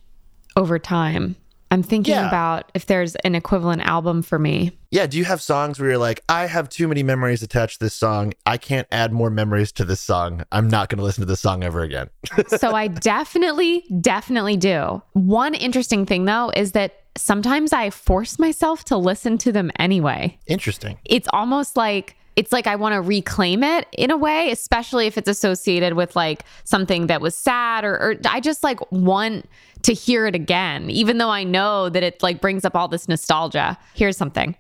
over 0.57 0.79
time. 0.79 1.37
I'm 1.71 1.83
thinking 1.83 2.15
Yeah. 2.15 2.29
about 2.29 2.71
if 2.75 2.87
there's 2.87 3.17
an 3.17 3.35
equivalent 3.35 3.83
album 3.83 4.23
for 4.23 4.39
me. 4.39 4.79
Yeah. 4.91 5.07
Do 5.07 5.19
you 5.19 5.25
have 5.25 5.43
songs 5.43 5.81
where 5.81 5.89
you're 5.91 5.99
like, 5.99 6.21
I 6.29 6.47
have 6.47 6.69
too 6.69 6.87
many 6.87 7.03
memories 7.03 7.43
attached 7.43 7.79
to 7.81 7.87
this 7.87 7.95
song. 7.95 8.33
I 8.47 8.59
can't 8.59 8.87
add 8.93 9.13
more 9.13 9.29
memories 9.31 9.73
to 9.73 9.85
this 9.85 10.01
song. 10.01 10.45
I'm 10.53 10.69
not 10.69 10.89
going 10.89 10.99
to 10.99 11.05
listen 11.05 11.23
to 11.23 11.27
this 11.27 11.41
song 11.41 11.65
ever 11.65 11.83
again. 11.83 12.11
so 12.59 12.75
I 12.75 12.87
definitely, 12.89 13.85
definitely 14.01 14.57
do. 14.57 15.03
One 15.15 15.55
interesting 15.55 16.07
thing 16.07 16.27
though 16.27 16.53
is 16.55 16.73
that 16.73 17.01
sometimes 17.17 17.73
I 17.73 17.91
force 17.91 18.39
myself 18.39 18.85
to 18.87 18.97
listen 18.97 19.39
to 19.39 19.53
them 19.53 19.71
anyway. 19.79 20.39
Interesting. 20.47 20.99
It's 21.05 21.29
almost 21.33 21.77
like 21.77 22.17
it's 22.37 22.53
like 22.53 22.67
I 22.67 22.77
want 22.77 22.95
to 22.95 23.01
reclaim 23.01 23.63
it 23.63 23.87
in 23.93 24.11
a 24.11 24.17
way, 24.17 24.51
especially 24.51 25.07
if 25.07 25.17
it's 25.17 25.29
associated 25.29 25.95
with 25.95 26.17
like 26.17 26.45
something 26.65 27.07
that 27.07 27.21
was 27.21 27.35
sad 27.35 27.85
or, 27.85 27.95
or 27.95 28.17
I 28.29 28.41
just 28.41 28.65
like 28.65 28.81
want 28.91 29.49
to 29.83 29.93
hear 29.93 30.27
it 30.27 30.35
again, 30.35 30.91
even 30.91 31.19
though 31.19 31.31
I 31.31 31.45
know 31.45 31.89
that 31.89 32.03
it 32.03 32.23
like 32.23 32.41
brings 32.41 32.65
up 32.65 32.75
all 32.75 32.89
this 32.89 33.09
nostalgia. 33.09 33.79
Here's 33.95 34.17
something. 34.17 34.57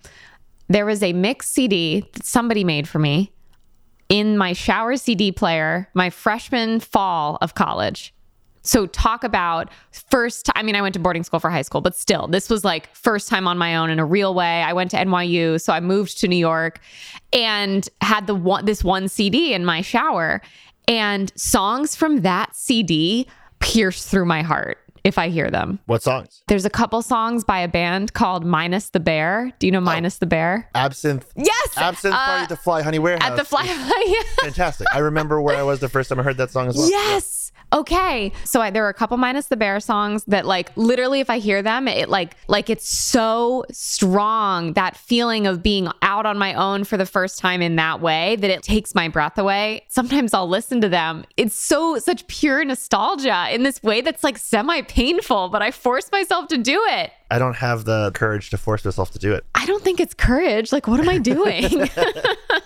There 0.68 0.86
was 0.86 1.02
a 1.02 1.12
mix 1.12 1.48
CD 1.48 2.08
that 2.12 2.24
somebody 2.24 2.64
made 2.64 2.88
for 2.88 2.98
me 2.98 3.32
in 4.08 4.36
my 4.38 4.52
shower 4.52 4.96
CD 4.96 5.32
player 5.32 5.88
my 5.94 6.10
freshman 6.10 6.80
fall 6.80 7.38
of 7.40 7.54
college. 7.54 8.13
So 8.64 8.86
talk 8.86 9.22
about 9.24 9.70
first 10.10 10.50
I 10.56 10.62
mean 10.62 10.74
I 10.74 10.82
went 10.82 10.94
to 10.94 11.00
boarding 11.00 11.22
school 11.22 11.38
for 11.38 11.50
high 11.50 11.62
school, 11.62 11.80
but 11.80 11.94
still 11.94 12.26
this 12.26 12.50
was 12.50 12.64
like 12.64 12.92
first 12.94 13.28
time 13.28 13.46
on 13.46 13.56
my 13.58 13.76
own 13.76 13.90
in 13.90 13.98
a 13.98 14.04
real 14.04 14.34
way. 14.34 14.62
I 14.62 14.72
went 14.72 14.90
to 14.92 14.96
NYU, 14.96 15.60
so 15.60 15.72
I 15.72 15.80
moved 15.80 16.18
to 16.20 16.28
New 16.28 16.36
York 16.36 16.80
and 17.32 17.88
had 18.00 18.26
the 18.26 18.34
one 18.34 18.64
this 18.64 18.82
one 18.82 19.08
CD 19.08 19.52
in 19.54 19.64
my 19.64 19.80
shower 19.82 20.40
and 20.88 21.32
songs 21.36 21.94
from 21.94 22.22
that 22.22 22.54
CD 22.56 23.26
pierce 23.60 24.04
through 24.06 24.24
my 24.26 24.42
heart 24.42 24.78
if 25.04 25.18
I 25.18 25.28
hear 25.28 25.50
them. 25.50 25.78
What 25.84 26.02
songs? 26.02 26.42
There's 26.48 26.64
a 26.64 26.70
couple 26.70 27.02
songs 27.02 27.44
by 27.44 27.58
a 27.58 27.68
band 27.68 28.14
called 28.14 28.44
Minus 28.46 28.88
the 28.88 29.00
Bear. 29.00 29.52
Do 29.58 29.66
you 29.66 29.70
know 29.70 29.80
Minus 29.80 30.16
the 30.16 30.24
Bear? 30.26 30.70
Absinthe. 30.74 31.30
Yes. 31.36 31.76
Absinthe 31.76 32.14
Uh, 32.14 32.24
Party 32.24 32.42
at 32.44 32.48
the 32.48 32.56
Fly 32.56 32.80
Honey 32.82 32.98
Warehouse. 32.98 33.30
at 33.30 33.36
the 33.36 33.44
fly. 33.44 33.66
Fantastic. 34.40 34.86
I 34.94 35.00
remember 35.00 35.40
where 35.42 35.56
I 35.58 35.62
was 35.62 35.80
the 35.80 35.90
first 35.90 36.08
time 36.08 36.20
I 36.20 36.22
heard 36.22 36.38
that 36.38 36.50
song 36.50 36.68
as 36.68 36.76
well. 36.78 36.88
Yes. 36.88 37.43
Okay. 37.74 38.30
So 38.44 38.60
I, 38.60 38.70
there 38.70 38.84
were 38.84 38.88
a 38.88 38.94
couple 38.94 39.16
minus 39.16 39.46
the 39.46 39.56
bear 39.56 39.80
songs 39.80 40.22
that 40.28 40.46
like 40.46 40.70
literally 40.76 41.18
if 41.18 41.28
I 41.28 41.38
hear 41.38 41.60
them 41.60 41.88
it 41.88 42.08
like 42.08 42.36
like 42.46 42.70
it's 42.70 42.88
so 42.88 43.64
strong 43.72 44.74
that 44.74 44.96
feeling 44.96 45.48
of 45.48 45.60
being 45.60 45.88
out 46.00 46.24
on 46.24 46.38
my 46.38 46.54
own 46.54 46.84
for 46.84 46.96
the 46.96 47.04
first 47.04 47.40
time 47.40 47.60
in 47.60 47.74
that 47.76 48.00
way 48.00 48.36
that 48.36 48.48
it 48.48 48.62
takes 48.62 48.94
my 48.94 49.08
breath 49.08 49.38
away. 49.38 49.82
Sometimes 49.88 50.32
I'll 50.32 50.48
listen 50.48 50.80
to 50.82 50.88
them. 50.88 51.24
It's 51.36 51.56
so 51.56 51.98
such 51.98 52.24
pure 52.28 52.64
nostalgia 52.64 53.48
in 53.52 53.64
this 53.64 53.82
way 53.82 54.02
that's 54.02 54.22
like 54.22 54.38
semi 54.38 54.82
painful, 54.82 55.48
but 55.48 55.60
I 55.60 55.72
force 55.72 56.12
myself 56.12 56.46
to 56.48 56.58
do 56.58 56.80
it. 56.86 57.10
I 57.34 57.38
don't 57.40 57.56
have 57.56 57.84
the 57.84 58.12
courage 58.14 58.50
to 58.50 58.58
force 58.58 58.84
myself 58.84 59.10
to 59.10 59.18
do 59.18 59.32
it. 59.34 59.44
I 59.56 59.66
don't 59.66 59.82
think 59.82 59.98
it's 59.98 60.14
courage. 60.14 60.72
Like 60.72 60.86
what 60.86 61.00
am 61.00 61.08
I 61.08 61.18
doing? 61.18 61.88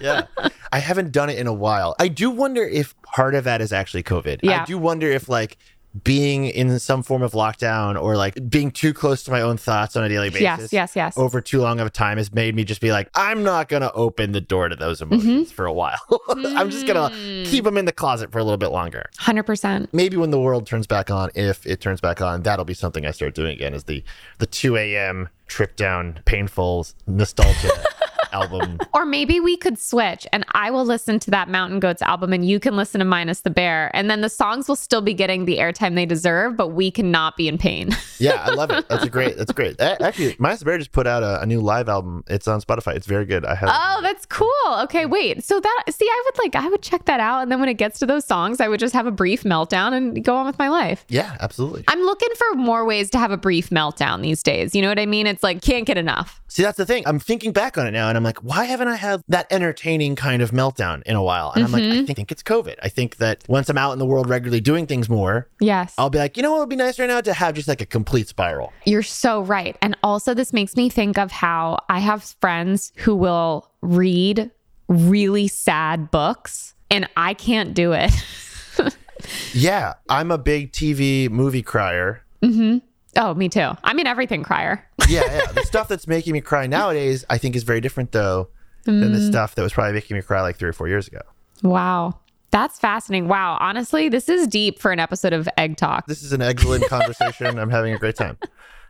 Yeah. 0.01 0.27
I 0.71 0.79
haven't 0.79 1.11
done 1.11 1.29
it 1.29 1.39
in 1.39 1.49
a 1.49 1.53
while. 1.53 1.97
I 1.99 2.07
do 2.07 2.31
wonder 2.31 2.63
if 2.63 2.95
part 3.03 3.35
of 3.35 3.43
that 3.45 3.61
is 3.61 3.73
actually 3.73 4.05
COVID. 4.05 4.41
Yeah. 4.45 4.63
I 4.63 4.65
do 4.65 4.79
wonder 4.79 5.11
if 5.11 5.29
like 5.29 5.57
being 6.05 6.45
in 6.45 6.79
some 6.79 7.03
form 7.03 7.23
of 7.23 7.33
lockdown 7.33 8.01
or 8.01 8.17
like 8.17 8.39
being 8.49 8.71
too 8.71 8.93
close 8.93 9.23
to 9.25 9.31
my 9.31 9.41
own 9.41 9.57
thoughts 9.57 9.97
on 9.97 10.05
a 10.05 10.09
daily 10.09 10.29
basis. 10.31 10.43
yes, 10.43 10.73
yes, 10.73 10.97
yes. 10.97 11.19
Over 11.19 11.41
too 11.41 11.61
long 11.61 11.81
of 11.81 11.87
a 11.87 11.91
time 11.91 12.19
has 12.19 12.33
made 12.33 12.55
me 12.55 12.63
just 12.65 12.81
be 12.81 12.93
like, 12.93 13.09
I'm 13.15 13.43
not 13.43 13.69
going 13.69 13.83
to 13.83 13.93
open 13.93 14.33
the 14.33 14.41
door 14.41 14.69
to 14.69 14.77
those 14.77 15.01
Mm-hmm. 15.01 15.13
emotions 15.15 15.53
for 15.53 15.67
a 15.67 15.73
while. 15.73 15.99
I'm 16.29 16.71
just 16.71 16.87
going 16.87 17.11
to 17.11 17.51
keep 17.51 17.65
them 17.65 17.77
in 17.79 17.85
the 17.85 17.93
closet 17.93 18.31
for 18.33 18.39
a 18.39 18.45
little 18.45 18.59
bit 18.59 18.69
longer. 18.71 19.09
100%. 19.21 19.89
Maybe 19.93 20.17
when 20.17 20.31
the 20.31 20.41
world 20.41 20.67
turns 20.67 20.87
back 20.87 21.11
on, 21.11 21.31
if 21.35 21.67
it 21.67 21.81
turns 21.81 22.01
back 22.01 22.21
on, 22.21 22.43
that'll 22.43 22.65
be 22.65 22.75
something 22.75 23.07
I 23.07 23.11
start 23.13 23.35
doing 23.35 23.53
again 23.53 23.75
is 23.75 23.85
the, 23.85 24.05
the 24.39 24.47
2 24.47 24.77
a.m. 24.77 25.29
trip 25.47 25.77
down 25.77 26.21
painful 26.27 26.87
nostalgia 27.07 27.71
album. 28.33 28.79
Or 28.95 29.05
maybe 29.05 29.39
we 29.39 29.57
could 29.57 29.79
switch 29.79 30.27
and 30.33 30.45
I 30.53 30.71
will 30.73 30.85
listen 30.85 31.21
to 31.21 31.31
that 31.31 31.49
Mountain 31.49 31.79
Goats 31.79 32.03
album 32.03 32.33
and 32.33 32.45
you 32.49 32.59
can 32.59 32.75
listen 32.75 32.99
to 32.99 33.05
Minus 33.05 33.43
the 33.43 33.51
Bear. 33.51 33.91
And 33.95 34.11
then 34.11 34.23
the 34.23 34.29
songs 34.29 34.67
will 34.67 34.75
still 34.77 35.01
be 35.03 35.15
getting 35.15 35.45
the 35.45 35.59
airtime 35.59 35.95
they 35.95 36.07
deserve, 36.07 36.57
but 36.57 36.69
we 36.69 36.91
cannot 36.91 37.37
be 37.37 37.47
in 37.49 37.59
pain. 37.59 37.91
Yeah, 38.21 38.43
I 38.45 38.53
love 38.55 38.73
it. 38.73 38.89
That's 38.89 39.05
a 39.05 39.09
great. 39.09 39.37
That's 39.37 39.53
great. 39.53 39.81
Actually, 39.81 40.35
Minus 40.41 40.59
the 40.59 40.65
Bear 40.65 40.77
just 40.77 40.91
put 40.91 41.07
out 41.07 41.23
a, 41.23 41.41
a 41.41 41.47
new 41.47 41.61
live 41.61 41.89
album. 41.89 42.25
It's 42.27 42.49
on 42.49 42.61
Spotify. 42.61 42.97
It's 42.97 43.07
very 43.07 43.25
good. 43.25 43.45
I 43.45 43.55
have. 43.55 43.69
oh, 43.73 44.01
that's 44.03 44.27
cool. 44.27 44.49
Okay, 44.83 45.07
wait. 45.07 45.45
So 45.45 45.61
that, 45.61 45.85
see, 45.89 46.05
I 46.05 46.23
would 46.27 46.39
like, 46.43 46.57
I 46.57 46.69
would 46.69 46.83
check 46.83 47.05
that 47.05 47.21
out. 47.21 47.43
And 47.43 47.53
then 47.53 47.61
when 47.61 47.69
it 47.69 47.75
gets 47.75 48.01
to 48.01 48.07
those 48.07 48.25
songs, 48.25 48.61
I 48.61 48.67
would 48.67 48.81
just 48.81 48.93
have 48.93 49.07
a 49.07 49.13
brief 49.13 49.45
meltdown 49.45 49.93
and 49.93 50.25
go 50.25 50.35
on 50.35 50.47
with 50.47 50.59
my 50.59 50.69
life. 50.69 51.05
yeah, 51.09 51.37
absolutely. 51.39 51.85
I'm 51.87 52.01
looking 52.03 52.31
for 52.37 52.57
more 52.57 52.85
ways 52.85 53.09
to 53.11 53.19
have 53.19 53.31
a 53.31 53.37
brief 53.37 53.71
meltdown 53.71 54.21
these 54.21 54.43
days. 54.43 54.75
You 54.75 54.83
know 54.83 54.89
what 54.89 54.99
I 54.99 55.07
mean? 55.07 55.29
It's 55.29 55.45
like, 55.45 55.63
can't 55.63 55.87
get 55.87 55.97
enough. 55.97 56.43
See, 56.49 56.63
that's 56.63 56.79
the 56.79 56.87
thing. 56.87 57.03
I'm 57.07 57.19
thinking 57.19 57.53
back 57.53 57.77
on 57.77 57.87
it 57.87 57.91
now, 57.91 58.09
and 58.09 58.17
I'm 58.17 58.25
like, 58.25 58.39
why 58.39 58.65
haven't 58.65 58.89
I 58.89 58.97
had 58.97 59.23
that 59.29 59.47
entertaining 59.51 60.17
kind 60.17 60.41
of 60.41 60.51
meltdown 60.51 61.03
in 61.05 61.15
a 61.15 61.23
while? 61.23 61.53
And 61.55 61.63
I'm 61.63 61.71
like, 61.73 61.83
I 61.83 61.91
think, 62.05 62.17
think 62.17 62.33
it's 62.33 62.43
COVID. 62.43 62.77
I 62.83 62.89
think 62.89 63.17
that 63.17 63.45
once 63.49 63.69
I'm 63.69 63.77
out 63.77 63.93
in 63.93 63.99
the 63.99 64.07
world 64.07 64.29
regularly 64.29 64.61
doing 64.61 64.87
things 64.87 65.09
more, 65.09 65.49
Yes. 65.61 65.95
I'll 65.99 66.09
be 66.11 66.19
like, 66.19 66.37
you 66.37 66.43
know 66.43 66.53
what 66.53 66.61
would 66.61 66.69
be 66.71 66.77
nice 66.77 66.99
right 66.99 67.09
now 67.09 67.21
to 67.21 67.33
have 67.35 67.55
just 67.55 67.69
like 67.69 67.81
a 67.81 67.87
complete 67.87 68.29
spiral. 68.29 68.73
You're 68.87 69.03
so 69.03 69.43
right. 69.43 69.77
And 69.83 69.97
also, 70.03 70.33
this 70.35 70.53
makes 70.53 70.75
me 70.75 70.89
think 70.89 71.19
of 71.19 71.31
how 71.31 71.85
I 71.89 71.99
have 72.01 72.23
friends 72.41 72.93
who 72.97 73.15
will 73.15 73.71
read 73.83 74.51
really 74.89 75.49
sad 75.49 76.11
books, 76.11 76.75
and 76.91 77.09
I 77.17 77.35
can't 77.35 77.75
do 77.75 77.93
it. 77.93 78.11
Yeah, 79.53 79.95
I'm 80.09 80.31
a 80.31 80.39
big 80.39 80.73
TV 80.73 81.29
movie 81.29 81.63
crier. 81.63 82.23
Mm-hmm. 82.43 82.79
Oh, 83.19 83.35
me 83.35 83.49
too. 83.49 83.71
I'm 83.85 83.99
an 83.99 84.07
everything 84.07 84.43
crier. 84.43 84.85
Yeah, 85.09 85.23
yeah. 85.25 85.53
the 85.53 85.63
stuff 85.67 85.89
that's 85.89 86.07
making 86.07 86.33
me 86.33 86.41
cry 86.41 86.67
nowadays, 86.67 87.25
I 87.29 87.39
think, 87.39 87.57
is 87.57 87.65
very 87.65 87.81
different 87.81 88.13
though 88.13 88.49
than 88.85 89.13
the 89.13 89.19
mm. 89.19 89.29
stuff 89.29 89.55
that 89.55 89.63
was 89.63 89.73
probably 89.73 89.93
making 89.93 90.17
me 90.17 90.23
cry 90.23 90.41
like 90.41 90.57
three 90.57 90.71
or 90.71 90.73
four 90.73 90.89
years 90.89 91.07
ago. 91.09 91.21
Wow. 91.63 92.19
That's 92.51 92.79
fascinating. 92.79 93.29
Wow. 93.29 93.59
Honestly, 93.61 94.09
this 94.09 94.29
is 94.29 94.47
deep 94.47 94.79
for 94.79 94.91
an 94.93 95.01
episode 95.01 95.35
of 95.35 95.49
Egg 95.59 95.77
Talk. 95.77 96.07
This 96.07 96.23
is 96.23 96.33
an 96.33 96.41
excellent 96.41 96.85
conversation. 96.89 97.59
I'm 97.59 97.71
having 97.71 97.93
a 97.93 97.99
great 97.99 98.17
time. 98.17 98.39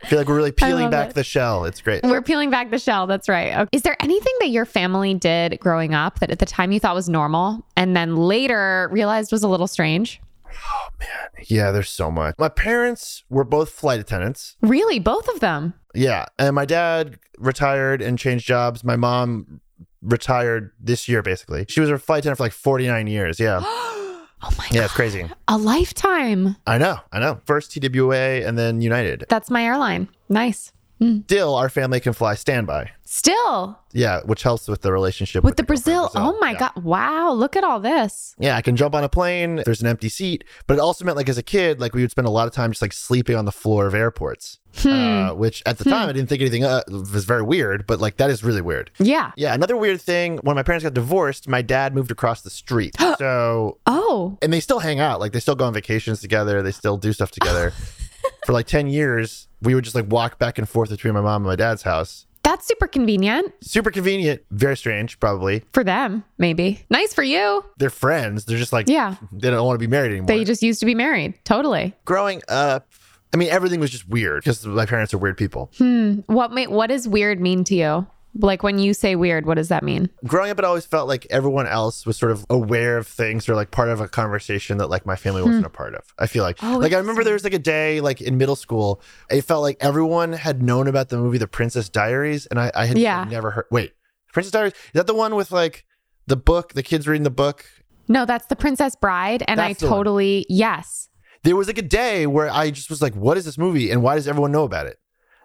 I 0.01 0.07
feel 0.07 0.17
like 0.17 0.29
we're 0.29 0.37
really 0.37 0.53
peeling 0.53 0.89
back 0.89 1.09
it. 1.09 1.15
the 1.15 1.25
shell. 1.25 1.65
It's 1.65 1.81
great. 1.81 2.03
We're 2.03 2.21
peeling 2.21 2.49
back 2.49 2.71
the 2.71 2.79
shell. 2.79 3.05
That's 3.05 3.27
right. 3.27 3.53
Okay. 3.53 3.69
Is 3.73 3.81
there 3.81 3.97
anything 3.99 4.33
that 4.39 4.47
your 4.47 4.63
family 4.63 5.13
did 5.13 5.59
growing 5.59 5.93
up 5.93 6.19
that 6.19 6.31
at 6.31 6.39
the 6.39 6.45
time 6.45 6.71
you 6.71 6.79
thought 6.79 6.95
was 6.95 7.09
normal 7.09 7.65
and 7.75 7.97
then 7.97 8.15
later 8.15 8.87
realized 8.93 9.33
was 9.33 9.43
a 9.43 9.49
little 9.49 9.67
strange? 9.67 10.21
Oh 10.53 10.87
man, 10.99 11.45
yeah, 11.47 11.71
there's 11.71 11.89
so 11.89 12.09
much. 12.11 12.35
My 12.37 12.49
parents 12.49 13.23
were 13.29 13.43
both 13.43 13.69
flight 13.71 13.99
attendants. 13.99 14.55
Really? 14.61 14.99
Both 14.99 15.27
of 15.29 15.39
them? 15.39 15.73
Yeah. 15.95 16.25
And 16.37 16.55
my 16.55 16.65
dad 16.65 17.17
retired 17.37 18.01
and 18.01 18.17
changed 18.19 18.45
jobs. 18.47 18.83
My 18.83 18.95
mom 18.95 19.61
retired 20.01 20.71
this 20.79 21.07
year, 21.09 21.21
basically. 21.21 21.65
She 21.67 21.79
was 21.81 21.89
a 21.89 21.97
flight 21.97 22.19
attendant 22.19 22.37
for 22.37 22.43
like 22.43 22.51
49 22.53 23.07
years. 23.07 23.39
Yeah. 23.39 23.61
Oh 24.41 24.49
my 24.57 24.63
Yeah, 24.71 24.77
God. 24.79 24.85
it's 24.85 24.93
crazy. 24.93 25.29
A 25.49 25.57
lifetime. 25.57 26.55
I 26.65 26.77
know. 26.77 26.97
I 27.11 27.19
know. 27.19 27.41
First 27.45 27.73
TWA 27.73 28.15
and 28.15 28.57
then 28.57 28.79
United. 28.81 29.25
That's 29.27 29.49
my 29.49 29.65
airline. 29.65 30.07
Nice. 30.29 30.71
Still, 31.01 31.55
our 31.55 31.69
family 31.69 31.99
can 32.01 32.11
fly 32.13 32.35
standby. 32.35 32.91
Still 33.05 33.79
Yeah, 33.93 34.19
which 34.25 34.43
helps 34.43 34.67
with 34.67 34.81
the 34.81 34.91
relationship 34.91 35.43
with 35.43 35.55
the 35.55 35.63
girlfriend 35.63 35.83
Brazil. 35.85 36.09
Brazil. 36.13 36.35
Oh 36.35 36.39
my 36.39 36.51
Yeah. 36.51 36.59
God. 36.75 36.83
Wow. 36.83 37.31
Look 37.31 37.55
at 37.55 37.63
all 37.63 37.79
this. 37.79 38.35
Yeah, 38.37 38.55
I 38.57 38.61
can 38.61 38.75
jump 38.75 38.93
on 38.93 39.03
a 39.03 39.09
plane. 39.09 39.61
There's 39.65 39.81
an 39.81 39.87
empty 39.87 40.09
seat, 40.09 40.43
but 40.67 40.75
it 40.75 40.79
also 40.79 41.05
meant 41.05 41.17
like 41.17 41.29
as 41.29 41.37
a 41.37 41.43
kid, 41.43 41.79
like 41.79 41.95
we 41.95 42.01
would 42.01 42.11
spend 42.11 42.27
a 42.27 42.31
lot 42.31 42.47
of 42.47 42.53
time 42.53 42.71
just 42.71 42.81
like 42.81 42.93
sleeping 42.93 43.35
on 43.35 43.45
the 43.45 43.51
floor 43.51 43.87
of 43.87 43.95
airports, 43.95 44.59
Hmm. 44.79 44.89
uh, 44.89 45.33
which 45.33 45.63
at 45.65 45.79
the 45.79 45.85
time 45.85 46.07
I 46.09 46.11
didn't 46.11 46.29
think 46.29 46.41
anything 46.41 46.63
uh, 46.65 46.83
was 46.87 47.25
very 47.25 47.41
weird, 47.43 47.87
but 47.87 47.99
like 47.99 48.17
that 48.17 48.29
is 48.29 48.43
really 48.43 48.61
weird. 48.61 48.91
Yeah. 48.99 49.31
Yeah, 49.37 49.53
another 49.55 49.75
weird 49.77 50.01
thing 50.01 50.37
when 50.43 50.55
my 50.55 50.63
parents 50.63 50.83
got 50.83 50.93
divorced, 50.93 51.47
my 51.47 51.61
dad 51.63 51.95
moved 51.95 52.11
across 52.11 52.41
the 52.41 52.49
street. 52.51 52.95
so, 53.17 53.77
Oh, 53.87 54.37
and 54.41 54.53
they 54.53 54.59
still 54.59 54.79
hang 54.79 54.99
out, 54.99 55.19
like 55.19 55.31
they 55.31 55.39
still 55.39 55.55
go 55.55 55.65
on 55.65 55.73
vacations 55.73 56.19
together, 56.21 56.61
they 56.61 56.71
still 56.73 56.97
do 56.97 57.13
stuff 57.13 57.31
together. 57.31 57.71
For 58.45 58.53
like 58.53 58.67
10 58.67 58.87
years, 58.87 59.47
we 59.61 59.75
would 59.75 59.83
just 59.83 59.95
like 59.95 60.05
walk 60.09 60.39
back 60.39 60.57
and 60.57 60.67
forth 60.67 60.89
between 60.89 61.13
my 61.13 61.21
mom 61.21 61.41
and 61.43 61.45
my 61.47 61.55
dad's 61.55 61.83
house. 61.83 62.25
that's 62.43 62.65
super 62.67 62.87
convenient 62.87 63.53
Super 63.61 63.91
convenient, 63.91 64.41
very 64.51 64.75
strange, 64.77 65.19
probably. 65.19 65.63
for 65.73 65.83
them, 65.83 66.23
maybe. 66.37 66.83
Nice 66.89 67.13
for 67.13 67.23
you. 67.23 67.63
They're 67.77 67.89
friends. 67.89 68.45
They're 68.45 68.57
just 68.57 68.73
like, 68.73 68.87
Yeah. 68.89 69.15
they 69.31 69.49
don't 69.51 69.65
want 69.65 69.75
to 69.79 69.85
be 69.85 69.91
married 69.91 70.11
anymore. 70.11 70.27
They 70.27 70.43
just 70.43 70.63
used 70.63 70.79
to 70.79 70.85
be 70.85 70.95
married. 70.95 71.33
Totally. 71.43 71.93
growing 72.05 72.41
up, 72.47 72.87
I 73.33 73.37
mean, 73.37 73.49
everything 73.49 73.79
was 73.79 73.91
just 73.91 74.09
weird 74.09 74.43
because 74.43 74.65
my 74.65 74.87
parents 74.87 75.13
are 75.13 75.19
weird 75.19 75.37
people. 75.37 75.69
Hmm. 75.77 76.21
What 76.25 76.51
may, 76.51 76.65
what 76.65 76.87
does 76.87 77.07
weird 77.07 77.39
mean 77.39 77.63
to 77.65 77.75
you? 77.75 78.07
Like 78.35 78.61
when 78.61 78.77
you 78.77 78.93
say 78.93 79.15
weird, 79.15 79.45
what 79.47 79.55
does 79.55 79.69
that 79.69 79.83
mean? 79.83 80.09
Growing 80.25 80.51
up, 80.51 80.59
it 80.59 80.65
always 80.65 80.85
felt 80.85 81.07
like 81.07 81.25
everyone 81.31 81.65
else 81.67 82.05
was 82.05 82.15
sort 82.15 82.31
of 82.31 82.45
aware 82.49 82.97
of 82.97 83.07
things 83.07 83.49
or 83.49 83.55
like 83.55 83.71
part 83.71 83.89
of 83.89 84.01
a 84.01 84.07
conversation 84.07 84.77
that 84.77 84.87
like 84.87 85.05
my 85.05 85.15
family 85.15 85.41
wasn't 85.41 85.65
a 85.65 85.69
part 85.69 85.95
of. 85.95 86.03
I 86.19 86.27
feel 86.27 86.43
like, 86.43 86.57
Oh, 86.63 86.77
like 86.77 86.93
I 86.93 86.97
remember 86.97 87.23
there 87.23 87.33
was 87.33 87.43
like 87.43 87.53
a 87.55 87.59
day 87.59 88.01
like 88.01 88.21
in 88.21 88.37
middle 88.37 88.55
school, 88.55 89.01
it 89.31 89.41
felt 89.41 89.63
like 89.63 89.77
everyone 89.79 90.33
had 90.33 90.61
known 90.61 90.87
about 90.87 91.09
the 91.09 91.17
movie 91.17 91.39
The 91.39 91.47
Princess 91.47 91.89
Diaries, 91.89 92.45
and 92.45 92.59
I, 92.59 92.71
I 92.75 92.85
had 92.85 92.97
Yeah. 92.99 93.25
never 93.29 93.51
heard. 93.51 93.65
Wait, 93.71 93.93
Princess 94.31 94.51
Diaries 94.51 94.73
is 94.73 94.79
that 94.93 95.07
the 95.07 95.15
one 95.15 95.35
with 95.35 95.51
like 95.51 95.85
the 96.27 96.35
book, 96.37 96.73
the 96.73 96.83
kids 96.83 97.07
reading 97.07 97.23
the 97.23 97.31
book? 97.31 97.65
No, 98.07 98.25
that's 98.25 98.45
the 98.45 98.55
Princess 98.55 98.95
Bride. 98.95 99.43
And 99.47 99.59
That's 99.59 99.81
I 99.83 99.85
the 99.85 99.89
one. 99.91 99.97
totally, 99.97 100.45
yes. 100.49 101.09
There 101.43 101.55
was 101.55 101.67
like 101.67 101.77
a 101.77 101.83
day 101.83 102.27
where 102.27 102.49
I 102.49 102.69
just 102.69 102.89
was 102.89 103.01
like, 103.01 103.15
"What 103.15 103.37
is 103.37 103.45
this 103.45 103.57
movie, 103.57 103.89
and 103.91 104.03
why 104.03 104.15
does 104.15 104.27
everyone 104.27 104.51
know 104.51 104.63
about 104.63 104.87
it?" 104.87 104.97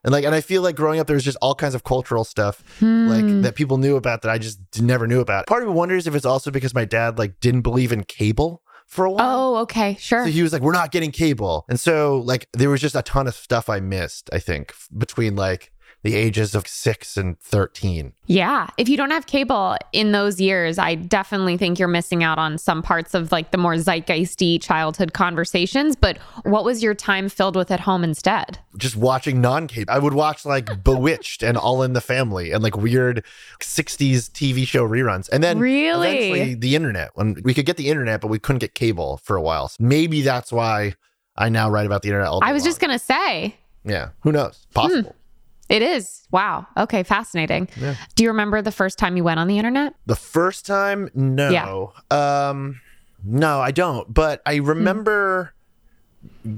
And 0.04 0.12
like, 0.12 0.24
and 0.24 0.34
I 0.34 0.40
feel 0.42 0.62
like 0.62 0.76
growing 0.76 1.00
up, 1.00 1.06
there 1.06 1.14
was 1.14 1.24
just 1.24 1.38
all 1.40 1.54
kinds 1.54 1.74
of 1.74 1.82
cultural 1.84 2.24
stuff 2.24 2.62
Hmm. 2.78 3.08
like 3.08 3.42
that 3.42 3.54
people 3.54 3.78
knew 3.78 3.96
about 3.96 4.22
that 4.22 4.30
I 4.30 4.38
just 4.38 4.58
never 4.80 5.06
knew 5.06 5.20
about. 5.20 5.46
Part 5.46 5.62
of 5.62 5.68
me 5.68 5.74
wonders 5.74 6.06
if 6.06 6.14
it's 6.14 6.26
also 6.26 6.50
because 6.50 6.74
my 6.74 6.84
dad 6.84 7.18
like 7.18 7.40
didn't 7.40 7.62
believe 7.62 7.90
in 7.92 8.04
cable 8.04 8.62
for 8.86 9.06
a 9.06 9.10
while. 9.10 9.54
Oh, 9.56 9.56
okay, 9.62 9.96
sure. 9.98 10.24
So 10.26 10.30
he 10.30 10.42
was 10.42 10.52
like, 10.52 10.60
"We're 10.62 10.72
not 10.72 10.92
getting 10.92 11.10
cable," 11.10 11.64
and 11.70 11.80
so 11.80 12.18
like 12.24 12.48
there 12.52 12.68
was 12.68 12.80
just 12.82 12.94
a 12.94 13.02
ton 13.02 13.26
of 13.26 13.34
stuff 13.34 13.68
I 13.70 13.80
missed. 13.80 14.28
I 14.32 14.38
think 14.38 14.74
between 14.96 15.36
like 15.36 15.72
the 16.04 16.14
ages 16.14 16.54
of 16.54 16.68
six 16.68 17.16
and 17.16 17.38
thirteen. 17.40 18.12
Yeah. 18.26 18.68
If 18.78 18.88
you 18.88 18.96
don't 18.96 19.10
have 19.10 19.26
cable 19.26 19.76
in 19.92 20.12
those 20.12 20.40
years, 20.40 20.78
I 20.78 20.94
definitely 20.94 21.56
think 21.56 21.78
you're 21.78 21.88
missing 21.88 22.22
out 22.22 22.38
on 22.38 22.56
some 22.58 22.80
parts 22.82 23.12
of 23.14 23.32
like 23.32 23.50
the 23.50 23.58
more 23.58 23.74
zeitgeisty 23.74 24.62
childhood 24.62 25.12
conversations. 25.12 25.96
But 25.96 26.18
what 26.44 26.64
was 26.64 26.82
your 26.82 26.94
time 26.94 27.28
filled 27.28 27.56
with 27.56 27.70
at 27.70 27.80
home 27.80 28.04
instead? 28.04 28.58
Just 28.76 28.96
watching 28.96 29.40
non-cable, 29.40 29.92
I 29.92 29.98
would 29.98 30.14
watch 30.14 30.44
like 30.46 30.84
Bewitched 30.84 31.42
and 31.42 31.56
All 31.58 31.82
in 31.82 31.92
the 31.94 32.00
Family 32.00 32.52
and 32.52 32.62
like 32.62 32.76
weird 32.76 33.24
'60s 33.60 34.30
TV 34.30 34.66
show 34.66 34.86
reruns, 34.88 35.28
and 35.30 35.42
then 35.42 35.58
Really? 35.58 36.54
the 36.54 36.76
internet. 36.76 37.10
When 37.14 37.36
we 37.44 37.54
could 37.54 37.66
get 37.66 37.76
the 37.76 37.88
internet, 37.88 38.20
but 38.20 38.28
we 38.28 38.38
couldn't 38.38 38.60
get 38.60 38.74
cable 38.74 39.16
for 39.24 39.36
a 39.36 39.42
while. 39.42 39.68
So 39.68 39.76
maybe 39.80 40.22
that's 40.22 40.52
why 40.52 40.94
I 41.36 41.48
now 41.48 41.70
write 41.70 41.86
about 41.86 42.02
the 42.02 42.08
internet. 42.08 42.28
All 42.28 42.40
I 42.42 42.52
was 42.52 42.62
long. 42.62 42.68
just 42.68 42.80
going 42.80 42.90
to 42.92 42.98
say, 42.98 43.56
yeah. 43.84 44.10
Who 44.20 44.32
knows? 44.32 44.66
Possible. 44.74 45.10
Hmm. 45.10 45.18
It 45.68 45.82
is. 45.82 46.26
Wow. 46.30 46.66
Okay, 46.76 47.02
fascinating. 47.02 47.68
Yeah. 47.76 47.94
Do 48.16 48.24
you 48.24 48.30
remember 48.30 48.60
the 48.62 48.70
first 48.72 48.98
time 48.98 49.16
you 49.16 49.24
went 49.24 49.40
on 49.40 49.46
the 49.48 49.56
internet? 49.58 49.94
The 50.06 50.16
first 50.16 50.66
time, 50.66 51.08
no. 51.14 51.92
Um 52.10 52.80
no, 53.26 53.60
I 53.60 53.70
don't. 53.70 54.12
But 54.12 54.42
I 54.44 54.56
Hmm. 54.58 54.66
remember 54.66 55.54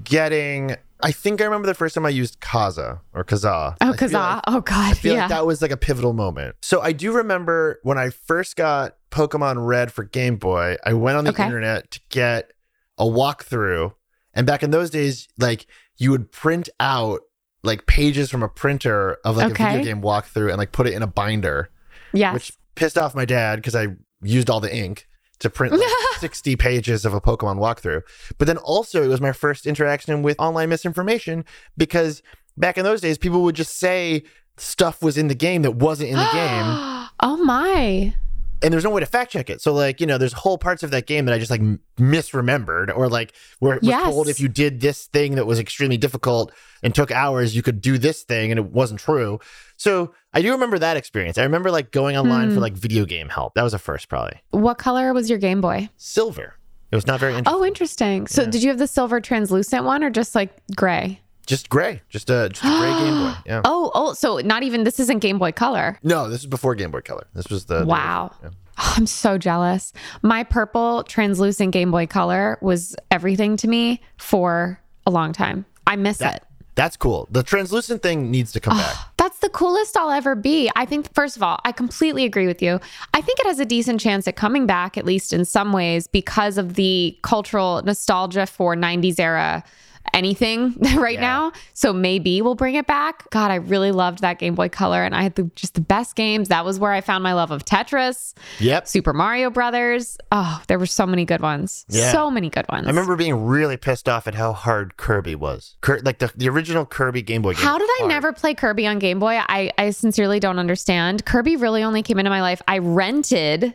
getting 0.05 0.77
I 1.03 1.13
think 1.13 1.43
I 1.43 1.45
remember 1.45 1.67
the 1.67 1.75
first 1.75 1.95
time 1.95 2.07
I 2.07 2.09
used 2.09 2.41
Kazaa 2.41 3.01
or 3.13 3.23
Kazaa. 3.23 3.77
Oh, 3.83 3.93
Kazaa. 3.93 4.37
like- 4.37 4.43
oh, 4.47 4.61
God. 4.63 4.93
I 4.93 4.95
feel 4.95 5.13
yeah. 5.15 5.21
like 5.21 5.29
that 5.29 5.45
was 5.45 5.61
like 5.61 5.71
a 5.71 5.77
pivotal 5.77 6.15
moment. 6.15 6.57
So 6.63 6.81
I 6.81 6.93
do 6.93 7.13
remember 7.13 7.81
when 7.83 7.99
I 7.99 8.09
first 8.09 8.57
got 8.57 8.97
Pokemon 9.11 9.67
Red 9.67 9.93
for 9.93 10.05
Game 10.05 10.37
Boy, 10.37 10.77
I 10.87 10.95
went 10.95 11.19
on 11.19 11.25
the 11.25 11.31
Okay. 11.33 11.45
internet 11.45 11.91
to 11.91 12.01
get 12.09 12.53
a 12.97 13.05
walkthrough. 13.05 13.93
And 14.33 14.47
back 14.47 14.63
in 14.63 14.71
those 14.71 14.89
days, 14.89 15.29
like 15.39 15.67
you 15.99 16.11
would 16.13 16.33
print 16.33 16.71
out 16.81 17.21
like 17.67 17.87
pages 17.87 18.31
from 18.31 18.43
a 18.43 18.49
printer 18.49 19.19
of 19.25 19.37
like 19.37 19.59
a 19.59 19.65
video 19.65 19.85
game 19.85 20.03
walkthrough 20.03 20.49
and 20.49 20.59
like 20.59 20.73
put 20.73 20.87
it 20.87 20.95
in 20.95 21.03
a 21.03 21.07
binder 21.07 21.71
yes. 22.13 22.35
which 22.35 22.53
pissed 22.75 22.99
off 22.99 23.15
my 23.15 23.25
dad 23.25 23.57
because 23.57 23.75
I 23.75 23.89
used 24.23 24.49
all 24.49 24.61
the 24.61 24.75
ink 24.75 25.07
to 25.41 25.51
print 25.51 25.75
like 25.75 25.89
60 26.19 26.57
pages 26.57 27.05
of 27.05 27.13
a 27.13 27.21
Pokemon 27.21 27.59
walkthrough. 27.59 28.03
But 28.39 28.47
then 28.47 28.57
also, 28.59 29.03
it 29.03 29.09
was 29.09 29.21
my 29.21 29.33
first 29.33 29.67
interaction 29.67 30.23
with 30.23 30.39
online 30.39 30.69
misinformation 30.69 31.45
because 31.77 32.23
back 32.57 32.79
in 32.79 32.85
those 32.85 33.01
days, 33.01 33.19
people 33.19 33.43
would 33.43 33.55
just 33.55 33.77
say 33.79 34.23
stuff 34.57 35.03
was 35.03 35.19
in 35.19 35.29
the 35.29 35.35
game 35.35 35.63
that 35.63 35.73
wasn't 35.73 36.09
in 36.09 36.17
the 36.17 36.31
game, 36.33 37.09
oh, 37.21 37.41
my. 37.45 38.15
And 38.63 38.73
there's 38.73 38.85
no 38.85 38.91
way 38.91 39.01
to 39.01 39.07
fact 39.07 39.33
check 39.33 39.51
it. 39.51 39.61
So, 39.61 39.73
like, 39.73 40.01
you 40.01 40.07
know, 40.07 40.19
there's 40.19 40.33
whole 40.33 40.59
parts 40.59 40.83
of 40.83 40.91
that 40.93 41.07
game 41.07 41.25
that 41.27 41.35
I 41.35 41.39
just 41.39 41.51
like 41.51 41.61
misremembered, 41.99 42.97
or 42.97 43.09
like 43.09 43.33
where 43.59 43.75
it 43.77 43.83
was 43.83 43.89
Yes. 43.89 44.05
told 44.05 44.29
if 44.29 44.41
you 44.41 44.49
did 44.49 44.81
this 44.81 45.07
thing 45.07 45.35
that 45.37 45.47
was 45.47 45.59
extremely 45.59 45.97
difficult 45.97 46.53
and 46.83 46.95
took 46.95 47.11
hours, 47.11 47.55
you 47.55 47.63
could 47.63 47.81
do 47.81 47.99
this 47.99 48.23
thing, 48.23 48.51
and 48.51 48.59
it 48.59 48.67
wasn't 48.67 49.01
true. 49.01 49.39
So, 49.77 50.13
I 50.33 50.43
do 50.43 50.53
remember 50.53 50.79
that 50.79 50.97
experience. 50.97 51.39
I 51.39 51.43
remember 51.43 51.71
like 51.71 51.91
going 51.91 52.17
online 52.17 52.49
Hmm. 52.49 52.55
for 52.55 52.61
like 52.61 52.75
video 52.75 53.05
game 53.05 53.29
help. 53.29 53.55
That 53.55 53.63
was 53.63 53.75
a 53.75 53.79
first, 53.79 54.09
probably. 54.09 54.41
What 54.51 54.79
color 54.79 55.13
was 55.13 55.29
your 55.31 55.39
Game 55.39 55.61
Boy? 55.61 55.89
Silver. 55.97 56.55
It 56.93 56.95
was 56.97 57.07
not 57.07 57.19
very 57.21 57.33
interesting. 57.35 57.61
Oh, 57.61 57.65
interesting. 57.65 58.27
So, 58.27 58.43
Yeah. 58.43 58.51
did 58.51 58.63
you 58.63 58.69
have 58.71 58.79
the 58.79 58.87
silver 58.87 59.21
translucent 59.21 59.85
one 59.85 60.05
or 60.05 60.11
just 60.11 60.35
like 60.35 60.51
gray? 60.77 61.21
Just 61.47 61.69
gray. 61.69 62.03
Just 62.09 62.29
a 62.31 62.49
just 62.51 62.65
a 62.65 62.79
gray 62.79 62.91
Game 62.91 63.15
Boy. 63.15 63.35
Yeah. 63.47 63.61
Oh, 63.65 63.91
oh, 63.95 64.13
so 64.15 64.39
not 64.39 64.63
even 64.65 64.85
this 64.85 64.99
isn't 65.01 65.21
Game 65.21 65.39
Boy 65.39 65.53
Color. 65.53 65.99
No, 66.03 66.29
this 66.29 66.41
is 66.41 66.47
before 66.47 66.75
Game 66.75 66.91
Boy 66.91 67.01
Color. 67.01 67.27
This 67.35 67.49
was 67.49 67.67
the 67.67 67.81
the- 67.81 67.87
Wow. 67.87 68.33
yeah. 68.43 68.51
Oh, 68.79 68.95
I'm 68.97 69.07
so 69.07 69.39
jealous. 69.39 69.93
My 70.23 70.43
purple 70.45 71.05
translucent 71.05 71.73
Game 71.73 71.91
Boy 71.91 72.07
Color 72.07 72.59
was 72.61 72.97
everything 73.11 73.57
to 73.59 73.69
me 73.69 74.01
for 74.19 74.81
a 75.07 75.11
long 75.11 75.33
time. 75.33 75.65
I 75.87 75.97
miss 75.97 76.19
That- 76.19 76.37
it. 76.37 76.43
That's 76.75 76.95
cool. 76.99 77.27
The 77.31 77.43
translucent 77.43 78.03
thing 78.03 78.31
needs 78.31 78.53
to 78.53 78.61
come 78.61 78.77
back. 78.77 78.95
That's 79.17 79.39
the 79.39 79.49
coolest 79.49 79.97
I'll 79.97 80.11
ever 80.11 80.35
be. 80.35 80.71
I 80.77 80.85
think, 80.85 81.11
first 81.15 81.35
of 81.35 81.43
all, 81.43 81.59
I 81.65 81.73
completely 81.73 82.27
agree 82.27 82.47
with 82.47 82.61
you. 82.61 82.79
I 83.15 83.23
think 83.23 83.39
it 83.41 83.47
has 83.47 83.59
a 83.59 83.65
decent 83.65 83.99
chance 83.99 84.29
at 84.29 84.37
coming 84.37 84.67
back, 84.67 84.99
at 84.99 85.07
least 85.07 85.33
in 85.33 85.47
some 85.47 85.73
ways, 85.73 86.07
because 86.07 86.59
of 86.59 86.75
the 86.75 87.19
cultural 87.23 87.81
nostalgia 87.83 88.45
for 88.45 88.77
90s 88.77 89.19
era 89.19 89.65
anything 90.15 90.75
right 90.97 91.15
Yeah. 91.15 91.21
now. 91.21 91.53
So 91.75 91.93
maybe 91.93 92.43
we'll 92.43 92.55
bring 92.55 92.75
it 92.75 92.87
back. 92.87 93.29
God, 93.31 93.51
I 93.51 93.57
really 93.57 93.93
loved 93.93 94.21
that 94.21 94.39
Game 94.39 94.55
Boy 94.55 94.69
Color, 94.69 95.03
and 95.05 95.15
I 95.15 95.23
had 95.23 95.35
the, 95.35 95.45
just 95.55 95.75
the 95.75 95.81
best 95.81 96.15
games. 96.17 96.49
That 96.49 96.65
was 96.65 96.79
where 96.79 96.93
I 96.93 97.01
found 97.01 97.23
my 97.23 97.33
love 97.35 97.51
of 97.51 97.65
Tetris, 97.65 98.35
Yep. 98.61 98.89
Super 98.89 99.13
Mario 99.13 99.51
Brothers. 99.51 100.19
Oh, 100.33 100.63
there 100.69 100.79
were 100.79 100.87
so 100.87 101.07
many 101.07 101.25
good 101.25 101.41
ones. 101.41 101.85
Yeah. 101.89 102.13
So 102.13 102.31
many 102.31 102.51
good 102.51 102.67
ones. 102.69 102.87
I 102.87 102.91
remember 102.91 103.17
being 103.17 103.45
really 103.47 103.77
pissed 103.77 104.09
off 104.09 104.27
at 104.27 104.35
how 104.35 104.53
hard 104.53 104.97
Kirby 104.97 105.35
was. 105.35 105.77
Cur- 105.81 106.01
like 106.05 106.19
the, 106.19 106.33
the 106.37 106.49
original 106.49 106.85
Kirby 106.87 107.23
Game 107.23 107.43
Boy 107.43 107.55
game. 107.55 107.63
How 107.65 107.79
did 107.79 107.89
I 107.89 107.97
hard. 108.01 108.09
never 108.11 108.33
play 108.33 108.55
Kirby 108.55 108.87
on 108.87 108.99
Game 108.99 109.19
Boy? 109.19 109.39
I, 109.39 109.71
I 109.79 109.91
sincerely 109.91 110.41
don't 110.41 110.59
understand. 110.59 111.25
Kirby 111.25 111.57
really 111.57 111.83
only 111.83 112.03
came 112.03 112.19
into 112.19 112.31
my 112.31 112.41
life. 112.41 112.63
I 112.69 112.79
rented, 112.79 113.75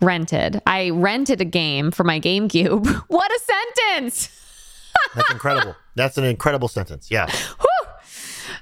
rented. 0.00 0.60
I 0.66 0.90
rented 0.90 1.40
a 1.40 1.44
game 1.44 1.90
for 1.90 2.04
my 2.04 2.20
GameCube. 2.20 2.86
what 3.08 3.30
a 3.30 3.40
sentence! 3.40 4.28
That's 5.14 5.30
incredible. 5.30 5.76
That's 5.94 6.18
an 6.18 6.24
incredible 6.24 6.68
sentence. 6.68 7.10
Yeah. 7.10 7.26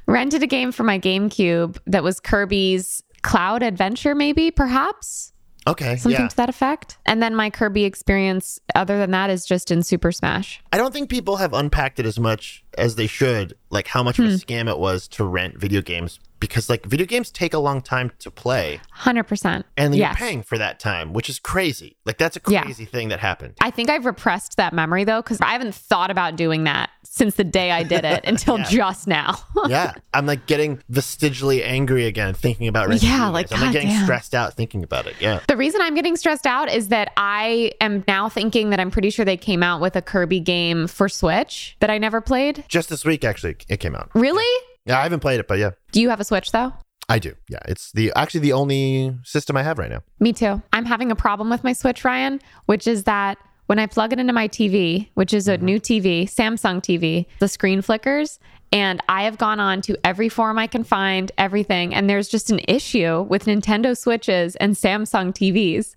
Rented 0.06 0.42
a 0.42 0.46
game 0.46 0.72
for 0.72 0.82
my 0.82 0.98
GameCube 0.98 1.78
that 1.86 2.02
was 2.02 2.20
Kirby's 2.20 3.02
Cloud 3.22 3.62
Adventure, 3.62 4.14
maybe, 4.14 4.50
perhaps 4.50 5.32
Okay. 5.66 5.96
something 5.96 6.20
yeah. 6.20 6.26
to 6.28 6.36
that 6.36 6.48
effect. 6.48 6.98
And 7.06 7.22
then 7.22 7.36
my 7.36 7.48
Kirby 7.50 7.84
experience, 7.84 8.58
other 8.74 8.98
than 8.98 9.12
that, 9.12 9.30
is 9.30 9.46
just 9.46 9.70
in 9.70 9.82
Super 9.82 10.10
Smash. 10.10 10.60
I 10.72 10.76
don't 10.76 10.92
think 10.92 11.08
people 11.08 11.36
have 11.36 11.52
unpacked 11.54 12.00
it 12.00 12.06
as 12.06 12.18
much 12.18 12.64
as 12.76 12.96
they 12.96 13.06
should, 13.06 13.54
like 13.70 13.86
how 13.86 14.02
much 14.02 14.16
Hmm. 14.16 14.24
of 14.24 14.32
a 14.32 14.34
scam 14.34 14.68
it 14.68 14.78
was 14.78 15.06
to 15.08 15.24
rent 15.24 15.58
video 15.58 15.80
games 15.80 16.18
because 16.42 16.68
like 16.68 16.84
video 16.84 17.06
games 17.06 17.30
take 17.30 17.54
a 17.54 17.58
long 17.58 17.80
time 17.80 18.10
to 18.18 18.28
play 18.30 18.80
Hundred 18.90 19.24
percent. 19.24 19.64
and 19.76 19.94
yes. 19.94 20.18
you're 20.18 20.28
paying 20.28 20.42
for 20.42 20.58
that 20.58 20.80
time, 20.80 21.12
which 21.12 21.28
is 21.30 21.38
crazy. 21.38 21.96
Like 22.04 22.18
that's 22.18 22.36
a 22.36 22.40
Yeah. 22.48 22.64
crazy 22.64 22.84
thing 22.84 23.10
that 23.10 23.20
happened. 23.20 23.54
I 23.60 23.70
think 23.70 23.88
I've 23.88 24.04
repressed 24.04 24.56
that 24.56 24.72
memory 24.72 25.04
though, 25.04 25.22
because 25.22 25.40
I 25.40 25.52
haven't 25.52 25.74
thought 25.74 26.10
about 26.10 26.34
doing 26.34 26.64
that 26.64 26.90
since 27.04 27.36
the 27.36 27.44
day 27.44 27.70
I 27.70 27.84
did 27.84 28.04
it 28.04 28.24
until 28.26 28.58
Yeah. 28.58 28.64
just 28.64 29.06
now. 29.06 29.38
yeah. 29.68 29.92
I'm 30.12 30.26
like 30.26 30.46
getting 30.46 30.82
vestigially 30.88 31.62
angry 31.62 32.06
again 32.06 32.34
thinking 32.34 32.66
about 32.66 32.88
renting 32.88 33.08
Yeah, 33.08 33.28
like. 33.28 33.52
I'm 33.52 33.60
like 33.60 33.72
getting 33.72 33.88
goddamn. 33.90 34.04
stressed 34.04 34.34
out 34.34 34.54
thinking 34.54 34.82
about 34.82 35.06
it. 35.06 35.14
Yeah. 35.20 35.38
The 35.46 35.56
reason 35.56 35.80
I'm 35.80 35.94
getting 35.94 36.16
stressed 36.16 36.46
out 36.46 36.68
is 36.68 36.88
that 36.88 37.12
I 37.16 37.70
am 37.80 38.02
now 38.08 38.28
thinking 38.28 38.70
that 38.70 38.80
I'm 38.80 38.90
pretty 38.90 39.10
sure 39.10 39.24
they 39.24 39.36
came 39.36 39.62
out 39.62 39.80
with 39.80 39.94
a 39.94 40.02
Kirby 40.02 40.40
game 40.40 40.88
for 40.88 41.08
Switch 41.08 41.76
that 41.78 41.88
I 41.90 41.98
never 41.98 42.20
played. 42.20 42.64
Just 42.68 42.88
this 42.88 43.04
week 43.04 43.22
actually 43.24 43.56
it 43.68 43.78
came 43.78 43.94
out. 43.94 44.10
Really? 44.14 44.44
Yeah, 44.86 44.98
I 44.98 45.02
haven't 45.02 45.20
played 45.20 45.40
it, 45.40 45.48
but 45.48 45.58
yeah. 45.58 45.70
Do 45.92 46.00
you 46.00 46.10
have 46.10 46.20
a 46.20 46.24
Switch 46.24 46.52
though? 46.52 46.72
I 47.08 47.18
do. 47.18 47.34
Yeah. 47.48 47.58
It's 47.66 47.92
the 47.92 48.12
actually 48.16 48.40
the 48.40 48.52
only 48.52 49.16
system 49.24 49.56
I 49.56 49.62
have 49.62 49.78
right 49.78 49.90
now. 49.90 50.02
Me 50.20 50.32
too. 50.32 50.62
I'm 50.72 50.84
having 50.84 51.10
a 51.10 51.16
problem 51.16 51.50
with 51.50 51.64
my 51.64 51.72
Switch, 51.72 52.04
Ryan, 52.04 52.40
which 52.66 52.86
is 52.86 53.04
that 53.04 53.38
when 53.66 53.78
I 53.78 53.86
plug 53.86 54.12
it 54.12 54.18
into 54.18 54.32
my 54.32 54.48
TV, 54.48 55.08
which 55.14 55.32
is 55.32 55.48
a 55.48 55.56
mm-hmm. 55.56 55.66
new 55.66 55.80
TV, 55.80 56.24
Samsung 56.24 56.80
TV, 56.82 57.26
the 57.38 57.48
screen 57.48 57.82
flickers. 57.82 58.38
And 58.72 59.02
I 59.08 59.24
have 59.24 59.36
gone 59.36 59.60
on 59.60 59.82
to 59.82 59.98
every 60.02 60.30
forum 60.30 60.58
I 60.58 60.66
can 60.66 60.82
find, 60.82 61.30
everything. 61.36 61.94
And 61.94 62.08
there's 62.08 62.28
just 62.28 62.50
an 62.50 62.60
issue 62.66 63.22
with 63.22 63.44
Nintendo 63.44 63.96
Switches 63.96 64.56
and 64.56 64.74
Samsung 64.74 65.32
TVs. 65.32 65.94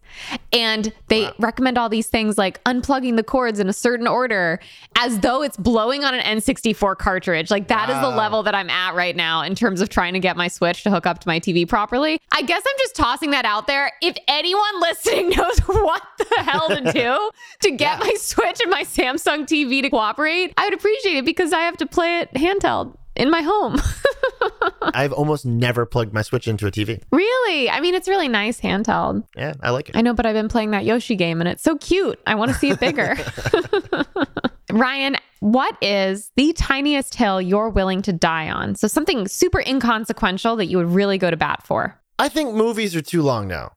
And 0.52 0.94
they 1.08 1.30
recommend 1.40 1.78
all 1.78 1.90
these 1.90 2.08
things 2.08 2.38
like 2.38 2.64
unplugging 2.66 3.16
the 3.16 3.24
cords 3.24 3.60
in 3.60 3.70
a 3.70 3.74
certain 3.74 4.08
order 4.08 4.60
as 4.98 5.20
though 5.20 5.42
it's 5.42 5.58
blowing 5.58 6.04
on 6.04 6.14
an 6.14 6.22
N64 6.38 6.98
cartridge. 6.98 7.50
Like 7.50 7.68
that 7.70 7.90
is 7.90 8.00
the 8.02 8.10
level 8.10 8.44
that 8.44 8.56
I'm 8.56 8.70
at 8.70 8.96
right 8.96 9.16
now 9.16 9.42
in 9.42 9.56
terms 9.56 9.82
of 9.82 9.90
trying 9.90 10.14
to 10.14 10.20
get 10.20 10.36
my 10.36 10.48
Switch 10.48 10.84
to 10.84 10.92
hook 10.92 11.06
up 11.06 11.20
to 11.20 11.28
my 11.28 11.40
TV 11.40 11.68
properly. 11.68 12.20
I 12.32 12.42
guess 12.42 12.62
I'm 12.66 12.78
just 12.80 12.96
tossing 12.96 13.32
that 13.32 13.46
out 13.46 13.68
there. 13.68 13.92
If 14.02 14.16
anyone 14.28 14.64
listening 14.82 15.30
knows 15.30 15.60
what 15.60 16.04
the 16.18 16.44
hell 16.44 16.70
to 16.70 16.92
do 16.92 17.32
to 17.62 17.72
get 17.78 18.00
my 18.00 18.14
Switch 18.18 18.60
and 18.62 18.72
my 18.72 18.84
Samsung 18.84 19.44
TV 19.44 19.82
to 19.82 19.90
cooperate, 19.90 20.54
I 20.58 20.66
would 20.66 20.74
appreciate 20.74 21.18
it 21.18 21.26
because 21.26 21.54
I 21.54 21.62
have 21.62 21.78
to 21.78 21.86
play 21.86 22.20
it 22.20 22.34
handheld 22.66 22.96
in 23.16 23.30
my 23.30 23.42
home. 23.42 23.78
I've 24.82 25.14
almost 25.14 25.46
never 25.46 25.86
plugged 25.86 26.14
my 26.14 26.22
Switch 26.22 26.48
into 26.48 26.68
a 26.68 26.72
TV. 26.72 27.02
really? 27.12 27.70
I 27.70 27.80
mean, 27.80 27.96
it's 27.96 28.08
really 28.08 28.28
nice 28.28 28.60
handheld. 28.60 29.26
Yeah, 29.36 29.54
I 29.62 29.70
like 29.72 29.90
it. 29.90 29.98
I 29.98 30.02
know, 30.02 30.14
but 30.14 30.26
I've 30.26 30.34
been 30.34 30.50
playing 30.50 30.72
that 30.72 30.86
Yoshi 30.86 31.16
game 31.16 31.42
and 31.42 31.48
it's 31.48 31.64
so 31.64 31.78
cute. 31.78 32.20
I 32.28 32.36
want 32.36 32.52
to 32.52 32.58
see 32.58 32.70
it 32.70 32.80
bigger. 32.80 33.16
Ryan, 34.72 35.16
what 35.40 35.78
is 35.82 36.32
the 36.36 36.54
tiniest 36.54 37.16
hill 37.16 37.42
you're 37.42 37.70
willing 37.70 38.02
to 38.04 38.14
die 38.14 38.50
on? 38.50 38.76
So 38.76 38.88
something 38.88 39.28
super 39.28 39.62
inconsequential 39.62 40.56
that 40.58 40.66
you 40.66 40.78
would 40.78 40.92
really 40.92 41.18
go 41.18 41.30
to 41.30 41.38
bat 41.38 41.66
for. 41.66 42.00
I 42.18 42.30
think 42.30 42.54
movies 42.54 42.96
are 42.96 43.02
too 43.02 43.22
long 43.22 43.48
now. 43.48 43.74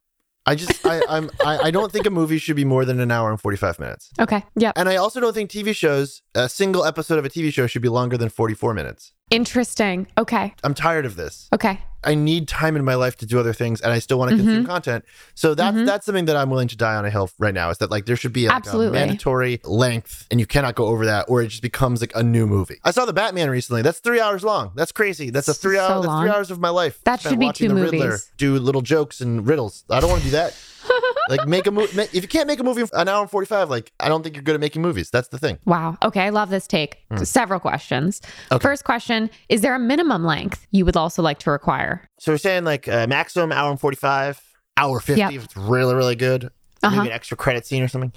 I 0.49 0.55
just 0.55 0.87
I, 0.87 1.03
I'm 1.11 1.31
I, 1.45 1.59
I 1.65 1.71
don't 1.71 1.93
think 1.93 2.07
a 2.07 2.11
movie 2.11 2.39
should 2.39 2.57
be 2.57 2.65
more 2.65 2.87
than 2.87 3.01
an 3.01 3.11
hour 3.11 3.29
and 3.29 3.39
forty 3.39 3.59
five 3.59 3.79
minutes. 3.79 4.11
Okay. 4.19 4.43
Yeah. 4.57 4.73
And 4.77 4.89
I 4.89 4.97
also 4.97 5.21
don't 5.21 5.35
think 5.35 5.51
TV 5.51 5.77
shows, 5.77 6.23
a 6.35 6.49
single 6.49 6.87
episode 6.87 7.19
of 7.19 7.27
a 7.27 7.29
TV 7.29 7.53
show 7.53 7.67
should 7.67 7.83
be 7.83 7.91
longer 7.91 8.17
than 8.17 8.31
44 8.31 8.73
minutes. 8.73 9.13
Interesting. 9.31 10.07
Okay. 10.17 10.55
I'm 10.64 10.75
tired 10.75 11.05
of 11.07 11.17
this. 11.17 11.49
Okay. 11.53 11.81
I 12.05 12.14
need 12.14 12.47
time 12.47 12.77
in 12.77 12.85
my 12.85 12.95
life 12.95 13.17
to 13.17 13.27
do 13.27 13.41
other 13.41 13.53
things, 13.53 13.81
and 13.81 13.93
I 13.93 13.99
still 13.99 14.21
want 14.21 14.31
to 14.31 14.37
consume 14.37 14.59
Mm-hmm. 14.59 14.67
content. 14.67 15.05
So 15.35 15.55
that's 15.57 15.77
that's 15.85 16.07
something 16.07 16.27
that 16.27 16.37
I'm 16.37 16.49
willing 16.49 16.69
to 16.69 16.77
die 16.77 16.95
on 16.95 17.05
a 17.05 17.11
hill 17.11 17.29
right 17.41 17.53
now. 17.53 17.71
Is 17.71 17.79
that 17.79 17.91
like 17.91 18.07
there 18.07 18.14
should 18.14 18.33
be 18.33 18.47
like 18.47 18.64
a 18.73 18.91
mandatory 18.91 19.61
length, 19.64 20.25
and 20.31 20.38
you 20.38 20.47
cannot 20.47 20.77
go 20.77 20.87
over 20.87 21.07
that, 21.07 21.27
or 21.29 21.43
it 21.43 21.49
just 21.49 21.61
becomes 21.61 22.01
like 22.01 22.12
a 22.14 22.23
new 22.23 22.47
movie. 22.47 22.77
I 22.85 22.93
saw 22.93 23.05
the 23.05 23.12
Batman 23.12 23.51
recently. 23.51 23.83
That's 23.83 23.99
three 23.99 24.21
hours 24.21 24.45
long. 24.45 24.71
That's 24.77 24.93
crazy. 24.93 25.31
That's 25.31 25.49
a 25.49 25.55
three 25.55 25.75
So 25.77 25.81
hour. 25.83 26.03
That's 26.03 26.21
three 26.21 26.31
hours 26.31 26.51
of 26.53 26.61
my 26.61 26.69
life. 26.71 27.03
That 27.03 27.21
should 27.21 27.41
be 27.41 27.51
two 27.53 27.67
the 27.69 27.75
Riddler 27.75 28.07
movies. 28.07 28.31
Do 28.37 28.57
little 28.61 28.83
jokes 28.83 29.21
and 29.21 29.45
riddles. 29.45 29.83
I 29.91 29.99
don't 29.99 30.09
want 30.09 30.23
to 30.23 30.29
do 30.29 30.33
that. 30.33 30.57
Like 31.29 31.46
make 31.46 31.66
a 31.66 31.70
movie. 31.70 32.01
If 32.03 32.14
you 32.14 32.29
can't 32.29 32.46
make 32.46 32.61
a 32.61 32.64
movie 32.64 32.83
in 32.83 32.88
an 32.92 33.09
hour 33.09 33.20
and 33.22 33.31
forty 33.31 33.46
five, 33.46 33.70
like 33.70 33.92
I 34.01 34.09
don't 34.09 34.22
think 34.22 34.35
you're 34.37 34.42
good 34.42 34.55
at 34.55 34.61
making 34.61 34.83
movies. 34.83 35.11
That's 35.11 35.29
the 35.29 35.38
thing. 35.38 35.59
Wow. 35.64 35.96
Okay. 36.03 36.20
I 36.22 36.31
love 36.31 36.51
this 36.51 36.66
take. 36.66 36.98
Several 37.24 37.61
questions. 37.61 38.20
Okay. 38.53 38.62
First 38.62 38.85
question 38.85 39.31
Is 39.48 39.61
there 39.61 39.74
a 39.74 39.79
minimum 39.79 40.24
length 40.24 40.66
you 40.70 40.85
would 40.85 40.96
also 40.96 41.22
like 41.22 41.38
to 41.40 41.51
require? 41.51 42.09
So 42.18 42.33
we're 42.33 42.38
saying 42.38 42.64
like 42.64 42.88
uh, 42.88 43.07
maximum 43.07 43.53
hour 43.53 43.70
and 43.70 43.81
forty 43.81 43.96
five, 43.96 44.40
hour 44.77 45.01
fifty 45.01 45.20
Yep. 45.20 45.33
if 45.33 45.44
it's 45.44 45.57
really 45.57 45.94
really 45.94 46.16
good. 46.16 46.51
Uh-huh. 46.83 46.96
Maybe 46.96 47.09
an 47.09 47.14
extra 47.14 47.37
credit 47.37 47.66
scene 47.66 47.83
or 47.83 47.88
something. 47.88 48.12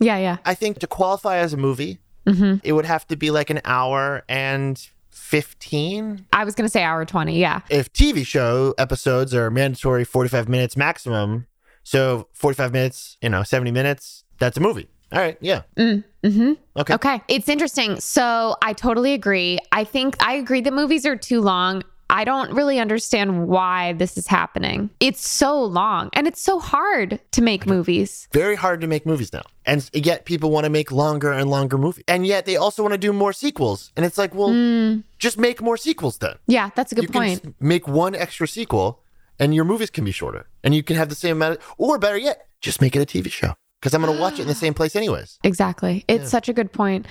Yeah. 0.00 0.18
Yeah. 0.18 0.36
I 0.44 0.54
think 0.54 0.78
to 0.80 0.86
qualify 0.86 1.38
as 1.38 1.52
a 1.52 1.56
movie, 1.56 1.98
Mm-hmm. 2.26 2.66
it 2.66 2.72
would 2.72 2.86
have 2.86 3.06
to 3.08 3.16
be 3.16 3.30
like 3.30 3.50
an 3.50 3.60
hour 3.66 4.24
and 4.30 4.80
15. 5.10 6.26
I 6.32 6.44
was 6.44 6.54
going 6.54 6.64
to 6.66 6.70
say 6.70 6.82
hour 6.82 7.04
20. 7.04 7.38
Yeah. 7.38 7.60
If 7.68 7.92
TV 7.92 8.24
show 8.26 8.74
episodes 8.78 9.34
are 9.34 9.50
mandatory 9.50 10.04
45 10.04 10.48
minutes 10.48 10.76
maximum, 10.76 11.46
so 11.84 12.28
45 12.32 12.72
minutes, 12.72 13.16
you 13.22 13.28
know, 13.28 13.42
70 13.42 13.70
minutes, 13.70 14.24
that's 14.38 14.56
a 14.56 14.60
movie. 14.60 14.88
All 15.12 15.20
right. 15.20 15.38
Yeah. 15.40 15.62
Mm-hmm. 15.76 16.52
Okay. 16.76 16.94
Okay. 16.94 17.20
It's 17.28 17.48
interesting. 17.48 18.00
So 18.00 18.56
I 18.62 18.72
totally 18.72 19.12
agree. 19.12 19.60
I 19.70 19.84
think 19.84 20.16
I 20.20 20.34
agree 20.34 20.60
that 20.62 20.72
movies 20.72 21.06
are 21.06 21.14
too 21.16 21.40
long. 21.40 21.82
I 22.10 22.24
don't 22.24 22.52
really 22.52 22.78
understand 22.80 23.46
why 23.46 23.92
this 23.94 24.18
is 24.18 24.26
happening. 24.26 24.90
It's 25.00 25.26
so 25.26 25.62
long 25.62 26.10
and 26.12 26.26
it's 26.26 26.40
so 26.40 26.58
hard 26.58 27.20
to 27.32 27.42
make 27.42 27.66
movies. 27.66 28.28
Very 28.32 28.56
hard 28.56 28.80
to 28.80 28.86
make 28.86 29.06
movies 29.06 29.32
now. 29.32 29.42
And 29.64 29.88
yet 29.92 30.24
people 30.24 30.50
want 30.50 30.64
to 30.64 30.70
make 30.70 30.92
longer 30.92 31.32
and 31.32 31.48
longer 31.48 31.78
movies. 31.78 32.04
And 32.08 32.26
yet 32.26 32.44
they 32.44 32.56
also 32.56 32.82
want 32.82 32.92
to 32.92 32.98
do 32.98 33.12
more 33.12 33.32
sequels. 33.32 33.92
And 33.96 34.04
it's 34.04 34.18
like, 34.18 34.34
well, 34.34 35.02
just 35.18 35.38
make 35.38 35.62
more 35.62 35.76
sequels 35.76 36.18
then. 36.18 36.34
Yeah, 36.46 36.70
that's 36.74 36.92
a 36.92 36.94
good 36.94 37.04
you 37.04 37.08
point. 37.08 37.54
make 37.60 37.88
one 37.88 38.14
extra 38.14 38.48
sequel 38.48 39.00
and 39.38 39.54
your 39.54 39.64
movies 39.64 39.90
can 39.90 40.04
be 40.04 40.12
shorter. 40.12 40.46
And 40.62 40.74
you 40.74 40.82
can 40.82 40.96
have 40.96 41.08
the 41.08 41.14
same 41.14 41.36
amount 41.36 41.58
of, 41.58 41.74
or 41.78 41.98
better 41.98 42.16
yet, 42.18 42.46
just 42.60 42.80
make 42.80 42.96
it 42.96 43.02
a 43.02 43.06
TV 43.06 43.30
show. 43.30 43.54
Because 43.80 43.94
I'm 43.94 44.02
going 44.02 44.14
to 44.14 44.20
watch 44.20 44.34
it 44.34 44.42
in 44.42 44.48
the 44.48 44.54
same 44.54 44.72
place 44.72 44.96
anyways. 44.96 45.38
Exactly. 45.44 46.04
It's 46.08 46.30
such 46.30 46.48
a 46.48 46.54
good 46.54 46.72
point. 46.72 47.06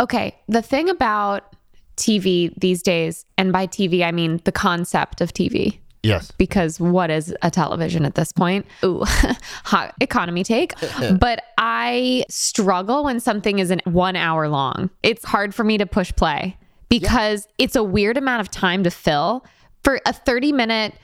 Okay. 0.00 0.34
The 0.48 0.62
thing 0.62 0.88
about 0.88 1.54
TV 1.96 2.52
these 2.58 2.82
days, 2.82 3.24
and 3.36 3.52
by 3.52 3.66
TV, 3.66 4.02
I 4.02 4.10
mean 4.10 4.40
the 4.44 4.52
concept 4.52 5.20
of 5.20 5.32
TV. 5.32 5.78
Yes. 6.02 6.30
because 6.32 6.78
what 6.78 7.10
is 7.10 7.34
a 7.40 7.50
television 7.50 8.04
at 8.04 8.14
this 8.14 8.30
point? 8.30 8.66
Ooh, 8.84 9.04
hot 9.64 9.94
economy 10.02 10.44
take. 10.44 10.74
but 11.18 11.42
I 11.56 12.24
struggle 12.28 13.04
when 13.04 13.20
something 13.20 13.58
isn't 13.58 13.86
one 13.86 14.14
hour 14.14 14.48
long. 14.48 14.90
It's 15.02 15.24
hard 15.24 15.54
for 15.54 15.64
me 15.64 15.78
to 15.78 15.86
push 15.86 16.12
play 16.14 16.58
because 16.90 17.48
it's 17.56 17.74
a 17.74 17.82
weird 17.82 18.18
amount 18.18 18.42
of 18.42 18.50
time 18.50 18.84
to 18.84 18.90
fill 18.90 19.46
for 19.82 19.98
a 20.04 20.12
30 20.12 20.52
minute 20.52 20.94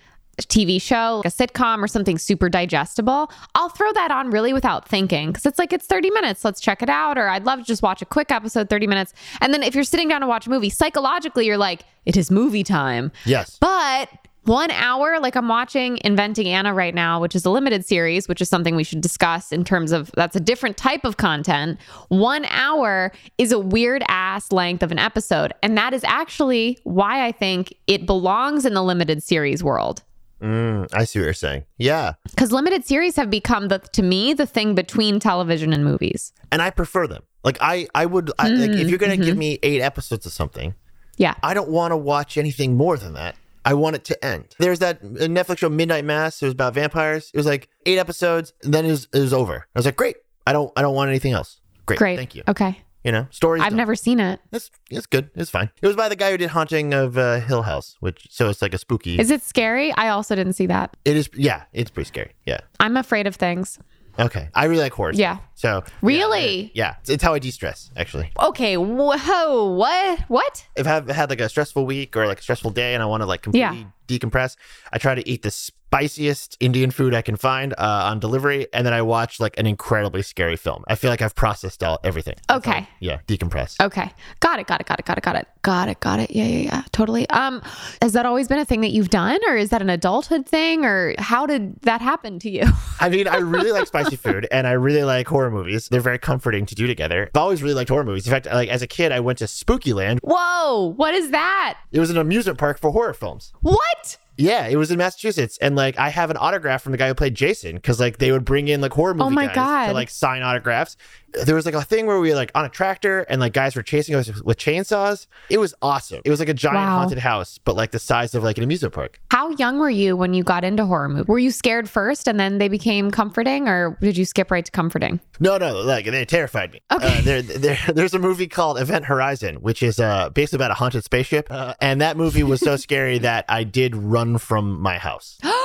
TV 0.48 0.81
show, 0.81 1.22
like 1.24 1.33
a 1.33 1.37
sitcom 1.37 1.83
or 1.83 1.88
something 1.88 2.18
super 2.18 2.48
digestible, 2.48 3.31
I'll 3.55 3.68
throw 3.68 3.92
that 3.92 4.11
on 4.11 4.31
really 4.31 4.53
without 4.53 4.88
thinking 4.88 5.29
because 5.29 5.46
it's 5.46 5.59
like 5.59 5.72
it's 5.72 5.87
30 5.87 6.11
minutes. 6.11 6.44
Let's 6.44 6.61
check 6.61 6.83
it 6.83 6.88
out. 6.88 7.18
Or 7.18 7.29
I'd 7.29 7.44
love 7.44 7.61
to 7.61 7.64
just 7.64 7.83
watch 7.83 8.03
a 8.03 8.07
quick 8.07 8.31
episode, 8.31 8.68
30 8.68 8.87
minutes. 8.87 9.12
And 9.40 9.53
then 9.53 9.62
if 9.62 9.74
you're 9.74 9.85
sitting 9.85 10.09
down 10.09 10.20
to 10.20 10.26
watch 10.26 10.46
a 10.46 10.50
movie, 10.50 10.70
psychologically, 10.70 11.46
you're 11.46 11.57
like, 11.57 11.85
it 12.07 12.16
is 12.16 12.31
movie 12.31 12.64
time. 12.64 13.12
Yes. 13.24 13.59
But 13.61 14.09
one 14.44 14.70
hour, 14.70 15.20
like 15.20 15.37
I'm 15.37 15.48
watching 15.48 15.98
Inventing 16.03 16.48
Anna 16.48 16.72
right 16.72 16.94
now, 16.94 17.20
which 17.20 17.37
is 17.37 17.44
a 17.44 17.50
limited 17.50 17.85
series, 17.85 18.26
which 18.26 18.40
is 18.40 18.48
something 18.48 18.74
we 18.74 18.85
should 18.85 19.03
discuss 19.03 19.53
in 19.53 19.64
terms 19.64 19.92
of 19.92 20.11
that's 20.16 20.35
a 20.35 20.40
different 20.40 20.76
type 20.76 21.05
of 21.05 21.18
content. 21.18 21.79
One 22.09 22.46
hour 22.46 23.12
is 23.37 23.53
a 23.53 23.59
weird 23.59 24.03
ass 24.09 24.50
length 24.50 24.83
of 24.83 24.92
an 24.92 24.98
episode. 24.98 25.53
And 25.62 25.76
that 25.76 25.92
is 25.92 26.03
actually 26.05 26.79
why 26.85 27.26
I 27.26 27.33
think 27.33 27.74
it 27.87 28.07
belongs 28.07 28.64
in 28.64 28.72
the 28.74 28.83
limited 28.83 29.22
series 29.22 29.62
world. 29.62 30.03
Mm, 30.40 30.88
I 30.92 31.05
see 31.05 31.18
what 31.18 31.24
you're 31.26 31.35
saying. 31.35 31.64
Yeah. 31.79 32.14
Because 32.31 32.53
limited 32.53 32.85
series 32.87 33.16
have 33.16 33.31
become 33.31 33.68
the 33.68 33.79
to 33.79 34.03
me 34.03 34.33
the 34.33 34.46
thing 34.46 34.74
between 34.74 35.20
television 35.20 35.72
and 35.72 35.85
movies. 35.85 36.33
And 36.50 36.62
I 36.62 36.70
prefer 36.70 37.07
them. 37.07 37.22
Like 37.44 37.59
I, 37.61 37.87
I 37.94 38.07
would 38.07 38.31
I, 38.38 38.48
like 38.48 38.70
if 38.70 38.88
you're 38.88 38.98
gonna 38.98 39.16
give 39.16 39.37
me 39.37 39.59
eight 39.62 39.81
episodes 39.81 40.26
of 40.26 40.33
something, 40.33 40.74
Yeah. 41.16 41.35
I 41.42 41.55
don't 41.55 41.68
want 41.70 41.92
to 41.92 41.96
watch 41.96 42.37
anything 42.38 42.76
more 42.76 42.96
than 42.96 43.14
that. 43.14 43.37
I 43.64 43.74
want 43.74 43.96
it 43.96 44.05
to 44.05 44.24
end. 44.24 44.55
There's 44.59 44.79
that 44.79 45.03
uh, 45.03 45.29
Netflix 45.29 45.59
show 45.59 45.68
Midnight 45.68 46.05
Mass. 46.07 46.40
It 46.40 46.46
was 46.46 46.53
about 46.53 46.72
vampires. 46.74 47.31
It 47.35 47.37
was 47.37 47.44
like 47.46 47.68
eight 47.85 47.98
episodes, 47.98 48.55
and 48.62 48.72
then 48.72 48.87
it 48.87 48.90
was, 48.90 49.09
it 49.12 49.20
was 49.20 49.35
over. 49.35 49.66
I 49.74 49.79
was 49.79 49.85
like, 49.85 49.96
great. 49.96 50.16
I 50.46 50.53
don't 50.55 50.72
I 50.76 50.83
don't 50.83 50.94
want 50.94 51.11
anything 51.11 51.33
else. 51.33 51.61
Great. 51.85 51.98
Great. 51.98 52.16
Thank 52.16 52.35
you. 52.35 52.42
Okay. 52.48 52.81
You 53.05 53.13
know, 53.13 53.27
stories. 53.31 53.63
I've 53.63 53.75
never 53.75 53.95
seen 53.95 54.21
it. 54.21 54.41
It's 54.53 54.71
it's 54.91 55.07
good. 55.07 55.31
It's 55.35 55.51
fine. 55.51 55.71
It 55.81 55.87
was 55.87 55.97
by 55.97 56.09
the 56.11 56.17
guy 56.17 56.33
who 56.33 56.37
did 56.37 56.51
Haunting 56.51 56.93
of 56.93 57.17
uh, 57.17 57.41
Hill 57.41 57.63
House, 57.63 57.97
which 58.01 58.27
so 58.31 58.51
it's 58.51 58.61
like 58.61 58.75
a 58.75 58.79
spooky. 58.79 59.19
Is 59.19 59.31
it 59.31 59.43
scary? 59.43 59.91
I 59.93 60.09
also 60.09 60.35
didn't 60.35 60.53
see 60.53 60.67
that. 60.67 60.97
it 61.07 61.17
is. 61.17 61.31
Yeah, 61.35 61.63
it's 61.73 61.91
pretty 61.91 62.09
scary. 62.09 62.33
Yeah. 62.45 62.61
I'm 62.79 62.99
afraid 62.99 63.27
of 63.27 63.37
things. 63.37 63.79
Okay. 64.19 64.51
I 64.55 64.65
really 64.67 64.83
like 64.83 64.93
horror. 64.93 65.13
Yeah. 65.15 65.39
So 65.55 65.83
Really? 66.03 66.73
Yeah, 66.75 66.97
it's, 67.01 67.09
it's 67.09 67.23
how 67.23 67.33
I 67.33 67.39
de-stress 67.39 67.91
actually. 67.97 68.33
Okay. 68.39 68.77
Whoa. 68.77 69.73
What? 69.73 70.21
What? 70.29 70.67
If 70.77 70.87
I've 70.87 71.09
had 71.09 71.31
like 71.31 71.41
a 71.41 71.49
stressful 71.49 71.87
week 71.87 72.17
or 72.17 72.27
like 72.27 72.41
a 72.41 72.43
stressful 72.43 72.73
day 72.73 72.93
and 72.93 73.03
I 73.03 73.07
want 73.07 73.23
to 73.23 73.27
like 73.27 73.41
completely 73.43 73.79
Yeah. 73.79 74.19
decompress, 74.19 74.57
I 74.93 74.99
try 74.99 75.15
to 75.15 75.27
eat 75.27 75.41
the 75.43 75.51
spiciest 75.90 76.57
Indian 76.61 76.92
food 76.92 77.14
I 77.14 77.22
can 77.22 77.35
find 77.35 77.72
uh, 77.72 78.03
on 78.05 78.20
delivery, 78.20 78.68
and 78.72 78.87
then 78.87 78.92
I 78.92 79.03
watch 79.03 79.40
like 79.40 79.59
an 79.59 79.66
incredibly 79.66 80.22
scary 80.22 80.57
film. 80.57 80.85
I 80.87 80.94
feel 80.94 81.11
like 81.11 81.20
I've 81.20 81.35
processed 81.35 81.83
all 81.83 81.98
everything. 82.05 82.37
Okay. 82.48 82.88
yeah, 83.00 83.18
decompress. 83.26 83.74
Okay. 83.85 84.12
Got 84.38 84.61
it. 84.61 84.68
Got 84.68 84.81
it. 84.81 84.87
Got 84.87 85.00
it. 85.00 85.05
Got 85.05 85.18
it. 85.18 85.22
Got 85.24 85.37
it. 85.37 85.48
Got 85.62 85.88
it. 85.88 86.00
Got 86.00 86.20
it. 86.20 86.31
Yeah. 86.31 86.44
Yeah. 86.44 86.59
Yeah. 86.59 86.83
Totally. 86.92 87.29
Um, 87.31 87.61
has 88.00 88.12
that 88.12 88.24
always 88.24 88.46
been 88.46 88.61
a 88.61 88.64
thing 88.64 88.83
that 88.83 88.92
you've 88.92 89.11
done, 89.11 89.40
or 89.48 89.57
is 89.57 89.70
that 89.70 89.83
an 89.83 89.90
adulthood 89.90 90.46
thing, 90.46 90.85
or 90.85 91.14
how 91.18 91.44
did 91.44 91.81
that 91.83 92.00
happen 92.00 92.38
to 92.38 92.50
you? 92.50 92.62
I 93.00 93.09
mean, 93.09 93.26
I 93.26 93.38
really 93.38 93.72
like 93.72 93.88
spicy 93.88 94.14
food, 94.16 94.46
and 94.53 94.68
I 94.68 94.72
really 94.72 95.03
like 95.03 95.26
horror 95.26 95.50
movies. 95.50 95.88
They're 95.88 96.00
very 96.00 96.18
comforting 96.18 96.66
to 96.66 96.74
do 96.76 96.87
together. 96.87 97.31
I've 97.35 97.40
always 97.40 97.62
really 97.64 97.74
liked 97.74 97.90
horror 97.90 98.05
movies. 98.05 98.29
In 98.29 98.31
fact, 98.31 98.46
like 98.46 98.68
as 98.68 98.83
a 98.83 98.87
kid, 98.87 99.11
I 99.11 99.18
went 99.18 99.38
to 99.38 99.48
Spooky 99.48 99.92
Land. 99.92 100.20
Whoa. 100.22 100.94
What 100.96 101.14
is 101.14 101.31
that? 101.33 101.79
It 101.90 101.98
was 101.98 102.11
an 102.11 102.16
amusement 102.16 102.59
park 102.59 102.79
for 102.79 102.92
horror 102.92 103.14
films. 103.14 103.53
What? 103.61 104.18
Yeah, 104.40 104.66
it 104.66 104.76
was 104.76 104.90
in 104.90 104.98
Massachusetts, 104.98 105.59
and 105.61 105.76
like 105.76 105.98
I 105.98 106.09
have 106.09 106.31
an 106.31 106.37
autograph 106.37 106.83
from 106.83 106.92
the 106.92 106.98
guy 106.98 107.09
who 107.09 107.14
played 107.14 107.35
Jason 107.35 107.76
because 107.76 108.00
like 108.00 108.18
they 108.18 108.33
would 108.33 108.44
bring 108.44 108.68
in 108.68 108.81
like 108.81 108.92
horror 108.92 109.11
oh 109.12 109.14
movie 109.14 109.26
Oh 109.26 109.31
my 109.31 109.46
guys 109.46 109.55
God. 109.55 109.87
to 109.88 109.92
like 109.92 110.11
sign 110.11 110.42
autographs. 110.42 110.96
There 111.45 111.55
was 111.55 111.64
like 111.66 111.75
a 111.75 111.83
thing 111.83 112.07
where 112.07 112.19
we 112.21 112.31
were 112.31 112.35
like 112.37 112.51
on 112.55 112.64
a 112.64 112.69
tractor 112.69 113.21
and 113.29 113.40
like 113.40 113.53
guys 113.53 113.77
were 113.77 113.83
chasing 113.83 114.14
us 114.14 114.43
with 114.43 114.59
chainsaws. 114.59 115.27
It 115.49 115.59
was 115.59 115.75
awesome. 115.83 116.21
It 116.25 116.31
was 116.31 116.40
like 116.40 116.49
a 116.49 116.55
giant 116.55 116.77
Wow. 116.81 116.99
haunted 116.99 117.19
house, 117.19 117.59
but 117.64 117.77
like 117.77 117.90
the 117.90 117.99
size 117.99 118.35
of 118.35 118.43
like 118.43 118.59
an 118.59 118.64
amusement 118.64 118.95
park. 118.95 119.21
How 119.31 119.51
young 119.51 119.79
were 119.79 119.90
you 119.90 120.16
when 120.16 120.35
you 120.35 120.43
got 120.43 120.64
into 120.64 120.87
horror 120.87 121.09
movies? 121.09 121.27
Were 121.29 121.38
you 121.38 121.51
scared 121.51 121.88
first 121.88 122.27
and 122.29 122.38
then 122.38 122.59
they 122.59 122.69
became 122.69 123.11
comforting, 123.11 123.69
or 123.69 123.97
did 124.01 124.16
you 124.16 124.25
skip 124.25 124.51
right 124.51 124.64
to 124.64 124.71
comforting? 124.73 125.21
No, 125.38 125.57
no, 125.59 125.81
like 125.83 126.05
they 126.07 126.25
terrified 126.25 126.73
me. 126.73 126.81
Okay. 126.93 127.07
Uh, 127.19 127.21
there, 127.23 127.43
there, 127.43 127.79
there's 127.95 128.14
a 128.14 128.19
movie 128.19 128.47
called 128.49 128.79
Event 128.81 129.05
Horizon, 129.05 129.57
which 129.57 129.83
is 129.83 129.99
uh, 130.01 130.31
basically 130.31 130.57
about 130.59 130.71
a 130.71 130.75
haunted 130.75 131.05
spaceship, 131.05 131.47
uh, 131.51 131.75
and 131.81 132.01
that 132.01 132.16
movie 132.16 132.43
was 132.43 132.61
so 132.61 132.77
scary 132.77 133.19
that 133.19 133.45
I 133.49 133.64
did 133.64 133.95
run 133.97 134.38
from 134.38 134.81
my 134.81 134.99
house. 134.99 135.38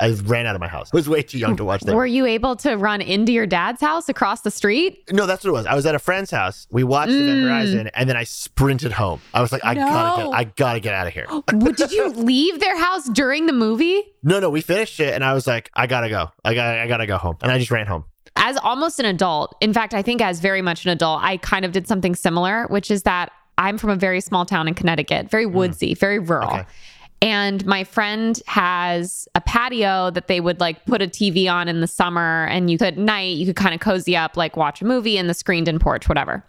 I 0.00 0.10
ran 0.24 0.46
out 0.46 0.54
of 0.54 0.60
my 0.60 0.68
house. 0.68 0.90
I 0.92 0.96
was 0.96 1.08
way 1.08 1.22
too 1.22 1.38
young 1.38 1.56
to 1.56 1.64
watch 1.64 1.82
that. 1.82 1.94
Were 1.94 2.06
you 2.06 2.26
able 2.26 2.56
to 2.56 2.76
run 2.76 3.00
into 3.00 3.32
your 3.32 3.46
dad's 3.46 3.80
house 3.80 4.08
across 4.08 4.42
the 4.42 4.50
street? 4.50 5.02
No, 5.12 5.26
that's 5.26 5.44
what 5.44 5.50
it 5.50 5.52
was. 5.52 5.66
I 5.66 5.74
was 5.74 5.86
at 5.86 5.94
a 5.94 5.98
friend's 5.98 6.30
house. 6.30 6.66
We 6.70 6.84
watched 6.84 7.12
Event 7.12 7.40
mm. 7.40 7.44
Horizon, 7.44 7.90
and 7.94 8.08
then 8.08 8.16
I 8.16 8.24
sprinted 8.24 8.92
home. 8.92 9.20
I 9.34 9.40
was 9.40 9.52
like, 9.52 9.64
I 9.64 9.74
gotta 9.74 10.22
get, 10.22 10.34
I 10.34 10.44
gotta 10.44 10.80
get 10.80 10.94
out 10.94 11.06
of 11.06 11.12
here. 11.12 11.26
Did 11.76 11.92
you 11.92 12.08
leave 12.16 12.60
their 12.60 12.78
house 12.78 13.08
during 13.08 13.46
the 13.46 13.52
movie? 13.52 14.02
No, 14.22 14.40
no, 14.40 14.50
we 14.50 14.60
finished 14.60 15.00
it, 15.00 15.14
and 15.14 15.24
I 15.24 15.34
was 15.34 15.46
like, 15.46 15.70
I 15.74 15.86
gotta 15.86 16.08
go. 16.08 16.30
I 16.44 16.54
got, 16.54 16.78
I 16.78 16.86
gotta 16.86 17.06
go 17.06 17.16
home, 17.18 17.36
and 17.42 17.50
I 17.50 17.58
just 17.58 17.70
ran 17.70 17.86
home. 17.86 18.04
as 18.36 18.56
almost 18.58 18.98
an 18.98 19.06
adult, 19.06 19.56
in 19.60 19.72
fact, 19.72 19.94
I 19.94 20.02
think 20.02 20.20
as 20.20 20.40
very 20.40 20.62
much 20.62 20.84
an 20.84 20.90
adult, 20.90 21.22
I 21.22 21.36
kind 21.38 21.64
of 21.64 21.72
did 21.72 21.86
something 21.86 22.14
similar, 22.14 22.66
which 22.68 22.90
is 22.90 23.02
that 23.02 23.32
I'm 23.58 23.78
from 23.78 23.90
a 23.90 23.96
very 23.96 24.20
small 24.20 24.44
town 24.44 24.68
in 24.68 24.74
Connecticut, 24.74 25.30
very 25.30 25.46
mm. 25.46 25.52
woodsy, 25.52 25.94
very 25.94 26.18
rural. 26.18 26.48
Okay. 26.48 26.66
And 27.22 27.64
my 27.66 27.84
friend 27.84 28.40
has 28.46 29.26
a 29.34 29.40
patio 29.40 30.10
that 30.10 30.28
they 30.28 30.40
would 30.40 30.60
like 30.60 30.84
put 30.84 31.00
a 31.02 31.06
TV 31.06 31.50
on 31.50 31.68
in 31.68 31.80
the 31.80 31.86
summer, 31.86 32.46
and 32.46 32.70
you 32.70 32.78
could 32.78 32.88
at 32.88 32.98
night 32.98 33.36
you 33.36 33.46
could 33.46 33.56
kind 33.56 33.74
of 33.74 33.80
cozy 33.80 34.16
up, 34.16 34.36
like 34.36 34.56
watch 34.56 34.82
a 34.82 34.84
movie 34.84 35.16
in 35.16 35.26
the 35.26 35.34
screened 35.34 35.68
in 35.68 35.78
porch, 35.78 36.08
whatever. 36.08 36.44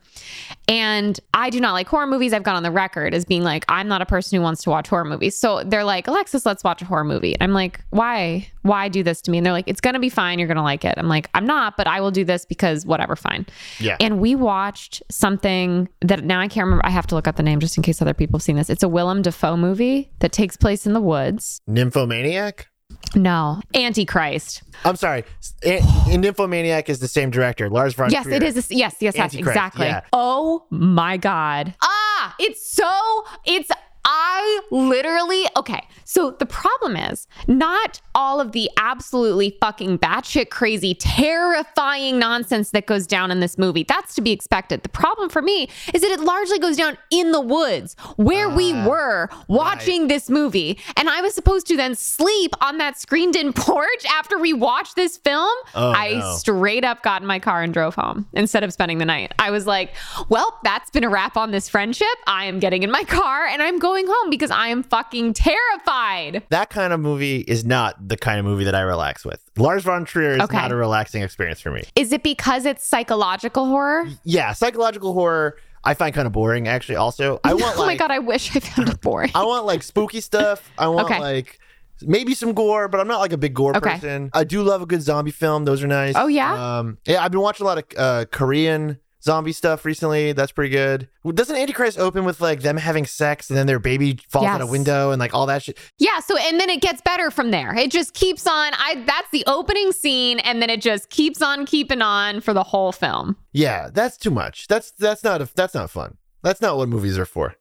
And 0.68 1.18
I 1.34 1.50
do 1.50 1.62
not 1.62 1.74
like 1.74 1.88
horror 1.88 2.08
movies. 2.08 2.34
I've 2.34 2.44
gone 2.44 2.56
on 2.56 2.64
the 2.64 2.72
record 2.72 3.14
as 3.14 3.24
being 3.24 3.44
like, 3.44 3.64
I'm 3.70 3.88
not 3.88 4.02
a 4.02 4.06
person 4.06 4.36
who 4.36 4.42
wants 4.42 4.64
to 4.64 4.70
watch 4.70 4.90
horror 4.90 5.06
movies. 5.06 5.38
So 5.38 5.64
they're 5.64 5.84
like, 5.84 6.08
Alexis, 6.08 6.46
let's 6.46 6.64
watch 6.64 6.82
a 6.82 6.86
horror 6.86 7.06
movie. 7.06 7.36
I'm 7.40 7.54
like, 7.54 7.82
why? 7.92 8.50
Why 8.64 8.90
do 8.90 9.02
this 9.02 9.22
to 9.22 9.32
me? 9.32 9.38
And 9.38 9.46
they're 9.46 9.54
like, 9.54 9.68
it's 9.68 9.80
going 9.80 9.94
to 9.94 10.00
be 10.00 10.10
fine. 10.10 10.40
You're 10.40 10.48
going 10.48 10.58
to 10.58 10.64
like 10.64 10.84
it. 10.84 10.96
I'm 10.98 11.08
like, 11.08 11.30
I'm 11.34 11.46
not, 11.46 11.78
but 11.78 11.88
I 11.88 12.02
will 12.02 12.12
do 12.12 12.26
this 12.26 12.44
because 12.44 12.86
whatever, 12.86 13.16
fine. 13.16 13.46
Yeah. 13.80 13.96
And 14.02 14.20
we 14.20 14.36
watched 14.36 15.02
something 15.10 15.88
that 16.02 16.26
now 16.26 16.42
I 16.42 16.50
can't 16.50 16.66
remember. 16.66 16.86
I 16.86 16.90
have 16.90 17.08
to 17.08 17.16
look 17.16 17.28
up 17.28 17.38
the 17.38 17.44
name 17.44 17.62
just 17.62 17.78
in 17.78 17.84
case 17.84 18.02
other 18.02 18.14
people 18.14 18.40
have 18.40 18.44
seen 18.44 18.58
this. 18.58 18.70
It's 18.70 18.84
a 18.84 18.90
Willem 18.90 19.22
Dafoe 19.22 19.56
movie 19.56 20.12
that 20.20 20.34
takes 20.34 20.57
place 20.60 20.86
in 20.86 20.94
the 20.94 21.02
woods. 21.02 21.62
Nymphomaniac? 21.68 22.68
No, 23.16 23.62
Antichrist. 23.74 24.64
I'm 24.86 24.96
sorry. 24.96 25.24
A- 25.64 25.82
Nymphomaniac 26.18 26.90
is 26.90 27.00
the 27.00 27.08
same 27.08 27.30
director, 27.30 27.70
Lars 27.70 27.94
von 27.94 28.10
Yes, 28.12 28.24
Trier. 28.24 28.36
it 28.36 28.44
is. 28.44 28.70
a- 28.72 28.76
yes, 28.76 28.96
yes, 29.00 29.16
yes, 29.16 29.34
exactly. 29.34 29.86
yeah. 29.88 30.02
Oh 30.14 30.66
my 30.70 31.18
God. 31.18 31.74
Ah, 31.82 32.36
it's 32.40 32.70
so, 32.70 33.24
it's, 33.46 33.70
I 34.10 34.62
literally, 34.72 35.44
okay. 35.58 35.86
So 36.06 36.32
the 36.32 36.46
problem 36.46 36.96
is 36.96 37.28
not 37.46 38.00
all 38.16 38.40
of 38.40 38.54
the 38.54 38.70
absolutely 38.78 39.58
fucking 39.60 40.00
batshit 40.00 40.50
crazy, 40.50 40.96
terrifying 40.96 42.18
nonsense 42.18 42.72
that 42.72 42.86
goes 42.86 43.06
down 43.06 43.32
in 43.32 43.42
this 43.42 43.58
movie. 43.58 43.84
That's 43.84 44.16
to 44.16 44.22
be 44.22 44.32
expected. 44.32 44.84
The 44.84 44.90
problem 44.90 45.30
for 45.30 45.42
me 45.42 45.70
is 45.94 46.02
that 46.02 46.12
it 46.12 46.22
largely 46.22 46.58
goes 46.58 46.78
down 46.78 46.98
in 47.12 47.32
the 47.34 47.42
woods 47.42 47.96
where 48.16 48.48
we 48.50 48.72
Ah, 48.74 48.88
were 48.88 49.30
watching 49.50 50.08
this 50.08 50.30
movie. 50.30 50.80
And 50.96 51.10
I 51.10 51.20
was 51.22 51.34
supposed 51.34 51.68
to 51.68 51.76
then 51.76 51.94
sleep 51.96 52.54
on 52.62 52.78
that 52.78 52.98
screened 52.98 53.36
in 53.36 53.52
porch 53.68 54.06
after 54.10 54.38
we 54.40 54.54
watched 54.54 54.96
this 54.96 55.18
film. 55.18 55.54
Oh, 55.76 55.92
I 55.92 56.14
no. 56.14 56.36
straight 56.36 56.86
up 56.86 57.04
got 57.04 57.22
in 57.22 57.28
my 57.28 57.40
car 57.40 57.62
and 57.62 57.74
drove 57.74 57.96
home 57.96 58.26
instead 58.34 58.64
of 58.64 58.72
spending 58.72 59.00
the 59.00 59.06
night. 59.06 59.34
I 59.38 59.52
was 59.52 59.68
like, 59.68 59.94
well, 60.30 60.58
that's 60.64 60.90
been 60.92 61.04
a 61.04 61.10
wrap 61.10 61.36
on 61.36 61.52
this 61.52 61.68
friendship. 61.68 62.08
I 62.26 62.46
am 62.46 62.60
getting 62.60 62.84
in 62.84 62.92
my 62.92 63.04
car 63.04 63.46
and 63.46 63.62
I'm 63.62 63.80
going 63.80 63.97
home 64.06 64.30
because 64.30 64.52
I 64.52 64.68
am 64.68 64.84
fucking 64.84 65.34
terrified. 65.34 66.44
that 66.50 66.70
kind 66.70 66.94
of 66.94 67.00
movie 67.00 67.38
is 67.40 67.66
not 67.66 68.08
the 68.08 68.18
kind 68.18 68.40
of 68.40 68.46
movie 68.46 68.64
that 68.66 68.76
I 68.76 68.82
relax 68.82 69.26
with. 69.26 69.42
Lars 69.58 69.84
von 69.84 70.06
Trier 70.06 70.34
is 70.34 70.42
Okay. 70.44 70.58
not 70.58 70.72
a 70.72 70.76
relaxing 70.76 71.24
experience 71.24 71.60
for 71.62 71.72
me. 71.72 71.84
Is 71.96 72.12
it 72.14 72.22
because 72.24 72.66
it's 72.66 72.86
psychological 72.86 73.66
horror? 73.66 74.06
Yeah, 74.24 74.54
psychological 74.54 75.14
horror 75.14 75.58
I 75.84 75.94
find 75.94 76.14
kind 76.14 76.28
of 76.28 76.34
boring 76.34 76.68
actually 76.68 76.98
also. 76.98 77.40
I 77.46 77.54
want 77.54 77.76
oh 77.78 77.82
my 77.82 77.86
like 77.88 78.00
God, 78.00 78.12
I 78.12 78.20
wish 78.20 78.54
I 78.56 78.60
found 78.60 78.90
it 78.90 79.00
boring. 79.00 79.32
I 79.34 79.46
want 79.46 79.66
like 79.66 79.84
spooky 79.84 80.20
stuff. 80.20 80.70
I 80.78 80.90
want 80.90 81.10
Okay. 81.10 81.20
like 81.20 81.60
maybe 82.02 82.34
some 82.36 82.52
gore, 82.54 82.88
but 82.90 83.00
I'm 83.00 83.08
not 83.08 83.20
like 83.22 83.32
a 83.32 83.38
big 83.38 83.54
gore 83.54 83.76
Okay. 83.78 83.92
person. 83.94 84.30
I 84.34 84.44
do 84.44 84.64
love 84.64 84.82
a 84.82 84.86
good 84.86 85.02
zombie 85.02 85.32
film. 85.32 85.64
Those 85.66 85.82
are 85.84 85.88
nice. 85.88 86.16
Oh, 86.18 86.28
yeah? 86.28 86.80
Um 86.80 86.98
yeah, 87.06 87.24
I've 87.24 87.32
been 87.32 87.40
watching 87.42 87.66
a 87.66 87.68
lot 87.70 87.78
of 87.78 87.84
uh 87.98 88.26
Korean 88.32 89.00
zombie 89.28 89.52
stuff 89.52 89.86
recently. 89.86 90.32
That's 90.32 90.52
pretty 90.52 90.72
good. 90.72 91.10
Doesn't 91.34 91.56
Antichrist 91.56 92.00
open 92.00 92.26
with 92.26 92.40
like 92.42 92.62
them 92.62 92.78
having 92.78 93.06
sex 93.06 93.50
and 93.50 93.58
then 93.58 93.68
their 93.68 93.80
baby 93.80 94.20
falls 94.30 94.48
out 94.48 94.62
of 94.62 94.70
a 94.70 94.72
window 94.72 95.12
and 95.12 95.20
like 95.20 95.34
all 95.34 95.46
that 95.46 95.62
shit? 95.64 95.78
Yeah, 96.00 96.20
so 96.20 96.38
and 96.38 96.60
then 96.60 96.70
it 96.70 96.82
gets 96.82 97.02
better 97.02 97.30
from 97.30 97.52
there. 97.52 97.76
It 97.76 97.92
just 97.92 98.14
keeps 98.14 98.48
on. 98.48 98.72
I 98.74 99.04
that's 99.06 99.30
the 99.32 99.44
opening 99.46 99.92
scene 99.92 100.40
and 100.40 100.62
then 100.62 100.70
it 100.70 100.82
just 100.82 101.10
keeps 101.10 101.42
on 101.42 101.66
keeping 101.66 102.02
on 102.02 102.42
for 102.42 102.54
the 102.54 102.64
whole 102.64 102.92
film. 102.92 103.36
Yeah, 103.52 103.90
that's 103.94 104.18
too 104.18 104.32
much. 104.32 104.68
That's 104.68 104.92
that's 104.92 105.24
not 105.24 105.42
a, 105.42 105.50
that's 105.54 105.74
not 105.74 105.90
fun. 105.90 106.18
That's 106.44 106.62
not 106.62 106.78
what 106.78 106.88
movies 106.88 107.18
are 107.18 107.26
for. 107.26 107.56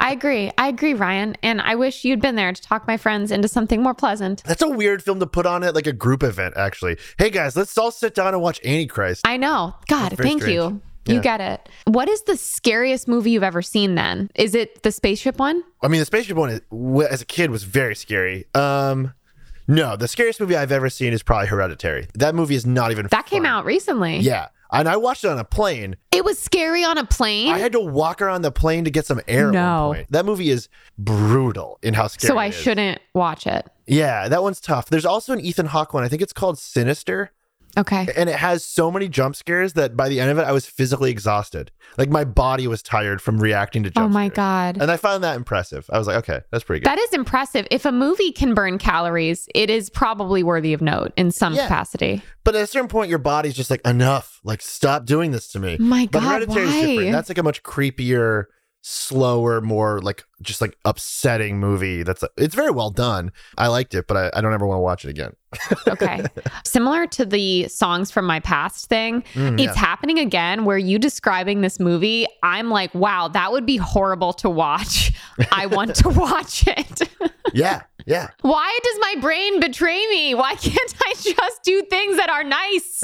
I 0.00 0.12
agree. 0.12 0.50
I 0.58 0.68
agree, 0.68 0.94
Ryan. 0.94 1.36
And 1.42 1.60
I 1.60 1.74
wish 1.74 2.04
you'd 2.04 2.20
been 2.20 2.34
there 2.36 2.52
to 2.52 2.62
talk 2.62 2.86
my 2.86 2.96
friends 2.96 3.30
into 3.30 3.48
something 3.48 3.82
more 3.82 3.94
pleasant. 3.94 4.42
That's 4.44 4.62
a 4.62 4.68
weird 4.68 5.02
film 5.02 5.20
to 5.20 5.26
put 5.26 5.46
on 5.46 5.62
at 5.64 5.74
like 5.74 5.86
a 5.86 5.92
group 5.92 6.22
event, 6.22 6.54
actually. 6.56 6.96
Hey 7.18 7.30
guys, 7.30 7.56
let's 7.56 7.76
all 7.78 7.90
sit 7.90 8.14
down 8.14 8.34
and 8.34 8.42
watch 8.42 8.60
Antichrist. 8.64 9.26
I 9.26 9.36
know. 9.36 9.74
God, 9.88 10.16
thank 10.16 10.42
you. 10.42 10.60
strange. 10.62 10.82
You 11.08 11.14
Yeah. 11.16 11.20
get 11.20 11.40
it. 11.40 11.68
What 11.84 12.08
is 12.08 12.22
the 12.22 12.36
scariest 12.36 13.06
movie 13.06 13.30
you've 13.30 13.44
ever 13.44 13.62
seen 13.62 13.94
then? 13.94 14.28
Is 14.34 14.56
it 14.56 14.82
the 14.82 14.90
spaceship 14.90 15.38
one? 15.38 15.62
I 15.80 15.86
mean, 15.88 16.00
the 16.00 16.04
spaceship 16.06 16.36
one 16.36 16.50
is, 16.50 16.60
as 17.08 17.22
a 17.22 17.24
kid 17.26 17.50
was 17.52 17.62
very 17.62 17.94
scary. 17.94 18.44
Um, 18.56 19.12
no, 19.68 19.96
the 19.96 20.08
scariest 20.08 20.40
movie 20.40 20.56
I've 20.56 20.72
ever 20.72 20.88
seen 20.90 21.12
is 21.12 21.22
probably 21.22 21.48
Hereditary. 21.48 22.08
That 22.14 22.34
movie 22.34 22.54
is 22.54 22.66
not 22.66 22.90
even 22.90 23.06
That 23.10 23.26
came 23.26 23.44
out 23.46 23.64
recently. 23.64 24.18
Yeah, 24.18 24.48
and 24.72 24.88
I 24.88 24.96
watched 24.96 25.24
it 25.24 25.30
on 25.30 25.38
a 25.38 25.44
plane. 25.44 25.96
It 26.12 26.24
was 26.24 26.38
scary 26.38 26.84
on 26.84 26.98
a 26.98 27.04
plane. 27.04 27.52
I 27.52 27.58
had 27.58 27.72
to 27.72 27.80
walk 27.80 28.20
around 28.22 28.42
the 28.42 28.52
plane 28.52 28.84
to 28.84 28.90
get 28.90 29.06
some 29.06 29.20
air. 29.28 29.48
At 29.48 29.54
No. 29.54 29.88
one 29.88 29.96
point. 29.96 30.12
That 30.12 30.24
movie 30.26 30.50
is 30.50 30.68
brutal 30.98 31.78
in 31.82 31.94
how 31.94 32.06
scary. 32.08 32.28
so 32.28 32.38
I 32.38 32.50
shouldn't 32.50 33.00
watch 33.14 33.46
it. 33.46 33.66
Yeah, 33.86 34.28
that 34.28 34.42
one's 34.42 34.60
tough. 34.60 34.88
There's 34.90 35.04
also 35.06 35.32
an 35.32 35.40
Ethan 35.40 35.66
Hawke 35.66 35.94
one. 35.94 36.02
I 36.04 36.08
think 36.08 36.22
it's 36.22 36.32
called 36.32 36.58
Sinister. 36.58 37.30
Okay. 37.76 38.08
and 38.16 38.28
it 38.28 38.36
has 38.36 38.64
so 38.64 38.90
many 38.90 39.08
jump 39.08 39.36
scares 39.36 39.74
that 39.74 39.96
by 39.96 40.08
the 40.08 40.20
end 40.20 40.30
of 40.30 40.38
it, 40.38 40.42
I 40.42 40.52
was 40.52 40.66
physically 40.66 41.10
exhausted. 41.10 41.70
Like 41.98 42.08
my 42.10 42.24
body 42.24 42.66
was 42.66 42.82
tired 42.82 43.20
from 43.20 43.38
reacting 43.38 43.82
to 43.84 43.88
oh 43.90 43.92
jump 43.92 44.06
Oh 44.06 44.08
my 44.14 44.26
scares. 44.28 44.36
God. 44.36 44.78
And 44.82 44.90
I 44.90 44.96
found 44.96 45.22
that 45.24 45.36
impressive. 45.36 45.88
I 45.92 45.98
was 45.98 46.06
like, 46.06 46.16
okay, 46.16 46.40
that's 46.50 46.64
pretty 46.64 46.80
good. 46.80 46.88
That 46.90 46.98
is 46.98 47.12
impressive. 47.12 47.66
If 47.70 47.84
a 47.84 47.92
movie 47.92 48.32
can 48.32 48.54
burn 48.54 48.78
calories, 48.78 49.48
it 49.54 49.68
is 49.70 49.90
probably 49.90 50.42
worthy 50.42 50.72
of 50.72 50.80
note 50.80 51.12
in 51.16 51.30
some 51.30 51.54
Yeah. 51.54 51.64
capacity. 51.64 52.22
but 52.44 52.54
at 52.54 52.62
a 52.62 52.66
certain 52.66 52.88
point, 52.88 53.10
your 53.10 53.18
body's 53.18 53.54
just 53.54 53.70
like, 53.70 53.84
enough. 53.86 54.40
Like, 54.44 54.62
stop 54.62 55.04
doing 55.04 55.32
this 55.32 55.48
to 55.48 55.58
me. 55.58 55.76
My 55.80 56.08
but 56.12 56.20
God, 56.20 56.28
Hereditary 56.42 56.62
is 56.66 56.70
why? 56.72 56.86
different. 56.86 57.12
That's 57.12 57.28
like 57.28 57.38
a 57.38 57.42
much 57.42 57.62
creepier, 57.64 58.44
slower, 58.88 59.60
more 59.60 60.00
like 60.00 60.24
just 60.42 60.60
like 60.60 60.78
upsetting 60.84 61.58
movie. 61.58 62.04
That's 62.04 62.22
it's 62.36 62.54
very 62.54 62.70
well 62.70 62.90
done. 62.90 63.32
I 63.58 63.66
liked 63.66 63.94
it, 63.94 64.06
but 64.06 64.16
I, 64.16 64.30
I 64.38 64.40
don't 64.40 64.54
ever 64.54 64.64
want 64.64 64.78
to 64.78 64.82
watch 64.82 65.04
it 65.04 65.10
again. 65.10 65.34
Okay. 65.88 66.24
Similar 66.64 67.06
to 67.08 67.24
the 67.24 67.66
songs 67.68 68.10
from 68.10 68.26
my 68.26 68.40
past 68.40 68.88
thing, 68.88 69.22
Mm, 69.34 69.58
it's 69.60 69.74
happening 69.76 70.18
again 70.18 70.64
where 70.64 70.76
you 70.78 70.98
describing 70.98 71.62
this 71.62 71.80
movie, 71.80 72.26
I'm 72.42 72.68
like, 72.70 72.94
wow, 72.94 73.28
that 73.28 73.52
would 73.52 73.64
be 73.66 73.76
horrible 73.78 74.32
to 74.34 74.50
watch. 74.50 75.12
I 75.50 75.66
want 75.66 75.94
to 75.96 76.08
watch 76.10 76.64
it. 76.66 77.08
yeah, 77.54 77.82
yeah. 78.06 78.28
Why 78.42 78.78
does 78.84 78.98
my 79.00 79.20
brain 79.20 79.58
betray 79.60 80.06
me? 80.08 80.34
Why 80.34 80.54
can't 80.54 80.94
I 81.00 81.14
just 81.14 81.62
do 81.64 81.82
things 81.90 82.16
that 82.16 82.30
are 82.30 82.44
nice? 82.44 83.02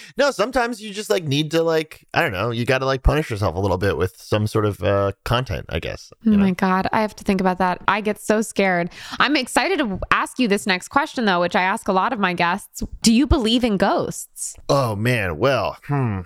no, 0.16 0.30
sometimes 0.30 0.80
you 0.82 0.92
just 0.92 1.10
like 1.10 1.24
need 1.24 1.50
to 1.50 1.62
like 1.62 2.06
I 2.14 2.22
don't 2.22 2.32
know. 2.32 2.50
You 2.50 2.64
got 2.64 2.78
to 2.78 2.86
like 2.86 3.02
punish 3.02 3.30
yourself 3.30 3.54
a 3.54 3.60
little 3.60 3.78
bit 3.78 3.96
with 3.96 4.16
some 4.16 4.46
sort 4.46 4.64
of 4.64 4.82
uh, 4.82 5.12
content, 5.24 5.66
I 5.68 5.80
guess. 5.80 6.12
Oh 6.26 6.30
know? 6.30 6.38
my 6.38 6.52
God, 6.52 6.88
I 6.92 7.02
have 7.02 7.14
to 7.16 7.24
think 7.24 7.40
about 7.40 7.58
that. 7.58 7.82
I 7.86 8.00
get 8.00 8.18
so 8.18 8.40
scared. 8.40 8.90
I'm 9.18 9.36
excited 9.36 9.78
to 9.80 10.00
ask 10.10 10.38
you 10.38 10.48
this 10.48 10.66
next 10.66 10.88
question, 10.88 11.26
though, 11.26 11.40
which 11.40 11.54
I 11.54 11.62
ask 11.62 11.86
a 11.88 11.92
lot 11.92 12.12
of 12.14 12.18
my 12.18 12.32
guests. 12.32 12.82
Do 13.02 13.12
you 13.12 13.26
believe 13.26 13.64
in 13.64 13.76
ghosts? 13.76 14.56
Oh 14.68 14.96
man, 14.96 15.36
well, 15.36 15.76
hmm. 15.86 16.20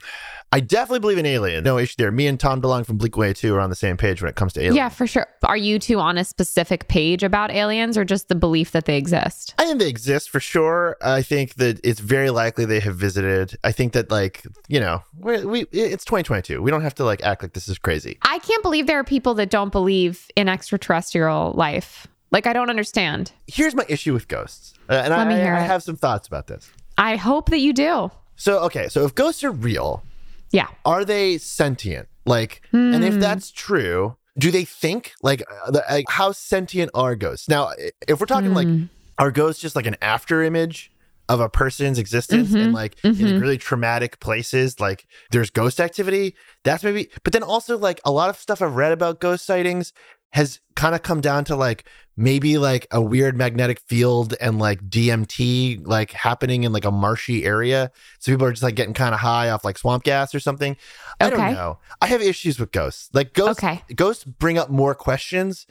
I 0.57 0.61
definitely 0.61 1.01
believe 1.01 1.19
in 1.19 1.27
aliens. 1.27 1.67
No 1.67 1.77
issue 1.77 1.97
there. 1.99 2.11
Me 2.11 2.27
and 2.27 2.41
Tom 2.41 2.63
DeLonge 2.63 2.87
from 2.87 2.97
Blink-182 2.97 3.53
are 3.53 3.61
on 3.61 3.69
the 3.69 3.77
same 3.77 3.99
page 3.99 4.23
when 4.23 4.31
it 4.31 4.37
comes 4.37 4.55
to 4.55 4.61
aliens. 4.61 4.77
Yeah, 4.77 4.89
for 4.89 5.07
sure. 5.07 5.27
Are 5.43 5.57
you 5.57 5.79
two 5.79 6.01
on 6.01 6.17
a 6.17 6.25
specific 6.25 6.89
page 6.89 7.23
about 7.23 7.51
aliens 7.51 7.99
or 7.99 8.07
just 8.07 8.29
the 8.29 8.35
belief 8.35 8.71
that 8.71 8.87
they 8.87 8.97
exist? 8.97 9.55
I 9.59 9.67
think 9.67 9.81
they 9.81 9.89
exist 9.91 10.31
for 10.31 10.41
sure. 10.41 10.97
I 11.03 11.21
think 11.21 11.57
that 11.57 11.79
it's 11.85 12.01
very 12.01 12.31
likely 12.31 12.65
they 12.65 12.81
have 12.81 12.97
visited. 12.97 13.59
I 13.65 13.73
think 13.73 13.93
that 13.93 14.11
like, 14.11 14.45
you 14.67 14.81
know, 14.81 15.03
we 15.19 15.45
we 15.45 15.61
it's 15.73 16.07
2022. 16.07 16.63
We 16.63 16.71
don't 16.71 16.81
have 16.81 16.95
to 16.95 17.05
like 17.05 17.23
act 17.23 17.43
like 17.43 17.53
this 17.53 17.69
is 17.69 17.77
crazy. 17.77 18.17
I 18.23 18.39
can't 18.39 18.63
believe 18.63 18.87
there 18.87 18.99
are 18.99 19.05
people 19.05 19.35
that 19.35 19.51
don't 19.51 19.71
believe 19.71 20.27
in 20.37 20.49
extraterrestrial 20.49 21.53
life. 21.53 22.07
Like, 22.31 22.47
I 22.47 22.55
don't 22.55 22.71
understand. 22.71 23.31
Here's 23.47 23.75
my 23.75 23.85
issue 23.91 24.15
with 24.15 24.27
ghosts. 24.27 24.73
Uh, 24.89 24.95
and 24.95 25.11
Let 25.11 25.19
I, 25.19 25.25
me 25.27 25.35
hear 25.35 25.53
I 25.55 25.65
it. 25.65 25.67
have 25.67 25.83
some 25.83 25.97
thoughts 25.97 26.27
about 26.27 26.47
this. 26.47 26.71
I 26.97 27.17
hope 27.17 27.51
that 27.51 27.59
you 27.59 27.75
do. 27.75 28.11
So, 28.37 28.61
okay, 28.61 28.89
so 28.89 29.05
if 29.05 29.15
ghosts 29.15 29.45
are 29.45 29.51
real, 29.53 30.03
Yeah. 30.53 30.69
are 30.85 31.05
they 31.05 31.39
sentient? 31.39 32.09
Like, 32.25 32.63
and 32.73 32.95
Hmm. 32.97 33.03
if 33.03 33.21
that's 33.21 33.51
true, 33.51 34.17
do 34.39 34.51
they 34.51 34.65
think? 34.65 35.13
Like, 35.23 35.43
uh, 35.67 35.71
the- 35.71 35.85
like, 35.89 36.05
how 36.09 36.33
sentient 36.33 36.91
are 36.95 37.15
ghosts? 37.17 37.49
Now, 37.49 37.71
if 38.09 38.21
we're 38.21 38.27
talking 38.27 38.55
like, 38.55 38.67
Hmm. 38.67 38.85
are 39.19 39.31
ghosts 39.31 39.61
just 39.63 39.77
like 39.77 39.87
an 39.87 39.97
after 40.03 40.43
image 40.43 40.91
of 41.29 41.41
a 41.41 41.49
person's 41.49 41.99
existence 41.99 42.51
Mm-hmm. 42.51 42.57
and 42.59 42.73
like 42.73 42.97
in 43.05 43.41
really 43.41 43.59
traumatic 43.59 44.21
places, 44.21 44.79
like 44.79 45.07
there's 45.33 45.51
ghost 45.51 45.81
activity? 45.81 46.37
That's 46.65 46.85
maybe, 46.85 47.09
but 47.25 47.33
then 47.33 47.43
also 47.43 47.77
like 47.79 48.01
a 48.05 48.13
lot 48.13 48.31
of 48.31 48.37
stuff 48.39 48.63
I've 48.63 48.77
read 48.77 48.93
about 48.93 49.21
ghost 49.21 49.45
sightings 49.45 49.93
has 50.37 50.61
kind 50.75 50.95
of 50.95 51.03
come 51.03 51.23
down 51.23 51.45
to 51.47 51.57
like 51.57 51.89
maybe 52.15 52.59
like 52.59 52.87
a 52.91 53.01
weird 53.01 53.37
magnetic 53.39 53.81
field 53.81 54.35
and 54.39 54.59
like 54.59 54.83
DMT 54.89 55.87
like 55.87 56.11
happening 56.13 56.65
in 56.65 56.73
like 56.73 56.85
a 56.85 56.91
marshy 56.91 57.45
area. 57.47 57.91
So 58.19 58.33
people 58.33 58.47
are 58.47 58.51
just 58.53 58.63
like 58.63 58.75
getting 58.75 58.93
kind 58.93 59.15
of 59.15 59.21
high 59.21 59.49
off 59.49 59.65
like 59.65 59.79
swamp 59.79 60.05
gas 60.05 60.35
or 60.35 60.41
something. 60.41 60.77
I 61.21 61.27
Okay. 61.29 61.37
don't 61.37 61.55
know. 61.55 61.79
I 62.03 62.07
have 62.09 62.21
issues 62.21 62.59
with 62.61 62.71
ghosts. 62.71 63.09
Like 63.15 63.33
ghosts 63.33 63.63
Okay. 63.65 63.83
ghosts 63.95 64.25
bring 64.25 64.59
up 64.59 64.69
more 64.69 64.95
questions 64.95 65.67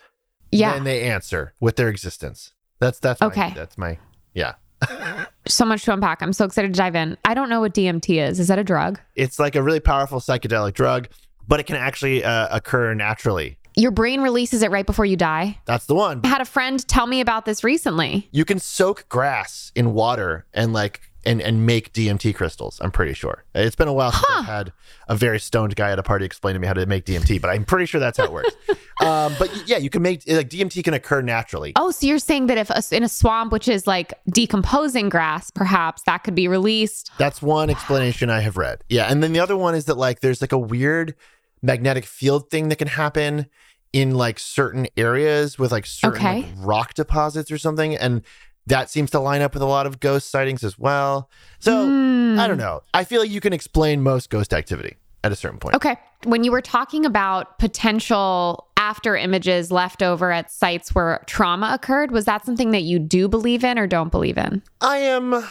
Yeah. 0.52 0.74
than 0.74 0.84
they 0.84 1.04
answer 1.04 1.54
with 1.60 1.76
their 1.76 1.90
existence. 1.90 2.54
That's 2.80 3.00
that's 3.00 3.22
my- 3.22 3.28
Okay. 3.28 3.54
that's 3.56 3.78
my 3.78 4.00
yeah. 4.34 4.54
so 5.48 5.64
much 5.66 5.84
to 5.84 5.94
unpack. 5.94 6.22
I'm 6.24 6.34
so 6.34 6.44
excited 6.46 6.74
to 6.74 6.78
dive 6.78 6.96
in. 6.96 7.18
I 7.24 7.36
don't 7.36 7.50
know 7.50 7.60
what 7.62 7.74
DMT 7.76 8.18
is. 8.20 8.40
Is 8.40 8.48
that 8.48 8.58
a 8.60 8.64
drug? 8.64 9.00
It's 9.16 9.38
like 9.40 9.56
a 9.56 9.62
really 9.64 9.80
powerful 9.80 10.20
psychedelic 10.20 10.74
drug, 10.74 11.08
but 11.48 11.60
it 11.60 11.68
can 11.68 11.76
actually 11.76 12.24
uh, 12.24 12.48
occur 12.50 12.94
naturally. 12.96 13.58
Your 13.78 13.92
brain 13.92 14.22
releases 14.22 14.64
it 14.64 14.72
right 14.72 14.86
before 14.86 15.06
you 15.06 15.18
die. 15.18 15.60
That's 15.66 15.86
the 15.86 15.96
one. 15.96 16.22
I 16.24 16.28
had 16.28 16.40
a 16.42 16.46
friend 16.46 16.86
tell 16.88 17.08
me 17.08 17.20
about 17.20 17.46
this 17.46 17.62
recently. 17.64 18.30
You 18.32 18.46
can 18.46 18.60
soak 18.60 19.08
grass 19.10 19.74
in 19.76 19.94
water 19.94 20.46
and 20.54 20.72
like 20.72 21.02
and 21.26 21.42
and 21.42 21.66
make 21.66 21.92
DMT 21.92 22.36
crystals. 22.36 22.80
I'm 22.82 22.92
pretty 22.92 23.14
sure. 23.14 23.44
It's 23.54 23.76
been 23.76 23.90
a 23.90 23.94
while 23.94 24.14
since 24.14 24.24
Huh. 24.28 24.40
I've 24.40 24.46
had 24.46 24.74
a 25.10 25.16
very 25.16 25.40
stoned 25.42 25.76
guy 25.76 25.92
at 25.92 26.00
a 26.00 26.04
party 26.04 26.24
explain 26.24 26.54
to 26.54 26.60
me 26.60 26.68
how 26.68 26.74
to 26.74 26.86
make 26.86 27.04
DMT, 27.06 27.42
but 27.42 27.50
I'm 27.50 27.66
pretty 27.66 27.86
sure 27.86 28.00
that's 28.00 28.18
how 28.18 28.24
it 28.26 28.32
works. 28.32 28.56
um, 29.02 29.36
but 29.38 29.52
yeah, 29.68 29.78
you 29.78 29.90
can 29.90 30.02
make 30.02 30.24
like 30.26 30.50
DMT 30.50 30.82
can 30.82 30.94
occur 30.94 31.22
naturally. 31.22 31.74
Oh, 31.76 31.92
so 31.92 32.08
you're 32.08 32.20
saying 32.20 32.48
that 32.48 32.58
if 32.58 32.70
a, 32.70 32.82
in 32.96 33.04
a 33.04 33.10
swamp, 33.10 33.52
which 33.52 33.68
is 33.68 33.86
like 33.88 34.14
decomposing 34.30 35.10
grass, 35.10 35.50
perhaps 35.52 36.04
that 36.04 36.20
could 36.20 36.36
be 36.36 36.48
released. 36.48 37.12
That's 37.18 37.42
one 37.42 37.70
explanation 37.70 38.30
I 38.30 38.40
have 38.40 38.56
read. 38.56 38.84
Yeah, 38.88 39.12
and 39.12 39.22
then 39.22 39.34
the 39.34 39.40
other 39.40 39.58
one 39.58 39.76
is 39.76 39.86
that 39.86 39.98
like 39.98 40.22
there's 40.22 40.40
like 40.40 40.54
a 40.54 40.58
weird 40.60 41.16
magnetic 41.62 42.06
field 42.06 42.50
thing 42.50 42.70
that 42.70 42.78
can 42.78 42.88
happen 42.88 43.48
in 43.94 44.14
like 44.16 44.40
certain 44.40 44.88
areas 44.98 45.58
with 45.58 45.72
like 45.72 45.86
certain 45.86 46.18
Okay. 46.18 46.42
like, 46.44 46.46
rock 46.58 46.94
deposits 46.94 47.50
or 47.52 47.58
something, 47.58 47.96
and 47.96 48.22
that 48.68 48.90
seems 48.90 49.12
to 49.12 49.20
line 49.20 49.42
up 49.42 49.54
with 49.54 49.62
a 49.64 49.68
lot 49.68 49.86
of 49.86 50.00
ghost 50.00 50.30
sightings 50.32 50.64
as 50.64 50.78
well. 50.78 51.30
So 51.60 51.88
Hmm. 51.88 52.40
I 52.40 52.48
don't 52.48 52.58
know. 52.58 52.82
I 52.94 53.04
feel 53.04 53.22
like 53.22 53.30
you 53.30 53.40
can 53.40 53.54
explain 53.54 54.02
most 54.02 54.30
ghost 54.30 54.54
activity 54.54 54.98
at 55.24 55.32
a 55.32 55.36
certain 55.36 55.60
point. 55.60 55.76
Okay. 55.76 55.98
When 56.26 56.44
you 56.44 56.52
were 56.52 56.62
talking 56.62 57.06
about 57.06 57.58
potential 57.60 58.68
after 58.78 59.16
images 59.16 59.72
left 59.72 60.04
over 60.04 60.32
at 60.32 60.52
sites 60.52 60.94
where 60.94 61.24
trauma 61.28 61.72
occurred, 61.74 62.12
was 62.12 62.26
that 62.26 62.46
something 62.46 62.72
that 62.72 62.82
you 62.84 63.00
do 63.00 63.28
believe 63.28 63.64
in 63.64 63.80
or 63.80 63.88
don't 63.88 64.12
believe 64.12 64.38
in? 64.38 64.62
I 64.82 64.98
am 64.98 65.48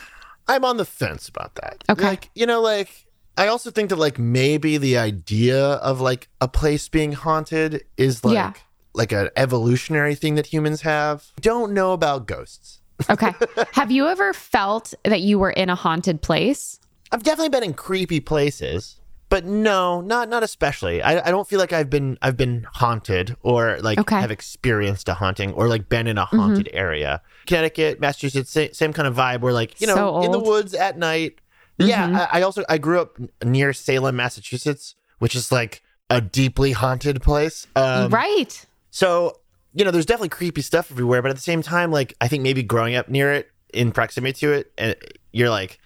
I'm 0.47 0.65
on 0.65 0.77
the 0.77 0.85
fence 0.85 1.29
about 1.29 1.55
that. 1.55 1.83
Okay. 1.89 2.05
Like, 2.05 2.31
you 2.35 2.45
know, 2.47 2.61
like 2.61 3.04
I 3.37 3.49
also 3.49 3.71
think 3.71 3.91
that 3.91 3.97
like 3.97 4.19
maybe 4.19 4.77
the 4.79 4.97
idea 4.99 5.59
of 5.59 6.01
like 6.01 6.29
a 6.41 6.49
place 6.49 6.89
being 6.89 7.13
haunted 7.13 7.85
is 7.97 8.25
like 8.25 8.35
Yeah. 8.35 8.53
like 8.95 9.13
an 9.13 9.31
evolutionary 9.37 10.15
thing 10.15 10.37
that 10.37 10.47
humans 10.47 10.83
have. 10.83 11.33
Don't 11.41 11.73
know 11.73 11.93
about 11.93 12.27
ghosts. 12.27 12.81
Okay. 13.11 13.33
Have 13.73 13.91
you 13.91 14.07
ever 14.07 14.33
felt 14.33 14.95
that 15.03 15.21
you 15.21 15.39
were 15.39 15.51
in 15.51 15.69
a 15.69 15.75
haunted 15.75 16.23
place? 16.23 16.79
I've 17.11 17.23
definitely 17.25 17.49
been 17.49 17.65
in 17.65 17.75
creepy 17.75 18.21
places, 18.21 19.01
but 19.29 19.45
no, 19.45 20.01
not 20.01 20.29
not 20.29 20.43
especially. 20.45 21.03
I, 21.03 21.27
I 21.29 21.31
don't 21.33 21.47
feel 21.49 21.59
like 21.59 21.73
I've 21.73 21.91
been 21.91 22.19
I've 22.23 22.37
been 22.37 22.67
haunted 22.73 23.37
or 23.43 23.79
like 23.81 23.99
Okay. 23.99 24.21
have 24.21 24.31
experienced 24.31 25.09
a 25.09 25.15
haunting 25.15 25.53
or 25.53 25.69
like 25.69 25.89
been 25.89 26.07
in 26.07 26.19
a 26.19 26.23
mm-hmm. 26.27 26.39
haunted 26.39 26.71
area. 26.73 27.21
Connecticut, 27.47 28.01
Massachusetts, 28.01 28.51
same, 28.51 28.73
same 28.73 28.93
kind 28.93 29.09
of 29.09 29.17
vibe. 29.17 29.41
Where 29.41 29.53
like 29.53 29.81
you 29.81 29.89
know 29.89 29.95
So 29.97 30.23
in 30.23 30.31
the 30.31 30.41
woods 30.41 30.73
at 30.73 30.97
night. 30.99 31.41
Yeah, 31.79 32.29
I, 32.33 32.39
I 32.39 32.43
also 32.43 32.65
I 32.69 32.79
grew 32.79 33.01
up 33.01 33.19
near 33.43 33.73
Salem, 33.73 34.17
Massachusetts, 34.17 34.95
which 35.19 35.35
is 35.35 35.51
like 35.51 35.83
a 36.11 36.21
deeply 36.21 36.73
haunted 36.73 37.23
place. 37.23 37.67
Um, 37.75 38.11
right. 38.11 38.65
So, 38.91 39.41
you 39.73 39.85
know, 39.85 39.91
there's 39.91 40.07
definitely 40.07 40.29
creepy 40.29 40.63
stuff 40.63 40.91
everywhere, 40.91 41.21
but 41.23 41.31
at 41.31 41.37
the 41.37 41.43
same 41.43 41.63
time, 41.63 41.91
like 41.91 42.15
I 42.21 42.29
think 42.29 42.43
maybe 42.43 42.63
growing 42.63 42.95
up 42.95 43.09
near 43.09 43.33
it, 43.33 43.51
in 43.73 43.91
proximity 43.91 44.39
to 44.41 44.53
it, 44.53 44.73
and 44.79 44.95
you're 45.33 45.51
like, 45.51 45.81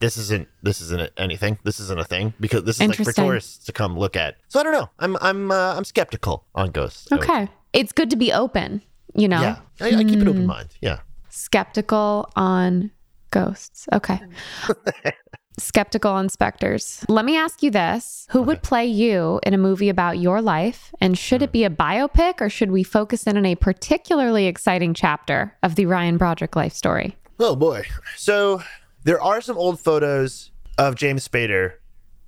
this 0.00 0.16
isn't 0.16 0.48
this 0.62 0.80
isn't 0.80 1.10
anything. 1.16 1.58
This 1.64 1.80
isn't 1.80 1.98
a 1.98 2.04
thing 2.04 2.34
because 2.40 2.64
this 2.64 2.80
is 2.80 2.88
like 2.88 2.96
for 2.96 3.12
tourists 3.12 3.64
to 3.66 3.72
come 3.72 3.98
look 3.98 4.16
at. 4.16 4.36
So 4.48 4.60
I 4.60 4.62
don't 4.62 4.72
know. 4.72 4.90
I'm 4.98 5.16
I'm 5.20 5.50
uh, 5.50 5.74
I'm 5.76 5.84
skeptical 5.84 6.46
on 6.54 6.70
ghosts. 6.70 7.10
Okay. 7.12 7.48
It's 7.72 7.92
good 7.92 8.10
to 8.10 8.16
be 8.16 8.32
open, 8.32 8.82
you 9.14 9.28
know? 9.28 9.40
Yeah, 9.40 9.58
I, 9.80 9.88
I 9.96 10.04
keep 10.04 10.20
an 10.20 10.28
open 10.28 10.46
mind. 10.46 10.70
Yeah. 10.80 11.00
Skeptical 11.28 12.28
on 12.34 12.90
ghosts. 13.30 13.88
Okay. 13.92 14.20
Skeptical 15.58 16.16
inspectors. 16.18 17.04
Let 17.08 17.24
me 17.24 17.36
ask 17.36 17.62
you 17.62 17.70
this 17.70 18.26
Who 18.30 18.40
would 18.42 18.62
play 18.62 18.86
you 18.86 19.40
in 19.42 19.52
a 19.52 19.58
movie 19.58 19.88
about 19.90 20.18
your 20.18 20.40
life? 20.40 20.94
And 21.00 21.18
should 21.18 21.42
it 21.42 21.52
be 21.52 21.64
a 21.64 21.70
biopic 21.70 22.40
or 22.40 22.48
should 22.48 22.70
we 22.70 22.82
focus 22.82 23.26
in 23.26 23.36
on 23.36 23.44
a 23.44 23.56
particularly 23.56 24.46
exciting 24.46 24.94
chapter 24.94 25.56
of 25.62 25.74
the 25.74 25.86
Ryan 25.86 26.16
Broderick 26.16 26.56
life 26.56 26.72
story? 26.72 27.16
Oh 27.38 27.56
boy. 27.56 27.84
So 28.16 28.62
there 29.04 29.20
are 29.20 29.40
some 29.40 29.58
old 29.58 29.80
photos 29.80 30.50
of 30.78 30.94
James 30.94 31.26
Spader 31.28 31.74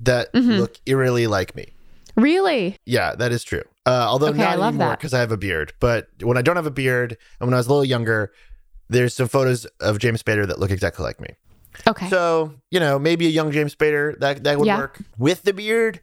that 0.01 0.33
Mm-hmm. 0.33 0.53
look 0.53 0.77
eerily 0.85 1.27
like 1.27 1.55
me. 1.57 1.69
Really? 2.17 2.77
Yeah, 2.85 3.15
that 3.15 3.33
is 3.33 3.45
true. 3.45 3.63
Uh, 3.87 4.07
although 4.09 4.29
Okay, 4.29 4.39
not 4.39 4.49
I 4.49 4.55
love 4.57 4.75
anymore 4.75 4.97
because 4.97 5.15
I 5.15 5.21
have 5.21 5.33
a 5.33 5.37
beard. 5.39 5.73
But 5.81 6.09
when 6.21 6.37
I 6.37 6.43
don't 6.43 6.57
have 6.57 6.67
a 6.67 6.71
beard, 6.71 7.17
and 7.41 7.47
when 7.49 7.55
I 7.55 7.57
was 7.57 7.67
a 7.67 7.71
little 7.71 7.85
younger, 7.85 8.33
there's 8.93 9.15
some 9.15 9.29
photos 9.29 9.65
of 9.81 9.99
James 9.99 10.23
Spader 10.23 10.47
that 10.47 10.59
look 10.59 10.71
exactly 10.71 11.03
like 11.05 11.21
me. 11.21 11.31
Okay. 11.87 12.09
So 12.11 12.55
you 12.71 12.79
know, 12.81 12.99
maybe 12.99 13.27
a 13.27 13.31
young 13.31 13.51
James 13.51 13.75
Spader 13.75 14.19
that 14.21 14.45
that 14.45 14.59
would 14.59 14.67
Yeah. 14.67 14.79
work 14.79 14.99
with 15.19 15.43
the 15.43 15.53
beard. 15.53 16.01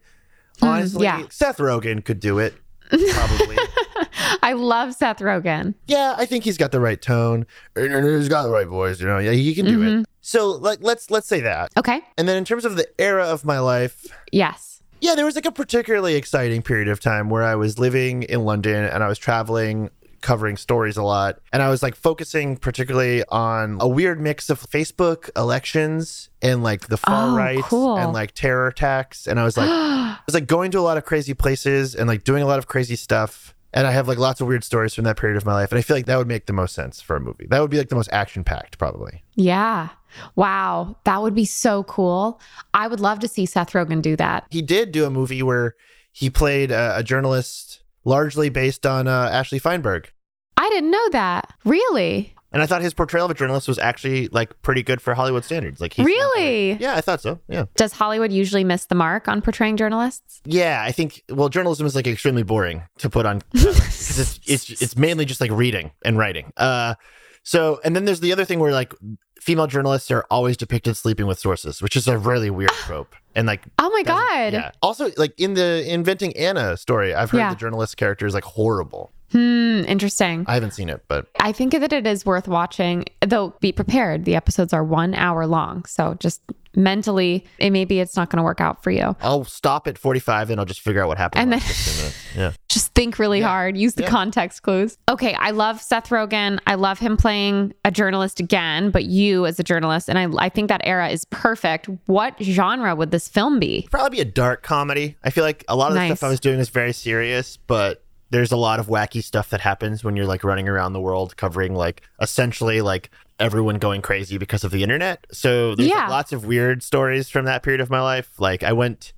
Hmm, 0.59 0.65
honestly, 0.67 1.05
yeah. 1.05 1.23
Seth 1.29 1.57
Rogen 1.57 2.03
could 2.03 2.19
do 2.19 2.39
it. 2.39 2.53
Probably. 2.89 3.57
I 4.41 4.53
love 4.53 4.93
Seth 4.95 5.19
Rogen. 5.19 5.75
yeah, 5.87 6.15
I 6.17 6.25
think 6.25 6.43
he's 6.43 6.57
got 6.57 6.71
the 6.71 6.79
right 6.79 6.99
tone. 7.01 7.45
Er, 7.77 7.81
er, 7.85 7.97
er, 8.15 8.17
he's 8.17 8.29
got 8.29 8.43
the 8.43 8.49
right 8.49 8.67
voice. 8.67 8.99
You 8.99 9.05
know, 9.07 9.19
yeah, 9.19 9.31
he 9.31 9.53
can 9.53 9.65
do 9.65 9.77
Mm-hmm. 9.79 9.99
it. 10.01 10.05
So 10.21 10.49
like, 10.51 10.79
let's 10.81 11.09
let's 11.11 11.27
say 11.27 11.41
that. 11.41 11.71
Okay. 11.77 12.01
And 12.17 12.27
then 12.27 12.35
in 12.37 12.45
terms 12.45 12.65
of 12.65 12.75
the 12.75 12.87
era 12.99 13.25
of 13.25 13.45
my 13.45 13.59
life, 13.59 14.05
Yes. 14.31 14.81
Yeah, 15.01 15.15
there 15.15 15.23
was 15.25 15.35
like 15.35 15.45
a 15.45 15.51
particularly 15.51 16.15
exciting 16.15 16.61
period 16.61 16.89
of 16.89 16.99
time 16.99 17.29
where 17.29 17.43
I 17.43 17.55
was 17.55 17.79
living 17.79 18.23
in 18.23 18.43
London 18.43 18.83
and 18.83 19.01
I 19.01 19.07
was 19.07 19.17
traveling, 19.17 19.91
covering 20.21 20.57
stories 20.57 20.97
a 20.97 21.03
lot. 21.03 21.39
And 21.53 21.61
I 21.61 21.69
was 21.69 21.81
like 21.83 21.95
focusing 21.95 22.57
particularly 22.57 23.23
on 23.29 23.77
a 23.79 23.87
weird 23.87 24.19
mix 24.19 24.49
of 24.49 24.59
Facebook 24.61 25.29
elections 25.37 26.29
and 26.41 26.63
like 26.63 26.87
the 26.87 26.97
far 26.97 27.31
Oh, 27.31 27.35
right 27.35 27.61
cool. 27.63 27.97
and 27.97 28.13
like 28.13 28.33
terror 28.33 28.67
attacks. 28.67 29.27
And 29.27 29.39
I 29.39 29.43
was 29.43 29.57
like, 29.57 29.69
I 29.71 30.17
was 30.25 30.33
like 30.33 30.47
going 30.47 30.71
to 30.71 30.79
a 30.79 30.81
lot 30.81 30.97
of 30.97 31.05
crazy 31.05 31.33
places 31.33 31.95
and 31.95 32.07
like 32.07 32.23
doing 32.23 32.43
a 32.43 32.45
lot 32.45 32.59
of 32.59 32.67
crazy 32.67 32.95
stuff. 32.95 33.53
And 33.71 33.85
I 33.85 33.91
have 33.91 34.07
like 34.07 34.17
lots 34.17 34.41
of 34.41 34.47
weird 34.47 34.63
stories 34.63 34.95
from 34.95 35.03
that 35.03 35.15
period 35.17 35.37
of 35.37 35.45
my 35.45 35.53
life. 35.53 35.71
And 35.71 35.77
I 35.77 35.83
feel 35.83 35.95
like 35.95 36.07
that 36.07 36.17
would 36.17 36.27
make 36.27 36.47
the 36.47 36.53
most 36.53 36.73
sense 36.73 37.01
for 37.01 37.15
a 37.15 37.19
movie. 37.19 37.45
That 37.49 37.59
would 37.61 37.69
be 37.69 37.77
like 37.77 37.89
the 37.89 37.95
most 37.95 38.09
action 38.11 38.43
packed, 38.43 38.79
probably. 38.79 39.23
Yeah. 39.35 39.89
Wow. 40.35 40.95
That 41.03 41.21
would 41.21 41.35
be 41.35 41.45
so 41.45 41.83
cool. 41.83 42.41
I 42.73 42.87
would 42.87 42.99
love 42.99 43.19
to 43.19 43.27
see 43.27 43.45
Seth 43.45 43.71
Rogen 43.73 44.01
do 44.01 44.15
that. 44.15 44.45
he 44.49 44.61
did 44.63 44.91
do 44.91 45.05
a 45.05 45.11
movie 45.11 45.43
where 45.43 45.75
he 46.11 46.31
played 46.31 46.71
a, 46.71 46.97
a 46.97 47.03
journalist 47.03 47.78
largely 48.05 48.49
based 48.49 48.85
on 48.85 49.07
uh, 49.07 49.29
Ashley 49.31 49.59
Feinberg. 49.59 50.11
I 50.57 50.69
didn't 50.69 50.91
know 50.91 51.09
that. 51.09 51.53
Really? 51.65 52.33
And 52.51 52.63
I 52.63 52.65
thought 52.65 52.81
his 52.81 52.93
portrayal 52.93 53.25
of 53.25 53.31
a 53.31 53.35
journalist 53.35 53.67
was 53.67 53.77
actually 53.77 54.27
like 54.29 54.59
pretty 54.61 54.81
good 54.81 55.01
for 55.01 55.13
Hollywood 55.13 55.45
standards. 55.45 55.79
Like 55.79 55.93
he 55.93 56.03
Really? 56.03 56.73
Yeah, 56.73 56.95
I 56.95 57.01
thought 57.01 57.21
so. 57.21 57.39
Yeah. 57.47 57.65
Does 57.75 57.93
Hollywood 57.93 58.31
usually 58.31 58.63
miss 58.63 58.85
the 58.87 58.95
mark 58.95 59.27
on 59.27 59.41
portraying 59.41 59.77
journalists? 59.77 60.41
Yeah, 60.45 60.81
I 60.83 60.91
think 60.91 61.23
well 61.29 61.49
journalism 61.49 61.85
is 61.85 61.95
like 61.95 62.07
extremely 62.07 62.43
boring 62.43 62.83
to 62.97 63.09
put 63.09 63.25
on 63.27 63.41
because 63.51 64.19
it's 64.19 64.39
it's 64.47 64.81
it's 64.81 64.97
mainly 64.97 65.25
just 65.25 65.41
like 65.41 65.51
reading 65.51 65.91
and 66.03 66.17
writing. 66.17 66.51
Uh 66.57 66.95
so 67.43 67.79
and 67.83 67.95
then 67.95 68.05
there's 68.05 68.19
the 68.19 68.31
other 68.31 68.45
thing 68.45 68.59
where 68.59 68.71
like 68.71 68.93
female 69.39 69.67
journalists 69.67 70.09
are 70.09 70.25
always 70.31 70.57
depicted 70.57 70.97
sleeping 70.97 71.27
with 71.27 71.37
sources, 71.37 71.83
which 71.83 71.95
is 71.95 72.07
a 72.07 72.17
really 72.17 72.49
weird 72.49 72.71
trope. 72.71 73.15
And 73.35 73.47
like 73.47 73.63
Oh 73.77 73.89
my 73.91 74.03
God. 74.03 74.53
Yeah. 74.53 74.71
Also 74.81 75.11
like 75.17 75.33
in 75.39 75.53
the 75.53 75.83
inventing 75.91 76.35
Anna 76.35 76.75
story, 76.77 77.13
I've 77.13 77.29
heard 77.31 77.37
Yeah. 77.37 77.49
the 77.51 77.55
journalist 77.59 77.97
character 77.97 78.25
is 78.25 78.33
like 78.33 78.43
horrible. 78.43 79.11
Hmm. 79.31 79.83
Interesting. 79.87 80.43
I 80.47 80.55
haven't 80.55 80.71
seen 80.71 80.89
it, 80.89 81.03
but 81.07 81.27
I 81.39 81.51
think 81.51 81.73
that 81.73 81.93
it 81.93 82.07
is 82.07 82.25
worth 82.25 82.47
watching, 82.47 83.05
though 83.25 83.53
be 83.59 83.71
prepared. 83.71 84.25
The 84.25 84.35
episodes 84.35 84.73
are 84.73 84.83
one 84.83 85.13
hour 85.13 85.45
long. 85.45 85.85
So 85.85 86.15
just 86.19 86.41
mentally, 86.75 87.45
it 87.59 87.69
maybe 87.69 87.99
it's 87.99 88.15
not 88.15 88.29
going 88.31 88.37
to 88.37 88.43
work 88.43 88.59
out 88.59 88.81
for 88.83 88.89
you. 88.89 89.15
I'll 89.21 89.43
stop 89.43 89.87
at 89.87 89.99
45 89.99 90.49
and 90.49 90.59
I'll 90.59 90.65
just 90.65 90.81
figure 90.81 91.03
out 91.03 91.07
what 91.09 91.19
happened. 91.19 91.43
And 91.43 91.51
then- 91.51 91.59
the 91.59 91.65
last 91.65 91.77
15 91.85 91.97
minutes. 92.03 92.15
Yeah. 92.35 92.51
Just 92.69 92.88
think 92.99 93.17
really 93.17 93.39
hard, 93.39 93.77
use 93.77 93.93
the 93.93 94.03
Yeah. 94.03 94.09
context 94.09 94.61
clues. 94.61 94.97
Okay, 95.07 95.33
I 95.35 95.51
love 95.51 95.81
Seth 95.81 96.09
Rogen. 96.09 96.59
I 96.67 96.75
love 96.75 96.99
him 96.99 97.15
playing 97.15 97.73
a 97.85 97.91
journalist 97.91 98.41
again, 98.41 98.91
but 98.91 99.05
you 99.05 99.45
as 99.45 99.57
a 99.57 99.63
journalist. 99.63 100.09
And 100.09 100.19
I, 100.19 100.27
I 100.37 100.49
think 100.49 100.67
that 100.67 100.81
era 100.83 101.07
is 101.07 101.23
perfect. 101.25 101.87
What 102.07 102.35
genre 102.41 102.93
would 102.95 103.11
this 103.11 103.29
film 103.29 103.57
be? 103.57 103.87
Probably 103.89 104.17
be 104.17 104.21
a 104.21 104.25
dark 104.25 104.63
comedy. 104.63 105.15
I 105.23 105.29
feel 105.29 105.45
like 105.45 105.63
a 105.69 105.77
lot 105.77 105.87
of 105.87 105.93
the 105.93 106.01
Nice. 106.01 106.17
stuff 106.17 106.27
I 106.27 106.29
was 106.29 106.41
doing 106.41 106.59
is 106.59 106.67
very 106.67 106.91
serious, 106.91 107.55
but 107.55 108.03
there's 108.31 108.51
a 108.51 108.57
lot 108.57 108.79
of 108.81 108.87
wacky 108.87 109.23
stuff 109.23 109.49
that 109.51 109.61
happens 109.61 110.03
when 110.03 110.17
you're 110.17 110.25
like 110.25 110.43
running 110.43 110.67
around 110.67 110.91
the 110.91 110.99
world 111.01 111.37
covering 111.37 111.73
like 111.73 112.01
essentially 112.21 112.81
like 112.81 113.09
everyone 113.39 113.77
going 113.77 114.01
crazy 114.01 114.37
because 114.37 114.65
of 114.65 114.71
the 114.71 114.83
internet. 114.83 115.25
So 115.31 115.73
there's 115.75 115.89
like, 115.89 116.09
lots 116.09 116.33
of 116.33 116.45
weird 116.45 116.83
stories 116.83 117.29
from 117.29 117.45
that 117.45 117.63
period 117.63 117.79
of 117.79 117.89
my 117.89 118.01
life. 118.01 118.29
Like 118.39 118.61
I 118.61 118.73
went 118.73 119.13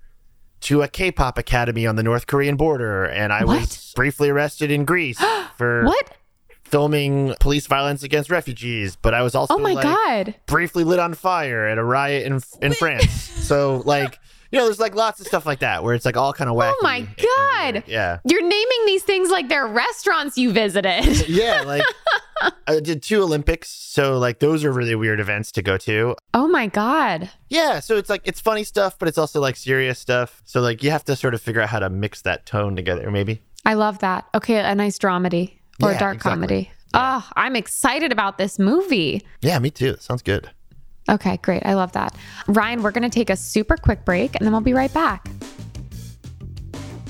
to 0.61 0.81
a 0.81 0.87
K-pop 0.87 1.37
academy 1.37 1.85
on 1.87 1.95
the 1.95 2.03
North 2.03 2.27
Korean 2.27 2.55
border 2.55 3.05
and 3.05 3.33
I 3.33 3.43
What? 3.45 3.61
was 3.61 3.93
briefly 3.95 4.29
arrested 4.29 4.71
in 4.71 4.85
Greece 4.85 5.19
for 5.57 5.85
What? 5.85 6.11
filming 6.63 7.35
police 7.39 7.67
violence 7.67 8.01
against 8.03 8.29
refugees, 8.29 8.95
but 8.95 9.13
I 9.13 9.21
was 9.23 9.35
also 9.35 9.55
Oh 9.55 9.57
my 9.57 9.73
like, 9.73 9.83
God. 9.83 10.35
briefly 10.45 10.83
lit 10.83 10.99
on 10.99 11.13
fire 11.13 11.67
at 11.67 11.77
a 11.77 11.83
riot 11.83 12.25
in 12.25 12.39
in 12.61 12.73
France. 12.73 13.11
So 13.11 13.81
like 13.85 14.17
you 14.51 14.59
know, 14.59 14.65
there's 14.65 14.79
like 14.79 14.95
lots 14.95 15.19
of 15.21 15.27
stuff 15.27 15.45
like 15.45 15.59
that 15.59 15.83
where 15.83 15.93
it's 15.95 16.05
like 16.05 16.17
all 16.17 16.33
kind 16.33 16.49
of 16.49 16.55
oh 16.55 16.59
wacky. 16.59 16.73
Oh 16.73 16.83
my 16.83 17.07
God. 17.71 17.83
Yeah. 17.87 18.19
You're 18.25 18.41
naming 18.41 18.85
these 18.85 19.03
things 19.03 19.29
like 19.29 19.47
they're 19.49 19.67
restaurants 19.67 20.37
you 20.37 20.51
visited. 20.51 21.27
Yeah, 21.29 21.61
like 21.61 21.83
I 22.67 22.79
did 22.79 23.03
two 23.03 23.21
Olympics, 23.21 23.69
so 23.69 24.17
like 24.17 24.39
those 24.39 24.63
are 24.65 24.71
really 24.71 24.95
weird 24.95 25.19
events 25.19 25.51
to 25.53 25.61
go 25.61 25.77
to. 25.77 26.15
oh 26.33 26.47
my 26.47 26.67
God. 26.67 27.29
Yeah, 27.49 27.79
so 27.79 27.97
it's 27.97 28.09
like 28.09 28.21
it's 28.25 28.41
funny 28.41 28.63
stuff, 28.63 28.97
but 28.99 29.07
it's 29.07 29.17
also 29.17 29.39
like 29.39 29.55
serious 29.55 29.99
stuff. 29.99 30.41
So 30.45 30.59
like 30.61 30.81
you 30.83 30.89
have 30.91 31.05
to 31.05 31.15
sort 31.15 31.33
of 31.33 31.41
figure 31.41 31.61
out 31.61 31.69
how 31.69 31.79
to 31.79 31.89
mix 31.89 32.21
that 32.23 32.45
tone 32.45 32.75
together, 32.75 33.11
maybe. 33.11 33.41
I 33.65 33.75
love 33.75 33.99
that. 33.99 34.25
Okay, 34.33 34.55
a 34.59 34.73
nice 34.75 34.97
dramedy 34.97 35.53
or 35.83 35.91
Yeah, 35.91 35.97
a 35.97 35.99
dark 35.99 36.15
exactly. 36.15 36.31
comedy. 36.31 36.71
Oh, 36.93 37.29
I'm 37.37 37.55
excited 37.55 38.11
about 38.11 38.37
this 38.37 38.57
movie. 38.59 39.23
Yeah, 39.41 39.59
me 39.59 39.69
too. 39.69 39.95
Sounds 39.99 40.21
good. 40.23 40.49
Okay, 41.11 41.37
great. 41.37 41.65
I 41.65 41.73
love 41.73 41.91
that. 41.91 42.15
Ryan, 42.47 42.83
we're 42.83 42.91
going 42.91 43.03
to 43.03 43.09
take 43.09 43.29
a 43.29 43.35
super 43.35 43.75
quick 43.75 44.05
break 44.05 44.35
and 44.35 44.45
then 44.45 44.51
we'll 44.53 44.61
be 44.61 44.73
right 44.73 44.93
back. 44.93 45.27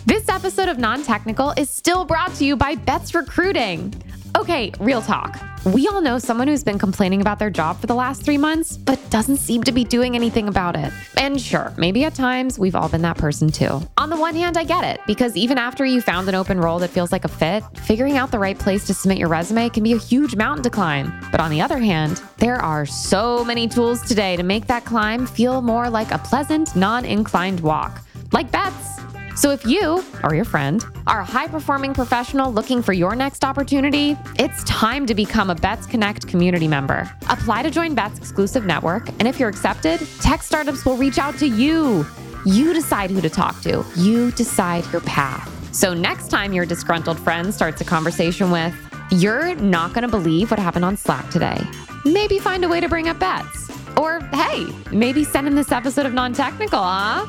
This 0.05 0.27
episode 0.27 0.67
of 0.67 0.79
Non 0.79 1.03
Technical 1.03 1.51
is 1.51 1.69
still 1.69 2.05
brought 2.05 2.33
to 2.35 2.45
you 2.45 2.55
by 2.55 2.75
Betts 2.75 3.13
Recruiting. 3.13 3.93
Okay, 4.37 4.71
real 4.79 5.01
talk. 5.01 5.39
We 5.65 5.87
all 5.87 6.01
know 6.01 6.17
someone 6.17 6.47
who's 6.47 6.63
been 6.63 6.79
complaining 6.79 7.21
about 7.21 7.37
their 7.37 7.51
job 7.51 7.79
for 7.79 7.85
the 7.85 7.93
last 7.93 8.23
three 8.23 8.37
months, 8.37 8.77
but 8.77 8.99
doesn't 9.11 9.37
seem 9.37 9.61
to 9.63 9.71
be 9.71 9.83
doing 9.83 10.15
anything 10.15 10.47
about 10.47 10.75
it. 10.75 10.91
And 11.17 11.39
sure, 11.39 11.71
maybe 11.77 12.03
at 12.05 12.15
times 12.15 12.57
we've 12.57 12.75
all 12.75 12.89
been 12.89 13.03
that 13.03 13.17
person 13.17 13.51
too. 13.51 13.81
On 13.97 14.09
the 14.09 14.15
one 14.15 14.33
hand, 14.33 14.57
I 14.57 14.63
get 14.63 14.83
it, 14.83 15.01
because 15.05 15.35
even 15.35 15.57
after 15.57 15.85
you 15.85 16.01
found 16.01 16.27
an 16.29 16.35
open 16.35 16.59
role 16.59 16.79
that 16.79 16.89
feels 16.89 17.11
like 17.11 17.25
a 17.25 17.27
fit, 17.27 17.63
figuring 17.83 18.17
out 18.17 18.31
the 18.31 18.39
right 18.39 18.57
place 18.57 18.87
to 18.87 18.93
submit 18.93 19.19
your 19.19 19.29
resume 19.29 19.69
can 19.69 19.83
be 19.83 19.93
a 19.93 19.99
huge 19.99 20.35
mountain 20.35 20.63
to 20.63 20.69
climb. 20.69 21.13
But 21.29 21.39
on 21.39 21.51
the 21.51 21.61
other 21.61 21.77
hand, 21.77 22.21
there 22.37 22.59
are 22.61 22.85
so 22.85 23.45
many 23.45 23.67
tools 23.67 24.01
today 24.01 24.35
to 24.37 24.43
make 24.43 24.65
that 24.67 24.85
climb 24.85 25.27
feel 25.27 25.61
more 25.61 25.89
like 25.89 26.11
a 26.11 26.17
pleasant, 26.17 26.75
non 26.75 27.05
inclined 27.05 27.59
walk, 27.59 28.01
like 28.31 28.51
Betts. 28.51 29.00
So 29.41 29.49
if 29.49 29.65
you 29.65 30.03
or 30.23 30.35
your 30.35 30.45
friend 30.45 30.85
are 31.07 31.21
a 31.21 31.25
high 31.25 31.47
performing 31.47 31.95
professional 31.95 32.53
looking 32.53 32.83
for 32.83 32.93
your 32.93 33.15
next 33.15 33.43
opportunity, 33.43 34.15
it's 34.37 34.63
time 34.65 35.07
to 35.07 35.15
become 35.15 35.49
a 35.49 35.55
Betts 35.55 35.87
Connect 35.87 36.27
community 36.27 36.67
member. 36.67 37.11
Apply 37.27 37.63
to 37.63 37.71
join 37.71 37.95
Betts 37.95 38.19
exclusive 38.19 38.65
network, 38.65 39.09
and 39.17 39.27
if 39.27 39.39
you're 39.39 39.49
accepted, 39.49 40.07
tech 40.19 40.43
startups 40.43 40.85
will 40.85 40.95
reach 40.95 41.17
out 41.17 41.39
to 41.39 41.47
you. 41.47 42.05
You 42.45 42.71
decide 42.71 43.09
who 43.09 43.19
to 43.19 43.31
talk 43.31 43.59
to, 43.61 43.83
you 43.95 44.29
decide 44.33 44.85
your 44.91 45.01
path. 45.01 45.49
So 45.75 45.95
next 45.95 46.27
time 46.27 46.53
your 46.53 46.67
disgruntled 46.67 47.17
friend 47.17 47.51
starts 47.51 47.81
a 47.81 47.83
conversation 47.83 48.51
with, 48.51 48.75
you're 49.09 49.55
not 49.55 49.93
going 49.93 50.03
to 50.03 50.07
believe 50.07 50.51
what 50.51 50.59
happened 50.59 50.85
on 50.85 50.97
Slack 50.97 51.27
today. 51.31 51.59
Maybe 52.05 52.37
find 52.37 52.63
a 52.63 52.69
way 52.69 52.79
to 52.79 52.87
bring 52.87 53.07
up 53.07 53.17
Betts. 53.17 53.71
Or 53.97 54.19
hey, 54.35 54.67
maybe 54.91 55.23
send 55.23 55.47
in 55.47 55.55
this 55.55 55.71
episode 55.71 56.05
of 56.05 56.13
Non 56.13 56.31
Technical, 56.31 56.83
huh? 56.83 57.25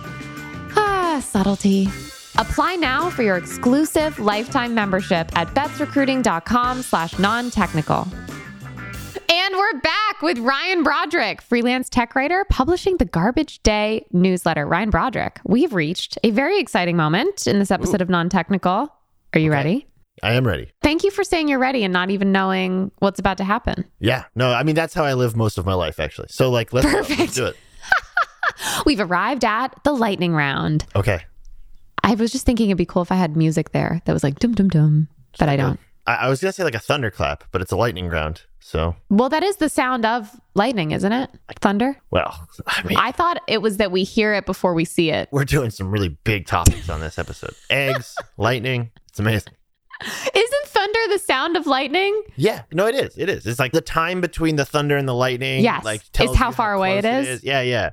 Ah, 0.77 1.21
subtlety. 1.25 1.89
Apply 2.37 2.77
now 2.77 3.11
for 3.11 3.23
your 3.23 3.37
exclusive 3.37 4.19
lifetime 4.19 4.75
membership 4.75 5.31
at 5.37 5.49
bettsrecruiting.com 5.49 6.83
slash 6.83 7.19
non-technical. 7.19 8.09
And 9.31 9.55
we're 9.55 9.81
back 9.81 10.23
with 10.23 10.39
Ryan 10.39 10.83
Broderick, 10.83 11.43
freelance 11.43 11.89
tech 11.89 12.15
writer, 12.15 12.45
publishing 12.49 12.97
the 12.97 13.05
Garbage 13.05 13.63
Day 13.63 14.07
newsletter. 14.13 14.67
Ryan 14.67 14.91
Broderick, 14.91 15.41
we've 15.45 15.75
reached 15.75 16.19
a 16.23 16.31
very 16.31 16.59
exciting 16.59 16.97
moment 16.97 17.47
in 17.47 17.59
this 17.59 17.71
episode 17.71 18.01
of 18.01 18.09
Non-Technical. 18.09 18.95
Are 19.35 19.39
you 19.39 19.51
ready? 19.51 19.87
I 20.23 20.35
am 20.35 20.47
ready. 20.47 20.71
Thank 20.83 21.05
you 21.05 21.11
for 21.11 21.25
saying 21.25 21.49
you're 21.49 21.59
ready 21.59 21.83
and 21.85 21.93
not 21.93 22.11
even 22.11 22.31
knowing 22.33 22.93
what's 22.99 23.19
about 23.19 23.39
to 23.39 23.45
happen. 23.45 23.85
Yeah. 23.99 24.25
No, 24.35 24.53
I 24.53 24.63
mean 24.63 24.75
that's 24.75 24.95
how 24.95 25.05
I 25.05 25.15
live 25.15 25.35
most 25.37 25.59
of 25.59 25.67
my 25.67 25.75
life 25.75 25.99
actually. 25.99 26.29
So 26.31 26.51
like 26.51 26.73
let's, 26.73 26.91
go. 26.91 27.15
let's 27.19 27.35
do 27.35 27.47
it. 27.47 27.57
We've 28.87 29.01
arrived 29.01 29.45
at 29.45 29.75
the 29.85 29.93
lightning 29.93 30.35
round. 30.35 30.85
Okay. 30.95 31.25
I 32.05 32.15
was 32.15 32.33
just 32.33 32.45
thinking 32.47 32.69
it'd 32.71 32.79
be 32.79 32.87
cool 32.87 33.03
if 33.03 33.13
I 33.13 33.17
had 33.17 33.37
music 33.37 33.71
there 33.73 34.01
that 34.05 34.13
was 34.13 34.25
like 34.25 34.39
dum 34.39 34.55
dum 34.55 34.69
dum, 34.69 35.09
but 35.39 35.49
I 35.49 35.57
don't. 35.57 35.79
I, 36.07 36.15
I 36.15 36.29
was 36.29 36.41
gonna 36.41 36.53
say 36.53 36.65
like 36.65 36.75
a 36.75 36.81
thunderclap, 36.81 37.45
but 37.53 37.63
it's 37.63 37.71
a 37.73 37.77
lightning 37.77 38.09
round. 38.09 38.43
So 38.59 38.97
Well, 39.09 39.29
that 39.29 39.43
is 39.43 39.57
the 39.57 39.69
sound 39.69 40.05
of 40.07 40.31
lightning, 40.55 40.93
isn't 40.93 41.13
it? 41.13 41.31
Thunder. 41.61 41.97
well, 42.11 42.49
I 42.67 42.83
mean 42.85 42.97
I 42.97 43.13
thought 43.13 43.41
it 43.49 43.63
was 43.63 43.77
that 43.77 43.91
we 43.93 44.03
hear 44.05 44.35
it 44.35 44.47
before 44.47 44.75
we 44.75 44.85
see 44.85 45.11
it. 45.11 45.29
we're 45.33 45.45
doing 45.45 45.71
some 45.71 45.91
really 45.91 46.11
big 46.25 46.47
topics 46.47 46.89
on 46.89 47.01
this 47.01 47.19
episode. 47.19 47.55
Eggs, 47.71 48.17
lightning. 48.37 48.91
It's 49.09 49.19
amazing. 49.21 49.53
Isn't 50.35 50.67
thunder 50.67 50.99
the 51.11 51.19
sound 51.19 51.57
of 51.57 51.67
lightning? 51.69 52.21
Yeah, 52.37 52.63
no, 52.73 52.87
it 52.87 52.95
is. 52.97 53.17
It 53.17 53.29
is. 53.29 53.47
It's 53.47 53.61
like 53.61 53.73
the 53.73 53.81
time 53.81 54.21
between 54.21 54.57
the 54.57 54.65
thunder 54.65 54.97
and 54.97 55.07
the 55.09 55.15
lightning. 55.15 55.63
Yes. 55.63 55.85
like 55.85 56.01
It's 56.01 56.09
tells 56.11 56.37
how 56.37 56.49
you 56.49 56.55
far 56.55 56.73
away 56.73 56.99
it 56.99 57.03
close 57.03 57.29
is. 57.29 57.45
Yeah, 57.45 57.61
yeah. 57.61 57.91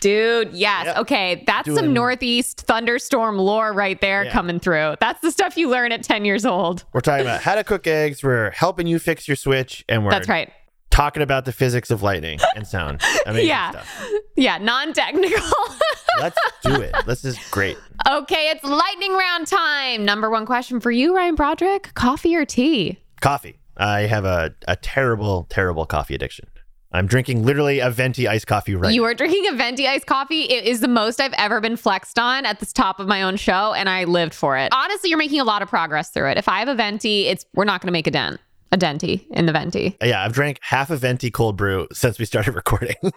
Dude, 0.00 0.52
yes. 0.54 0.86
Yep. 0.86 0.96
Okay, 0.98 1.44
that's 1.46 1.72
some 1.74 1.92
northeast 1.92 2.62
thunderstorm 2.62 3.36
lore 3.38 3.72
right 3.72 4.00
there 4.00 4.24
Yeah. 4.24 4.32
coming 4.32 4.58
through. 4.58 4.96
That's 5.00 5.20
the 5.20 5.30
stuff 5.30 5.56
you 5.56 5.68
learn 5.68 5.92
at 5.92 6.02
10 6.02 6.24
years 6.24 6.46
old. 6.46 6.84
We're 6.92 7.00
talking 7.00 7.26
about 7.26 7.42
how 7.42 7.54
to 7.54 7.64
cook 7.64 7.86
eggs. 7.86 8.22
We're 8.22 8.50
helping 8.50 8.86
you 8.86 8.98
fix 8.98 9.28
your 9.28 9.36
switch, 9.36 9.84
and 9.88 10.04
we're 10.04 10.10
That's 10.10 10.28
right. 10.28 10.50
talking 10.90 11.22
about 11.22 11.44
the 11.44 11.52
physics 11.52 11.90
of 11.90 12.02
lightning 12.02 12.38
and 12.56 12.66
sound. 12.66 13.02
Amazing 13.26 13.48
Yeah. 13.48 13.70
stuff. 13.72 14.02
Yeah, 14.36 14.58
non-technical. 14.58 15.46
Let's 16.18 16.38
do 16.64 16.80
it. 16.80 16.94
This 17.06 17.24
is 17.24 17.38
great. 17.50 17.76
okay, 18.08 18.48
it's 18.50 18.64
lightning 18.64 19.12
round 19.12 19.46
time. 19.46 20.04
Number 20.04 20.28
one 20.30 20.44
question 20.46 20.80
for 20.80 20.90
you, 20.90 21.14
Ryan 21.14 21.34
Broderick, 21.34 21.94
coffee 21.94 22.34
or 22.34 22.44
tea? 22.44 22.98
Coffee. 23.20 23.58
I 23.76 24.00
have 24.00 24.24
a, 24.26 24.54
a 24.68 24.76
terrible, 24.76 25.46
terrible 25.48 25.86
coffee 25.86 26.14
addiction. 26.14 26.46
I'm 26.92 27.06
drinking 27.06 27.44
literally 27.44 27.78
a 27.78 27.88
venti 27.90 28.26
iced 28.26 28.48
coffee 28.48 28.74
right 28.74 28.92
You 28.92 29.04
are 29.04 29.14
drinking 29.14 29.46
a 29.46 29.52
venti 29.52 29.86
iced 29.86 30.06
coffee. 30.06 30.42
It 30.42 30.64
is 30.64 30.80
the 30.80 30.88
most 30.88 31.20
I've 31.20 31.32
ever 31.34 31.60
been 31.60 31.76
flexed 31.76 32.18
on 32.18 32.44
at 32.44 32.58
the 32.58 32.66
top 32.66 32.98
of 32.98 33.06
my 33.06 33.22
own 33.22 33.36
show, 33.36 33.72
and 33.74 33.88
I 33.88 34.04
lived 34.04 34.34
for 34.34 34.58
it. 34.58 34.72
Honestly, 34.74 35.08
you're 35.08 35.18
making 35.18 35.38
a 35.40 35.44
lot 35.44 35.62
of 35.62 35.68
progress 35.68 36.10
through 36.10 36.30
it. 36.30 36.38
If 36.38 36.48
I 36.48 36.58
have 36.58 36.66
a 36.68 36.74
venti, 36.74 37.28
it's 37.28 37.46
we're 37.54 37.64
not 37.64 37.80
going 37.80 37.86
to 37.88 37.92
make 37.92 38.08
a 38.08 38.10
dent, 38.10 38.40
a 38.72 38.76
denti 38.76 39.24
in 39.30 39.46
the 39.46 39.52
venti. 39.52 39.96
Yeah, 40.02 40.24
I've 40.24 40.32
drank 40.32 40.58
half 40.62 40.90
a 40.90 40.96
venti 40.96 41.30
cold 41.30 41.56
brew 41.56 41.86
since 41.92 42.18
we 42.18 42.24
started 42.24 42.52
recording. 42.56 42.96
yeah, 43.02 43.10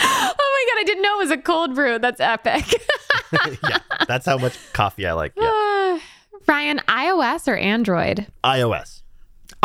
my 0.00 0.74
god, 0.74 0.80
I 0.80 0.84
didn't 0.84 1.02
know 1.02 1.14
it 1.20 1.22
was 1.22 1.30
a 1.30 1.38
cold 1.38 1.76
brew. 1.76 2.00
That's 2.00 2.20
epic. 2.20 2.64
yeah. 3.68 3.78
That's 4.08 4.26
how 4.26 4.38
much 4.38 4.58
coffee 4.72 5.06
I 5.06 5.12
like. 5.12 5.32
Yeah. 5.36 5.44
Uh, 5.44 5.98
Ryan, 6.48 6.80
iOS 6.88 7.46
or 7.46 7.56
Android? 7.56 8.26
iOS. 8.42 9.02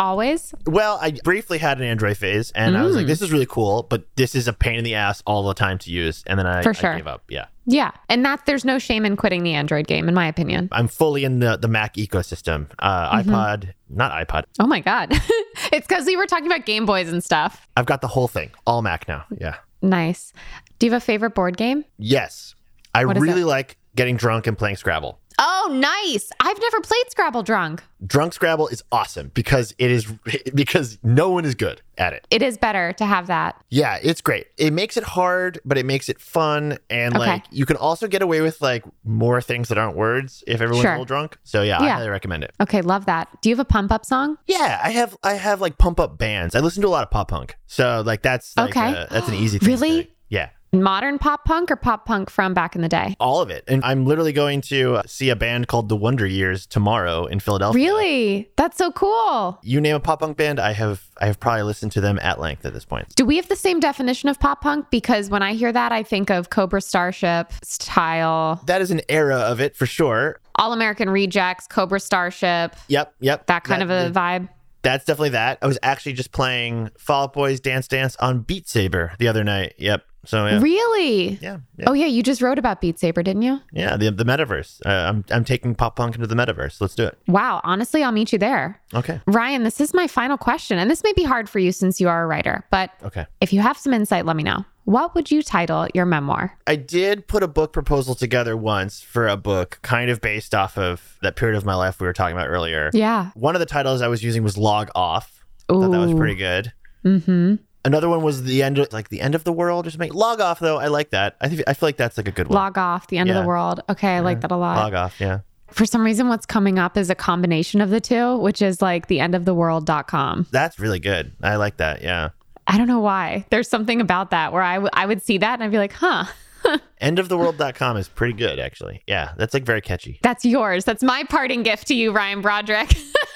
Always. 0.00 0.54
Well, 0.66 0.98
I 1.00 1.12
briefly 1.22 1.58
had 1.58 1.78
an 1.78 1.84
Android 1.84 2.16
phase 2.16 2.50
and 2.52 2.76
I 2.76 2.82
was 2.82 2.94
Mm. 2.94 2.98
like, 2.98 3.06
this 3.06 3.20
is 3.22 3.30
really 3.30 3.46
cool, 3.46 3.82
but 3.84 4.04
this 4.16 4.34
is 4.34 4.48
a 4.48 4.52
pain 4.52 4.76
in 4.78 4.84
the 4.84 4.94
ass 4.94 5.22
all 5.26 5.46
the 5.46 5.54
time 5.54 5.78
to 5.78 5.90
use. 5.90 6.24
And 6.26 6.38
then 6.38 6.46
I, 6.46 6.62
For 6.62 6.70
I 6.70 6.72
sure. 6.72 6.96
gave 6.96 7.06
up. 7.06 7.22
Yeah. 7.28 7.46
Yeah, 7.66 7.92
and 8.08 8.24
that 8.24 8.46
there's 8.46 8.64
no 8.64 8.78
shame 8.80 9.04
in 9.04 9.16
quitting 9.16 9.44
the 9.44 9.52
Android 9.54 9.86
game, 9.86 10.08
in 10.08 10.14
my 10.14 10.26
opinion. 10.26 10.68
I'm 10.72 10.88
fully 10.88 11.22
in 11.24 11.38
the, 11.38 11.56
the 11.56 11.68
Mac 11.68 11.94
ecosystem. 11.94 12.66
Uh, 12.80 13.18
Mm-hmm. 13.20 13.30
iPod, 13.30 13.74
not 13.88 14.10
iPod. 14.26 14.44
Oh 14.58 14.66
my 14.66 14.80
god, 14.80 15.12
it's 15.72 15.86
because 15.86 16.04
we 16.06 16.16
were 16.16 16.26
talking 16.26 16.46
about 16.46 16.66
Game 16.66 16.84
Boys 16.84 17.08
and 17.12 17.22
stuff. 17.22 17.68
I've 17.76 17.86
got 17.86 18.00
the 18.00 18.08
whole 18.08 18.26
thing, 18.26 18.50
all 18.66 18.82
Mac 18.82 19.06
now. 19.06 19.24
Yeah. 19.38 19.56
Nice. 19.82 20.32
Do 20.80 20.86
you 20.86 20.92
have 20.92 21.00
a 21.00 21.04
favorite 21.04 21.34
board 21.36 21.56
game? 21.56 21.84
Yes. 21.98 22.56
I 22.92 23.04
What 23.04 23.18
really 23.18 23.44
like 23.44 23.76
getting 23.94 24.16
drunk 24.16 24.48
and 24.48 24.58
playing 24.58 24.76
Scrabble. 24.76 25.19
Oh, 25.38 25.68
nice. 25.72 26.30
I've 26.40 26.58
never 26.60 26.80
played 26.80 27.10
Scrabble 27.10 27.42
drunk. 27.42 27.82
Drunk 28.06 28.32
Scrabble 28.34 28.68
is 28.68 28.82
awesome 28.92 29.30
because 29.32 29.74
it 29.78 29.90
is 29.90 30.04
because 30.54 30.98
no 31.02 31.30
one 31.30 31.44
is 31.44 31.54
good 31.54 31.80
at 31.96 32.12
it. 32.12 32.26
It 32.30 32.42
is 32.42 32.58
better 32.58 32.92
to 32.94 33.04
have 33.06 33.26
that. 33.28 33.62
Yeah, 33.70 33.98
it's 34.02 34.20
great. 34.20 34.48
It 34.58 34.72
makes 34.72 34.96
it 34.96 35.04
hard, 35.04 35.58
but 35.64 35.78
it 35.78 35.86
makes 35.86 36.08
it 36.08 36.20
fun 36.20 36.78
and 36.90 37.14
Okay. 37.16 37.26
like 37.26 37.44
you 37.50 37.64
can 37.66 37.76
also 37.76 38.06
get 38.08 38.22
away 38.22 38.40
with 38.40 38.60
like 38.60 38.84
more 39.04 39.40
things 39.40 39.68
that 39.68 39.78
aren't 39.78 39.96
words 39.96 40.42
if 40.46 40.60
everyone's 40.60 40.82
Sure. 40.82 40.90
a 40.92 40.94
little 40.94 41.04
drunk. 41.06 41.38
So 41.44 41.62
yeah, 41.62 41.80
I 41.80 41.88
highly 41.88 42.08
recommend 42.08 42.44
it. 42.44 42.52
Okay, 42.60 42.80
love 42.82 43.06
that. 43.06 43.28
Do 43.40 43.48
you 43.48 43.54
have 43.54 43.60
a 43.60 43.64
pump 43.68 43.92
up 43.92 44.04
song? 44.04 44.36
Yeah, 44.46 44.80
I 44.82 44.90
have 44.90 45.16
I 45.22 45.34
have 45.34 45.60
like 45.60 45.78
pump 45.78 46.00
up 46.00 46.18
bands. 46.18 46.54
I 46.54 46.60
listen 46.60 46.82
to 46.82 46.88
a 46.88 46.90
lot 46.90 47.02
of 47.02 47.10
pop 47.10 47.28
punk. 47.28 47.56
So 47.66 48.02
like 48.04 48.22
that's 48.22 48.56
like 48.56 48.70
Okay. 48.76 48.94
uh, 48.94 49.06
that's 49.10 49.28
an 49.28 49.34
easy 49.34 49.58
thing. 49.58 49.68
Really? 49.68 50.12
yeah. 50.28 50.50
Modern 50.72 51.18
pop 51.18 51.44
punk 51.44 51.68
or 51.70 51.76
pop 51.76 52.06
punk 52.06 52.30
from 52.30 52.54
back 52.54 52.76
in 52.76 52.82
the 52.82 52.88
day? 52.88 53.16
All 53.18 53.40
of 53.40 53.50
it. 53.50 53.64
And 53.66 53.84
I'm 53.84 54.06
literally 54.06 54.32
going 54.32 54.60
to 54.62 55.02
see 55.04 55.28
a 55.28 55.34
band 55.34 55.66
called 55.66 55.88
The 55.88 55.96
Wonder 55.96 56.26
Years 56.26 56.64
tomorrow 56.64 57.26
in 57.26 57.40
Philadelphia. 57.40 57.74
Really? 57.82 58.50
That's 58.56 58.78
so 58.78 58.92
cool. 58.92 59.58
You 59.64 59.80
name 59.80 59.96
a 59.96 60.00
pop 60.00 60.20
punk 60.20 60.36
band, 60.36 60.60
I 60.60 60.72
have 60.72 61.02
I 61.20 61.26
have 61.26 61.40
probably 61.40 61.64
listened 61.64 61.90
to 61.92 62.00
them 62.00 62.20
at 62.22 62.38
length 62.38 62.64
at 62.64 62.72
this 62.72 62.84
point. 62.84 63.12
Do 63.16 63.24
we 63.24 63.34
have 63.34 63.48
the 63.48 63.56
same 63.56 63.80
definition 63.80 64.28
of 64.28 64.38
pop 64.38 64.60
punk? 64.60 64.86
Because 64.90 65.28
when 65.28 65.42
I 65.42 65.54
hear 65.54 65.72
that, 65.72 65.90
I 65.90 66.04
think 66.04 66.30
of 66.30 66.50
Cobra 66.50 66.80
Starship 66.80 67.52
style, 67.62 68.62
That 68.66 68.80
is 68.80 68.92
an 68.92 69.00
era 69.08 69.38
of 69.38 69.60
it 69.60 69.74
for 69.74 69.86
sure. 69.86 70.38
All 70.54 70.72
American 70.72 71.10
Rejects, 71.10 71.66
Cobra 71.66 71.98
Starship, 71.98 72.76
Yep, 72.86 73.14
yep. 73.18 73.46
that 73.46 73.64
kind 73.64 73.82
of 73.82 73.90
a 73.90 74.10
vibe. 74.12 74.48
That's 74.82 75.04
definitely 75.04 75.30
that. 75.30 75.58
I 75.60 75.66
was 75.66 75.78
actually 75.82 76.14
just 76.14 76.32
playing 76.32 76.90
Fall 76.96 77.24
Out 77.24 77.32
Boys 77.34 77.60
Dance 77.60 77.86
Dance 77.88 78.16
on 78.16 78.40
Beat 78.40 78.68
Saber 78.68 79.12
the 79.18 79.28
other 79.28 79.44
night. 79.44 79.74
Yep. 79.78 80.04
So 80.26 80.46
yeah, 80.46 80.60
Really? 80.60 81.38
yeah, 81.40 81.58
yeah. 81.78 81.84
Oh, 81.86 81.92
yeah. 81.94 82.06
You 82.06 82.22
just 82.22 82.42
wrote 82.42 82.58
about 82.58 82.80
Beat 82.82 82.98
Saber, 82.98 83.22
didn't 83.22 83.42
you? 83.42 83.58
yeah 83.72 83.96
the 83.96 84.10
the 84.10 84.24
metaverse. 84.24 84.80
Uh, 84.84 84.90
I'm 85.08 85.24
I'm 85.30 85.44
taking 85.44 85.74
pop 85.74 85.96
punk 85.96 86.14
into 86.14 86.26
the 86.26 86.34
metaverse. 86.34 86.80
Let's 86.80 86.94
do 86.94 87.04
it. 87.06 87.16
Wow. 87.26 87.60
Honestly, 87.64 88.02
I'll 88.02 88.12
meet 88.12 88.32
you 88.32 88.38
there. 88.38 88.80
Okay. 88.94 89.20
Ryan, 89.26 89.62
this 89.62 89.80
is 89.80 89.94
my 89.94 90.06
final 90.06 90.36
question. 90.36 90.78
And 90.78 90.90
this 90.90 91.02
may 91.02 91.12
be 91.14 91.24
hard 91.24 91.48
for 91.48 91.58
you 91.58 91.72
since 91.72 92.00
you 92.00 92.08
are 92.08 92.22
a 92.22 92.26
writer, 92.26 92.64
but 92.70 92.90
Okay. 93.04 93.26
if 93.40 93.52
you 93.52 93.60
have 93.60 93.78
some 93.78 93.94
insight, 93.94 94.26
let 94.26 94.36
me 94.36 94.42
know. 94.42 94.64
What 94.84 95.14
would 95.14 95.30
you 95.30 95.42
title 95.42 95.86
your 95.94 96.04
memoir? 96.06 96.58
I 96.66 96.74
did 96.76 97.28
put 97.28 97.42
a 97.42 97.48
book 97.48 97.72
proposal 97.72 98.14
together 98.14 98.56
once 98.56 99.00
for 99.00 99.28
a 99.28 99.36
book 99.36 99.78
kind 99.82 100.10
of 100.10 100.20
based 100.20 100.54
off 100.54 100.76
of 100.76 101.16
that 101.22 101.36
period 101.36 101.56
of 101.56 101.64
my 101.64 101.74
life 101.74 102.00
we 102.00 102.06
were 102.06 102.12
talking 102.12 102.36
about 102.36 102.48
earlier. 102.48 102.90
Yeah. 102.92 103.30
One 103.34 103.54
of 103.54 103.60
the 103.60 103.66
titles 103.66 104.02
I 104.02 104.08
was 104.08 104.22
using 104.24 104.42
was 104.42 104.58
Log 104.58 104.90
Off. 104.94 105.44
I 105.68 105.74
thought 105.74 105.92
that 105.92 105.98
was 106.00 106.14
pretty 106.14 106.34
good. 106.34 106.72
Mm-hmm. 107.04 107.54
Another 107.84 108.08
one 108.08 108.22
was 108.22 108.42
the 108.44 108.62
end 108.62 108.78
of 108.78 108.92
like 108.92 109.08
the 109.08 109.20
end 109.20 109.34
of 109.34 109.44
the 109.44 109.52
world 109.52 109.86
or 109.86 109.90
something. 109.90 110.12
Log 110.12 110.40
Off 110.40 110.58
though, 110.60 110.78
I 110.78 110.88
like 110.88 111.10
that. 111.10 111.36
I 111.40 111.48
think 111.48 111.62
I 111.66 111.72
feel 111.74 111.86
like 111.88 111.96
that's 111.96 112.18
like 112.18 112.28
a 112.28 112.32
good 112.32 112.48
one. 112.48 112.54
Log 112.56 112.76
off, 112.76 113.06
the 113.06 113.16
end 113.18 113.30
of 113.30 113.36
the 113.36 113.46
world. 113.46 113.80
Okay, 113.88 114.16
I 114.16 114.20
like 114.20 114.40
that 114.42 114.50
a 114.50 114.56
lot. 114.56 114.76
Log 114.76 114.94
Off, 114.94 115.20
yeah. 115.20 115.40
For 115.68 115.86
some 115.86 116.02
reason, 116.04 116.28
what's 116.28 116.46
coming 116.46 116.78
up 116.78 116.96
is 116.96 117.10
a 117.10 117.14
combination 117.14 117.80
of 117.80 117.90
the 117.90 118.00
two, 118.00 118.36
which 118.38 118.60
is 118.60 118.82
like 118.82 119.06
the 119.06 119.18
endoftheworld.com. 119.18 120.48
That's 120.50 120.78
really 120.78 120.98
good. 120.98 121.32
I 121.42 121.56
like 121.56 121.76
that. 121.78 122.02
Yeah. 122.02 122.30
I 122.66 122.76
don't 122.76 122.88
know 122.88 123.00
why. 123.00 123.46
There's 123.50 123.68
something 123.68 124.00
about 124.00 124.30
that 124.32 124.52
where 124.52 124.62
I, 124.62 124.74
w- 124.74 124.90
I 124.92 125.06
would 125.06 125.22
see 125.22 125.38
that 125.38 125.54
and 125.54 125.62
I'd 125.62 125.70
be 125.70 125.78
like, 125.78 125.92
huh, 125.92 126.24
Endoftheworld.com 127.00 127.96
is 127.96 128.08
pretty 128.08 128.34
good, 128.34 128.58
actually. 128.58 129.02
Yeah, 129.06 129.32
that's 129.36 129.54
like 129.54 129.64
very 129.64 129.80
catchy. 129.80 130.18
that's 130.22 130.44
yours. 130.44 130.84
That's 130.84 131.02
my 131.02 131.24
parting 131.24 131.62
gift 131.62 131.86
to 131.88 131.94
you, 131.94 132.12
Ryan 132.12 132.40
Broderick. 132.42 132.94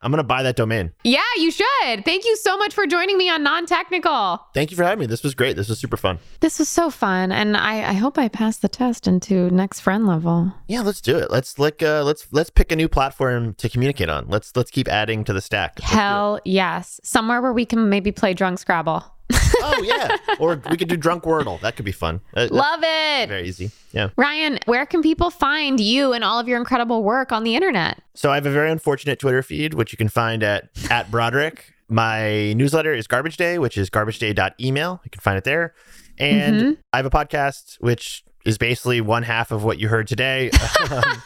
I'm 0.00 0.10
going 0.12 0.18
to 0.18 0.24
buy 0.24 0.42
that 0.44 0.56
domain. 0.56 0.92
yeah, 1.04 1.20
you 1.36 1.50
should. 1.50 2.04
Thank 2.04 2.24
you 2.24 2.36
so 2.36 2.56
much 2.56 2.72
for 2.74 2.86
joining 2.86 3.18
me 3.18 3.28
on 3.28 3.42
Non 3.42 3.66
Technical. 3.66 4.40
Thank 4.54 4.70
you 4.70 4.76
for 4.76 4.84
having 4.84 5.00
me. 5.00 5.06
This 5.06 5.22
was 5.24 5.34
great. 5.34 5.56
This 5.56 5.68
was 5.68 5.78
super 5.78 5.96
fun. 5.96 6.18
This 6.40 6.58
was 6.58 6.68
so 6.68 6.90
fun. 6.90 7.32
And 7.32 7.56
I, 7.56 7.90
I 7.90 7.92
hope 7.94 8.16
I 8.18 8.28
pass 8.28 8.58
the 8.58 8.68
test 8.68 9.08
into 9.08 9.50
next 9.50 9.80
friend 9.80 10.06
level. 10.06 10.52
Yeah, 10.68 10.82
let's 10.82 11.00
do 11.00 11.16
it. 11.18 11.30
Let's 11.30 11.58
like 11.58 11.82
uh 11.82 12.02
let's 12.04 12.26
let's 12.32 12.50
pick 12.50 12.70
a 12.70 12.76
new 12.76 12.88
platform 12.88 13.54
to 13.54 13.68
communicate 13.68 14.08
on. 14.08 14.28
Let's 14.28 14.54
let's 14.54 14.70
keep 14.70 14.86
adding 14.88 15.24
to 15.24 15.32
the 15.32 15.40
stack. 15.40 15.78
Let's. 15.80 15.92
Hell 15.92 16.40
yes. 16.44 17.00
Somewhere 17.02 17.40
where 17.42 17.52
we 17.52 17.64
can 17.64 17.88
maybe 17.88 18.12
play 18.12 18.34
drunk 18.34 18.58
Scrabble. 18.58 19.04
Oh 19.60 19.82
yeah. 19.82 20.16
or 20.38 20.60
we 20.70 20.76
could 20.76 20.88
do 20.88 20.96
drunk 20.96 21.24
wordle. 21.24 21.60
That 21.60 21.76
could 21.76 21.84
be 21.84 21.92
fun. 21.92 22.20
Uh, 22.34 22.48
Love 22.50 22.80
it. 22.82 23.28
very 23.28 23.46
easy. 23.48 23.70
Yeah. 23.92 24.10
Ryan, 24.16 24.58
where 24.66 24.86
can 24.86 25.02
people 25.02 25.30
find 25.30 25.80
you 25.80 26.12
and 26.12 26.22
all 26.24 26.38
of 26.38 26.46
your 26.48 26.58
incredible 26.58 27.02
work 27.02 27.32
on 27.32 27.44
the 27.44 27.54
internet? 27.54 28.00
So 28.14 28.30
I 28.30 28.34
have 28.36 28.46
a 28.46 28.50
very 28.50 28.70
unfortunate 28.70 29.18
Twitter 29.18 29.42
feed, 29.42 29.74
which 29.74 29.92
you 29.92 29.96
can 29.98 30.08
find 30.08 30.42
at 30.42 30.68
at 30.90 31.10
Broderick. 31.10 31.72
My 31.88 32.52
newsletter 32.52 32.92
is 32.92 33.06
Garbage 33.06 33.36
Day, 33.38 33.58
which 33.58 33.78
is 33.78 33.88
garbage 33.90 34.18
garbageday.email. 34.20 35.00
You 35.04 35.10
can 35.10 35.20
find 35.20 35.38
it 35.38 35.44
there. 35.44 35.74
And 36.18 36.60
Mhm. 36.60 36.76
I 36.92 36.96
have 36.98 37.06
a 37.06 37.10
podcast, 37.10 37.76
which 37.80 38.24
is 38.44 38.58
basically 38.58 39.00
one 39.00 39.22
half 39.22 39.50
of 39.50 39.64
what 39.64 39.78
you 39.78 39.88
heard 39.88 40.06
today. 40.08 40.50
Um, 40.90 41.22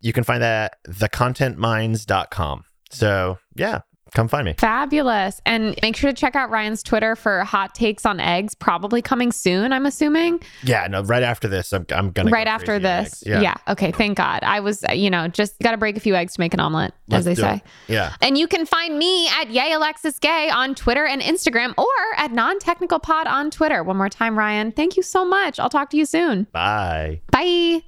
you 0.00 0.12
can 0.12 0.22
find 0.24 0.42
that 0.42 0.76
at 0.86 0.94
thecontentmines.com. 0.94 2.64
So 2.90 3.38
yeah, 3.56 3.80
come 4.14 4.28
find 4.28 4.46
me. 4.46 4.54
Fabulous. 4.58 5.40
And 5.44 5.74
make 5.82 5.96
sure 5.96 6.10
to 6.10 6.16
check 6.16 6.34
out 6.34 6.50
Ryan's 6.50 6.82
Twitter 6.82 7.14
for 7.16 7.44
hot 7.44 7.74
takes 7.74 8.06
on 8.06 8.20
eggs, 8.20 8.54
probably 8.54 9.02
coming 9.02 9.32
soon, 9.32 9.72
I'm 9.72 9.84
assuming. 9.86 10.40
Yeah, 10.62 10.86
no, 10.86 11.02
right 11.02 11.22
after 11.22 11.48
this, 11.48 11.72
I'm, 11.72 11.86
I'm 11.90 12.10
going 12.10 12.26
to 12.28 12.32
right 12.32 12.46
after 12.46 12.78
this. 12.78 13.22
Yeah. 13.26 13.54
Okay. 13.68 13.92
Thank 13.92 14.16
God. 14.16 14.40
I 14.42 14.60
was, 14.60 14.84
uh, 14.88 14.92
you 14.92 15.10
know, 15.10 15.28
just 15.28 15.58
got 15.60 15.72
to 15.72 15.76
break 15.76 15.96
a 15.96 16.00
few 16.00 16.14
eggs 16.14 16.34
to 16.34 16.40
make 16.40 16.54
an 16.54 16.60
omelet, 16.60 16.94
Let's 17.08 17.20
as 17.20 17.24
they 17.24 17.34
say. 17.34 17.54
it. 17.56 17.62
Yeah. 17.88 18.14
And 18.22 18.38
you 18.38 18.46
can 18.48 18.64
find 18.66 18.98
me 18.98 19.28
at 19.28 19.50
Yay 19.50 19.72
Alexis 19.72 20.18
Gay 20.18 20.48
on 20.50 20.74
Twitter 20.74 21.04
and 21.04 21.20
Instagram 21.20 21.74
or 21.76 21.86
at 22.16 22.32
Non 22.32 22.58
Technical 22.58 22.98
Pod 22.98 23.26
on 23.26 23.50
Twitter. 23.50 23.82
One 23.82 23.96
more 23.96 24.08
time, 24.08 24.38
Ryan. 24.38 24.72
Thank 24.72 24.96
you 24.96 25.02
so 25.02 25.24
much. 25.24 25.58
I'll 25.58 25.70
talk 25.70 25.90
to 25.90 25.96
you 25.96 26.06
soon. 26.06 26.46
Bye. 26.52 27.20
Bye. 27.30 27.82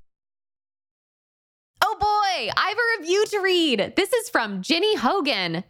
Oh 1.85 1.97
boy, 2.01 2.51
I 2.57 2.69
have 2.69 2.79
a 2.79 3.01
review 3.01 3.25
to 3.27 3.39
read. 3.41 3.93
This 3.97 4.13
is 4.13 4.29
from 4.29 4.63
Ginny 4.63 4.97
Hogan. 4.97 5.63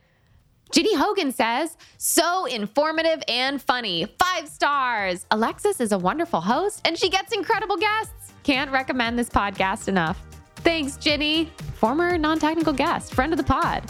Ginny 0.72 0.94
Hogan 0.96 1.32
says, 1.32 1.76
so 1.96 2.44
informative 2.46 3.22
and 3.28 3.62
funny. 3.62 4.06
Five 4.18 4.48
stars. 4.48 5.24
Alexis 5.30 5.80
is 5.80 5.92
a 5.92 5.98
wonderful 5.98 6.40
host 6.40 6.80
and 6.84 6.98
she 6.98 7.08
gets 7.08 7.32
incredible 7.32 7.76
guests. 7.76 8.32
Can't 8.42 8.70
recommend 8.70 9.18
this 9.18 9.28
podcast 9.28 9.88
enough. 9.88 10.20
Thanks, 10.56 10.96
Ginny. 10.96 11.50
Former 11.74 12.18
non 12.18 12.38
technical 12.38 12.72
guest, 12.72 13.14
friend 13.14 13.32
of 13.32 13.36
the 13.36 13.44
pod. 13.44 13.84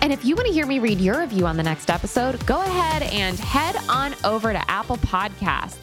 And 0.00 0.12
if 0.12 0.24
you 0.24 0.36
want 0.36 0.46
to 0.46 0.52
hear 0.52 0.66
me 0.66 0.78
read 0.78 1.00
your 1.00 1.20
review 1.20 1.46
on 1.46 1.56
the 1.56 1.62
next 1.62 1.90
episode, 1.90 2.44
go 2.46 2.60
ahead 2.60 3.02
and 3.02 3.38
head 3.38 3.76
on 3.88 4.14
over 4.24 4.52
to 4.52 4.70
Apple 4.70 4.98
Podcasts. 4.98 5.78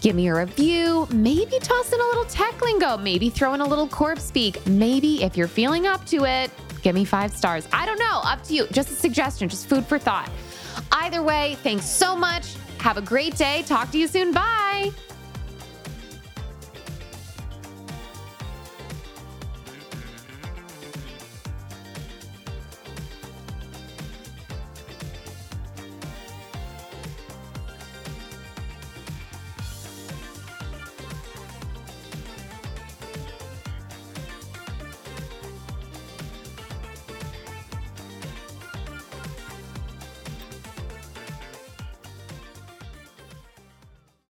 Give 0.00 0.16
me 0.16 0.28
a 0.28 0.34
review, 0.34 1.06
maybe 1.10 1.58
toss 1.58 1.92
in 1.92 2.00
a 2.00 2.04
little 2.04 2.24
tech 2.24 2.62
lingo, 2.62 2.96
maybe 2.96 3.28
throw 3.28 3.52
in 3.52 3.60
a 3.60 3.66
little 3.66 3.86
corp 3.86 4.18
speak. 4.18 4.64
Maybe 4.66 5.22
if 5.22 5.36
you're 5.36 5.48
feeling 5.48 5.86
up 5.86 6.06
to 6.06 6.24
it, 6.24 6.50
give 6.82 6.94
me 6.94 7.04
five 7.04 7.36
stars. 7.36 7.66
I 7.72 7.86
don't 7.86 7.98
know, 7.98 8.20
up 8.24 8.42
to 8.44 8.54
you. 8.54 8.66
Just 8.72 8.90
a 8.90 8.94
suggestion, 8.94 9.48
just 9.48 9.68
food 9.68 9.84
for 9.86 9.98
thought. 9.98 10.30
Either 10.92 11.22
way, 11.22 11.56
thanks 11.62 11.84
so 11.84 12.16
much. 12.16 12.54
Have 12.78 12.96
a 12.96 13.02
great 13.02 13.36
day. 13.36 13.62
Talk 13.66 13.90
to 13.92 13.98
you 13.98 14.06
soon. 14.06 14.32
Bye. 14.32 14.90